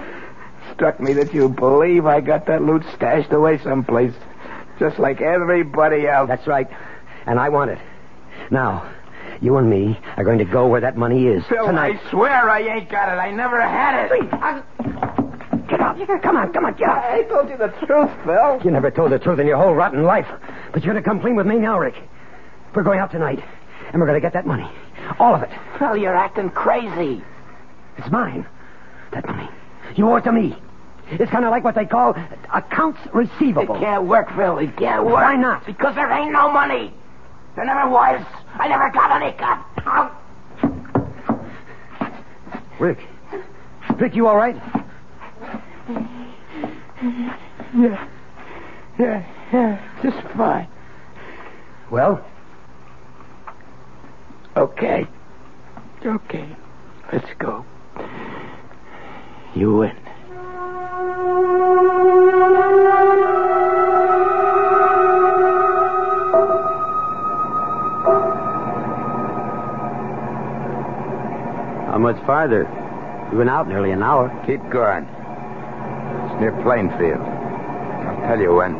struck 0.74 0.99
me 0.99 1.13
that 1.13 1.34
you 1.34 1.49
believe 1.49 2.05
I 2.05 2.22
got 2.22 2.45
that 2.47 2.61
loot 2.61 2.84
stashed 2.95 3.32
away 3.32 3.57
someplace. 3.59 4.13
Just 4.80 4.99
like 4.99 5.22
everybody 5.22 6.07
else. 6.07 6.28
That's 6.28 6.47
right. 6.47 6.67
And 7.26 7.39
I 7.39 7.49
want 7.49 7.72
it. 7.72 7.80
Now, 8.51 8.89
you 9.41 9.57
and 9.57 9.70
me 9.70 9.99
are 10.17 10.24
going 10.24 10.39
to 10.39 10.45
go 10.45 10.67
where 10.67 10.82
that 10.82 10.95
money 10.97 11.28
is. 11.28 11.43
Phil, 11.47 11.65
tonight. 11.65 11.99
I 12.05 12.09
swear 12.11 12.49
I 12.49 12.61
ain't 12.61 12.89
got 12.89 13.09
it. 13.09 13.20
I 13.20 13.32
never 13.32 13.61
had 13.61 14.11
it. 14.11 14.34
I- 14.34 15.26
Come 15.95 16.37
on, 16.37 16.53
come 16.53 16.65
on, 16.65 16.73
get 16.75 16.89
out. 16.89 17.03
I 17.03 17.23
told 17.23 17.49
you 17.49 17.57
the 17.57 17.69
truth, 17.85 18.11
Phil. 18.25 18.61
You 18.63 18.71
never 18.71 18.91
told 18.91 19.11
the 19.11 19.19
truth 19.19 19.39
in 19.39 19.47
your 19.47 19.57
whole 19.57 19.73
rotten 19.73 20.03
life. 20.03 20.27
But 20.71 20.83
you're 20.83 20.93
going 20.93 21.03
to 21.03 21.09
come 21.09 21.19
clean 21.19 21.35
with 21.35 21.47
me 21.47 21.57
now, 21.57 21.79
Rick. 21.79 21.95
We're 22.75 22.83
going 22.83 22.99
out 22.99 23.11
tonight, 23.11 23.43
and 23.91 23.99
we're 23.99 24.07
going 24.07 24.19
to 24.19 24.21
get 24.21 24.33
that 24.33 24.45
money. 24.45 24.69
All 25.19 25.33
of 25.33 25.41
it. 25.41 25.49
Phil, 25.79 25.97
you're 25.97 26.15
acting 26.15 26.49
crazy. 26.51 27.23
It's 27.97 28.09
mine. 28.11 28.45
That 29.11 29.25
money. 29.27 29.49
You 29.95 30.09
owe 30.09 30.17
it 30.17 30.23
to 30.25 30.31
me. 30.31 30.55
It's 31.11 31.31
kind 31.31 31.43
of 31.43 31.51
like 31.51 31.63
what 31.63 31.73
they 31.73 31.85
call 31.85 32.15
accounts 32.53 32.99
receivable. 33.13 33.75
It 33.75 33.79
can't 33.79 34.05
work, 34.05 34.29
Phil. 34.35 34.59
It 34.59 34.77
can't 34.77 35.03
work. 35.03 35.15
Why 35.15 35.35
not? 35.35 35.65
Because 35.65 35.95
there 35.95 36.11
ain't 36.11 36.31
no 36.31 36.51
money. 36.51 36.93
There 37.55 37.65
never 37.65 37.89
was. 37.89 38.23
I 38.53 38.67
never 38.67 38.91
got 38.91 39.21
any 39.21 39.31
cut. 39.35 39.65
Rick. 42.79 42.99
Rick, 43.97 44.15
you 44.15 44.27
all 44.27 44.37
right? 44.37 44.55
Yeah. 47.75 48.09
Yeah, 48.99 49.25
yeah. 49.53 50.01
Just 50.03 50.27
fine. 50.35 50.67
Well, 51.89 52.25
Okay. 54.59 55.07
Okay. 56.05 56.55
Let's 57.13 57.33
go. 57.39 57.65
You 59.55 59.77
win. 59.77 59.95
how 71.87 71.97
much 71.97 72.17
farther? 72.25 72.65
We've 73.29 73.39
been 73.39 73.47
out 73.49 73.67
nearly 73.67 73.91
an 73.91 74.03
hour. 74.03 74.29
Keep 74.45 74.69
going. 74.71 75.07
Near 76.39 76.53
Plainfield. 76.63 77.19
I'll 77.19 78.21
tell 78.27 78.39
you 78.39 78.55
when. 78.55 78.73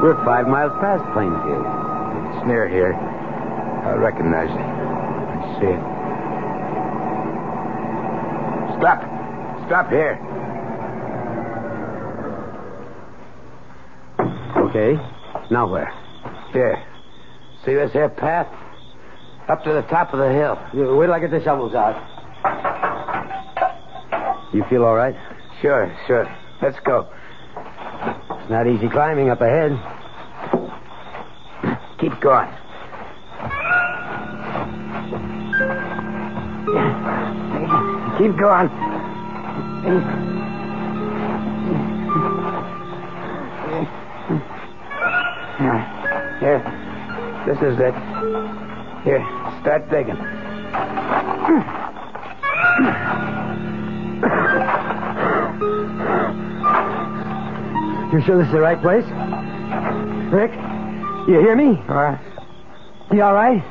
We're 0.00 0.14
five 0.24 0.46
miles 0.46 0.72
past 0.80 1.02
Plainfield. 1.12 1.66
It's 2.36 2.46
near 2.46 2.68
here. 2.68 2.94
I 2.94 3.94
recognize 3.94 4.48
it. 4.48 4.56
I 4.56 5.58
see 5.58 5.66
it. 5.66 5.82
Stop. 8.78 9.02
Stop 9.66 9.90
here. 9.90 10.18
Okay. 14.68 14.96
Now 15.50 15.66
where? 15.66 15.92
Here. 16.52 16.80
See 17.64 17.74
this 17.74 17.92
here 17.92 18.08
path? 18.08 18.46
Up 19.48 19.64
to 19.64 19.72
the 19.72 19.82
top 19.82 20.12
of 20.12 20.18
the 20.18 20.30
hill. 20.30 20.58
You, 20.74 20.94
wait 20.94 21.06
till 21.06 21.14
I 21.14 21.20
get 21.20 21.30
the 21.30 21.42
shovels 21.42 21.74
out. 21.74 21.96
You 24.52 24.62
feel 24.68 24.84
all 24.84 24.94
right? 24.94 25.16
Sure, 25.62 25.94
sure. 26.06 26.26
Let's 26.60 26.78
go. 26.80 27.08
It's 28.30 28.50
not 28.50 28.66
easy 28.66 28.88
climbing 28.90 29.30
up 29.30 29.40
ahead. 29.40 29.72
Keep 31.98 32.20
going. 32.20 32.48
Keep 38.18 38.38
going. 38.38 38.68
Here. 46.40 46.62
This 47.46 47.58
is 47.62 47.78
it. 47.80 47.94
Here, 49.04 49.37
start 49.60 49.88
digging. 49.90 50.16
You 58.12 58.22
sure 58.24 58.38
this 58.38 58.46
is 58.46 58.52
the 58.52 58.60
right 58.60 58.80
place? 58.80 59.04
Rick, 60.32 60.50
you 61.28 61.40
hear 61.40 61.54
me? 61.54 61.76
All 61.90 61.94
right. 61.94 62.18
You 63.12 63.22
all 63.22 63.34
right? 63.34 63.62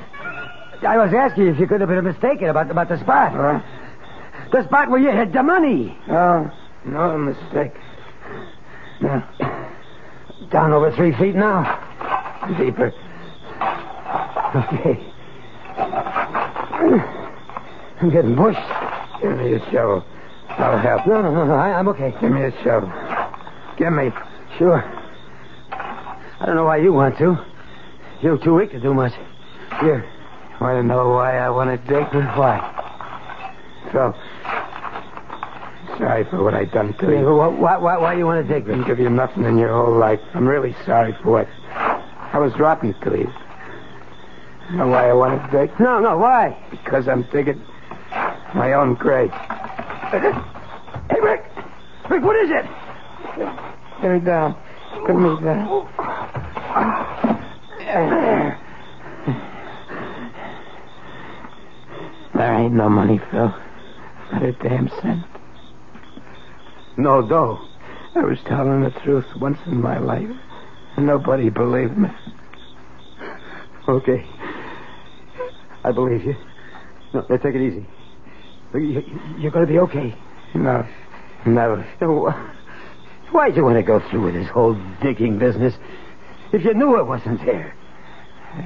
I 0.87 0.95
was 0.97 1.11
asking 1.11 1.45
you 1.45 1.51
if 1.51 1.59
you 1.59 1.65
could 1.65 1.81
have 1.81 1.89
been 1.89 2.03
mistaken 2.03 2.49
about, 2.49 2.69
about 2.69 2.87
the 2.87 2.99
spot. 2.99 3.33
What? 3.33 3.63
The 4.51 4.63
spot 4.65 4.91
where 4.91 4.99
you 4.99 5.09
hid 5.09 5.33
the 5.33 5.41
money. 5.41 5.97
No, 6.07 6.51
no 6.85 7.17
mistake. 7.17 7.73
No, 9.01 9.23
Down 10.51 10.71
over 10.71 10.91
three 10.91 11.13
feet 11.17 11.35
now. 11.35 11.63
deeper. 12.59 12.93
Okay. 14.55 15.13
I'm 18.01 18.09
getting 18.11 18.35
pushed. 18.35 18.59
Give 19.21 19.37
me 19.37 19.53
a 19.53 19.71
shovel. 19.71 20.05
I'll 20.49 20.77
help. 20.77 21.07
No, 21.07 21.21
no, 21.21 21.33
no, 21.33 21.45
no. 21.45 21.53
I, 21.53 21.73
I'm 21.73 21.87
okay. 21.89 22.13
Give 22.21 22.31
me 22.31 22.43
a 22.43 22.51
shovel. 22.63 22.91
Give 23.77 23.91
me. 23.91 24.11
Sure. 24.57 24.83
I 26.39 26.45
don't 26.45 26.55
know 26.55 26.65
why 26.65 26.77
you 26.77 26.93
want 26.93 27.17
to. 27.17 27.37
You're 28.21 28.37
too 28.37 28.53
weak 28.55 28.71
to 28.71 28.79
do 28.79 28.93
much. 28.93 29.13
Here. 29.81 30.07
Want 30.61 30.81
to 30.81 30.83
know 30.83 31.09
why 31.09 31.37
I 31.37 31.49
want 31.49 31.69
to 31.69 31.77
dig? 31.87 32.05
Why? 32.13 32.73
So, 33.91 34.13
sorry 35.97 36.25
for 36.25 36.43
what 36.43 36.53
I've 36.53 36.71
done 36.71 36.93
to 36.97 37.11
you. 37.11 37.35
why, 37.35 37.77
why, 37.77 37.97
why 37.97 38.13
you 38.13 38.25
want 38.25 38.47
to 38.47 38.53
dig, 38.53 38.63
I 38.63 38.73
Didn't 38.73 38.87
give 38.87 38.99
you 38.99 39.09
nothing 39.09 39.45
in 39.45 39.57
your 39.57 39.69
whole 39.69 39.97
life. 39.97 40.19
I'm 40.33 40.47
really 40.47 40.75
sorry 40.85 41.15
for 41.23 41.41
it. 41.41 41.47
I 41.75 42.39
was 42.39 42.53
rotten 42.59 42.93
to 42.93 43.17
you. 43.17 43.31
You 44.69 44.77
know 44.77 44.87
why 44.87 45.09
I 45.09 45.13
want 45.13 45.51
to 45.51 45.57
dig? 45.57 45.79
No, 45.79 45.99
no, 45.99 46.17
why? 46.17 46.57
Because 46.69 47.07
I'm 47.07 47.23
digging 47.31 47.61
my 48.53 48.73
own 48.73 48.95
grave. 48.95 49.31
Hey, 49.31 51.21
Rick! 51.21 51.45
Rick, 52.09 52.23
what 52.23 52.35
is 52.35 52.49
it? 52.51 52.65
Put 54.01 54.11
me 54.11 54.19
down. 54.19 54.55
Put 55.05 55.15
me 55.15 55.35
down. 55.43 55.87
There 62.35 62.53
ain't 62.53 62.73
no 62.73 62.89
money, 62.89 63.19
Phil. 63.31 63.55
Not 64.31 64.43
a 64.43 64.51
damn 64.51 64.89
cent. 65.01 65.23
No 66.97 67.27
dough. 67.27 67.59
I 68.15 68.19
was 68.19 68.39
telling 68.45 68.81
the 68.81 68.91
truth 69.03 69.25
once 69.39 69.59
in 69.65 69.81
my 69.81 69.97
life, 69.97 70.29
and 70.97 71.05
nobody 71.05 71.49
believed 71.49 71.97
me. 71.97 72.09
Okay. 73.87 74.25
I 75.87 75.91
believe 75.93 76.25
you. 76.25 76.35
No, 77.13 77.25
now 77.29 77.37
take 77.37 77.55
it 77.55 77.61
easy. 77.61 77.85
You, 78.73 79.01
you're 79.39 79.51
going 79.51 79.65
to 79.65 79.71
be 79.71 79.79
okay. 79.79 80.13
No, 80.53 80.85
never. 81.45 81.87
So, 82.01 82.27
uh, 82.27 82.33
why'd 83.31 83.55
you 83.55 83.63
want 83.63 83.77
to 83.77 83.83
go 83.83 84.01
through 84.09 84.25
with 84.25 84.33
this 84.33 84.49
whole 84.49 84.75
digging 85.01 85.39
business 85.39 85.73
if 86.51 86.65
you 86.65 86.73
knew 86.73 86.99
it 86.99 87.05
wasn't 87.05 87.39
there? 87.45 87.73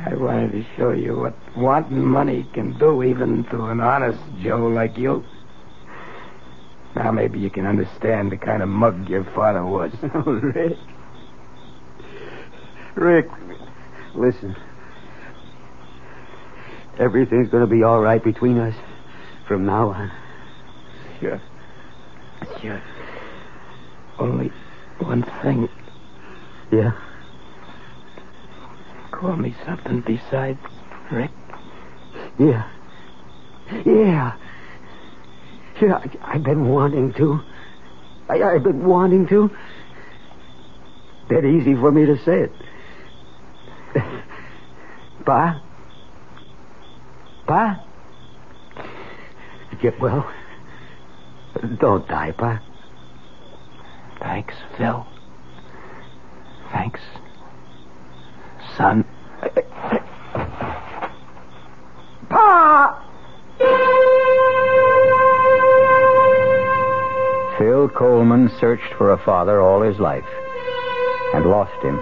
I 0.08 0.16
wanted 0.16 0.52
to 0.54 0.66
show 0.76 0.92
you 0.94 1.16
what 1.20 1.36
wanting 1.56 2.04
money 2.04 2.48
can 2.54 2.76
do 2.80 3.04
even 3.04 3.44
to 3.52 3.66
an 3.66 3.82
honest 3.82 4.20
Joe 4.42 4.66
like 4.68 4.98
you. 4.98 5.24
Now 6.96 7.12
maybe 7.12 7.38
you 7.38 7.52
can 7.52 7.68
understand 7.68 8.32
the 8.32 8.38
kind 8.38 8.64
of 8.64 8.70
mug 8.70 9.10
your 9.10 9.26
father 9.36 9.64
was. 9.64 9.92
Oh, 10.16 10.32
Rick. 10.32 10.78
Rick, 12.96 13.28
listen. 14.16 14.56
Everything's 17.02 17.50
going 17.50 17.68
to 17.68 17.74
be 17.76 17.84
all 17.84 18.00
right 18.00 18.24
between 18.24 18.58
us 18.60 18.76
from 19.48 19.66
now 19.66 19.90
on. 19.90 20.12
Sure. 21.20 21.42
Sure. 22.62 22.82
Only 24.20 24.50
one 25.00 25.24
thing. 25.42 25.68
Yeah? 26.72 26.92
Call 29.12 29.36
me 29.36 29.56
something 29.66 30.02
besides 30.02 30.60
Rick. 31.12 31.32
Yeah. 32.40 32.70
Yeah. 33.86 34.38
Yeah, 35.82 35.96
I, 35.96 36.36
I've 36.36 36.44
been 36.44 36.68
wanting 36.68 37.14
to. 37.14 37.42
I, 38.30 38.36
I've 38.56 38.64
been 38.64 38.86
wanting 38.86 39.28
to. 39.28 39.50
That 41.30 41.46
easy 41.46 41.74
for 41.76 41.92
me 41.92 42.06
to 42.06 42.18
say 42.24 42.42
it. 42.44 42.52
Pa? 45.26 45.62
Pa? 47.52 47.84
Get 49.82 50.00
well. 50.00 50.26
Don't 51.82 52.08
die, 52.08 52.32
Pa. 52.32 52.62
Thanks, 54.22 54.54
Phil. 54.78 55.06
Thanks, 56.72 57.02
son. 58.78 59.04
Pa! 62.30 63.04
Phil 67.58 67.90
Coleman 67.90 68.50
searched 68.62 68.94
for 68.98 69.12
a 69.12 69.18
father 69.26 69.60
all 69.60 69.82
his 69.82 70.00
life 70.00 70.24
and 71.34 71.46
lost 71.48 71.84
him 71.84 72.00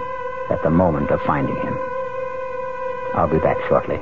at 0.48 0.62
the 0.62 0.70
moment 0.70 1.10
of 1.10 1.20
finding 1.22 1.56
him. 1.56 1.76
I'll 3.16 3.26
be 3.28 3.40
back 3.40 3.56
shortly. 3.68 3.98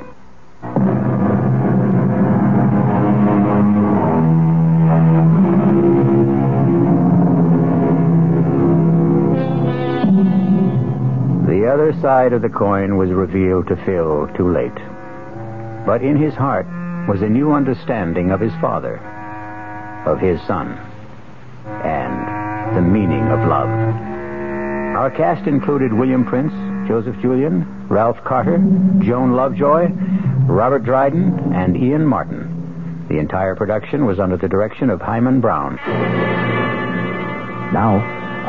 Side 12.01 12.31
of 12.31 12.41
the 12.41 12.49
coin 12.49 12.95
was 12.95 13.09
revealed 13.09 13.67
to 13.67 13.75
Phil 13.85 14.29
too 14.37 14.49
late. 14.49 14.71
But 15.85 16.01
in 16.01 16.15
his 16.15 16.33
heart 16.33 16.65
was 17.09 17.21
a 17.21 17.27
new 17.27 17.51
understanding 17.51 18.31
of 18.31 18.39
his 18.39 18.53
father, 18.61 18.97
of 20.05 20.19
his 20.19 20.39
son, 20.47 20.77
and 21.83 22.77
the 22.77 22.81
meaning 22.81 23.27
of 23.27 23.39
love. 23.47 23.67
Our 23.67 25.11
cast 25.11 25.45
included 25.45 25.91
William 25.91 26.23
Prince, 26.23 26.53
Joseph 26.87 27.19
Julian, 27.21 27.87
Ralph 27.89 28.23
Carter, 28.23 28.59
Joan 29.03 29.33
Lovejoy, 29.33 29.89
Robert 30.47 30.85
Dryden, 30.85 31.53
and 31.53 31.75
Ian 31.75 32.05
Martin. 32.05 33.05
The 33.09 33.17
entire 33.17 33.55
production 33.55 34.05
was 34.05 34.19
under 34.19 34.37
the 34.37 34.47
direction 34.47 34.89
of 34.89 35.01
Himan 35.01 35.41
Brown. 35.41 35.75
Now, 37.73 37.97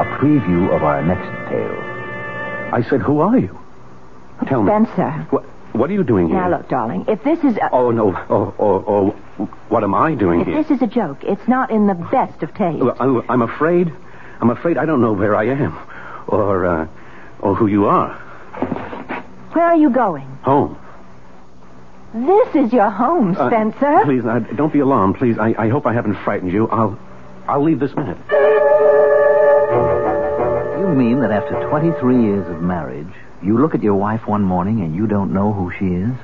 a 0.01 0.05
preview 0.21 0.75
of 0.75 0.85
our 0.85 1.03
next 1.03 1.51
tale. 1.51 1.80
I 2.73 2.83
said, 2.89 3.01
who 3.03 3.21
are 3.21 3.39
you? 3.39 3.59
Tell 4.47 4.63
me. 4.63 4.69
Spencer. 4.71 5.11
What, 5.31 5.45
what 5.75 5.91
are 5.91 5.93
you 5.93 6.03
doing 6.05 6.29
here? 6.29 6.37
Now, 6.37 6.51
look, 6.51 6.69
darling, 6.69 7.05
if 7.09 7.23
this 7.25 7.39
is 7.45 7.57
a, 7.57 7.71
Oh, 7.73 7.91
no. 7.91 8.17
Oh, 8.29 8.55
oh, 8.59 8.85
oh. 8.87 9.45
What 9.69 9.85
am 9.85 9.95
I 9.95 10.15
doing 10.15 10.41
if 10.41 10.47
here? 10.47 10.63
this 10.63 10.71
is 10.71 10.83
a 10.83 10.87
joke, 10.87 11.19
it's 11.23 11.47
not 11.49 11.71
in 11.71 11.87
the 11.87 11.95
best 11.95 12.43
of 12.43 12.53
taste. 12.55 12.79
Well, 12.83 12.97
I'm, 13.01 13.23
I'm 13.31 13.43
afraid. 13.43 13.93
I'm 14.41 14.51
afraid 14.51 14.79
I 14.79 14.87
don't 14.87 15.01
know 15.01 15.13
where 15.13 15.35
I 15.37 15.45
am, 15.45 15.79
or 16.27 16.65
uh, 16.67 16.87
or 17.41 17.55
who 17.55 17.67
you 17.67 17.87
are. 17.87 18.15
Where 19.53 19.65
are 19.67 19.77
you 19.77 19.91
going? 19.91 20.27
Home. 20.43 20.79
This 22.15 22.55
is 22.57 22.73
your 22.73 22.91
home, 22.91 23.37
Uh, 23.39 23.49
Spencer. 23.49 24.01
please, 24.05 24.25
uh, 24.25 24.41
don't 24.57 24.73
be 24.73 24.81
alarmed, 24.81 25.17
please. 25.17 25.39
I, 25.39 25.55
I 25.59 25.69
hope 25.69 25.87
I 25.87 25.93
haven't 25.93 26.17
frightened 26.25 26.53
you. 26.53 26.69
I'll 26.69 26.99
I'll 27.47 27.63
leave 27.63 27.81
this 27.81 27.95
minute. 27.95 28.17
You 30.81 30.89
mean 30.89 31.21
that 31.21 31.31
after 31.31 31.69
23 31.69 32.23
years 32.23 32.49
of 32.49 32.63
marriage, 32.63 33.13
you 33.43 33.59
look 33.59 33.75
at 33.75 33.83
your 33.83 33.97
wife 33.97 34.27
one 34.27 34.43
morning 34.43 34.81
and 34.81 34.97
you 34.97 35.07
don't 35.07 35.31
know 35.31 35.53
who 35.53 35.71
she 35.79 35.85
is? 35.85 36.17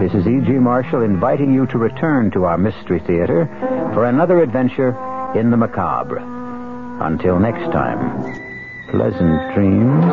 This 0.00 0.14
is 0.14 0.28
E.G. 0.28 0.52
Marshall 0.60 1.02
inviting 1.02 1.52
you 1.52 1.66
to 1.66 1.76
return 1.76 2.30
to 2.30 2.44
our 2.44 2.56
Mystery 2.56 3.00
Theater 3.00 3.48
for 3.94 4.04
another 4.04 4.44
adventure 4.44 4.90
in 5.36 5.50
the 5.50 5.56
macabre. 5.56 6.22
Until 7.00 7.40
next 7.40 7.72
time, 7.72 8.22
pleasant 8.92 9.54
dreams. 9.56 10.04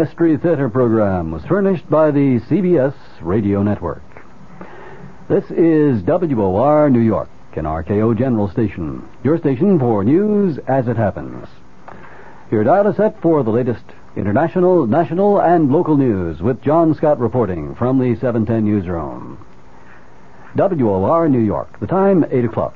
Mystery 0.00 0.38
Theater 0.38 0.70
program 0.70 1.30
was 1.30 1.44
furnished 1.44 1.90
by 1.90 2.10
the 2.10 2.40
CBS 2.48 2.94
Radio 3.20 3.62
Network. 3.62 4.02
This 5.28 5.44
is 5.50 6.02
WOR 6.04 6.88
New 6.88 7.02
York, 7.02 7.28
an 7.52 7.66
RKO 7.66 8.16
General 8.16 8.48
Station, 8.48 9.06
your 9.22 9.36
station 9.36 9.78
for 9.78 10.02
news 10.02 10.56
as 10.66 10.88
it 10.88 10.96
happens. 10.96 11.46
Your 12.50 12.64
dial 12.64 12.86
is 12.86 12.96
set 12.96 13.20
for 13.20 13.42
the 13.42 13.50
latest 13.50 13.84
international, 14.16 14.86
national, 14.86 15.38
and 15.42 15.70
local 15.70 15.98
news 15.98 16.40
with 16.40 16.62
John 16.62 16.94
Scott 16.94 17.20
reporting 17.20 17.74
from 17.74 17.98
the 17.98 18.14
710 18.14 18.64
newsroom. 18.64 19.44
WOR 20.56 21.28
New 21.28 21.44
York, 21.44 21.78
the 21.78 21.86
time 21.86 22.24
8 22.30 22.46
o'clock. 22.46 22.74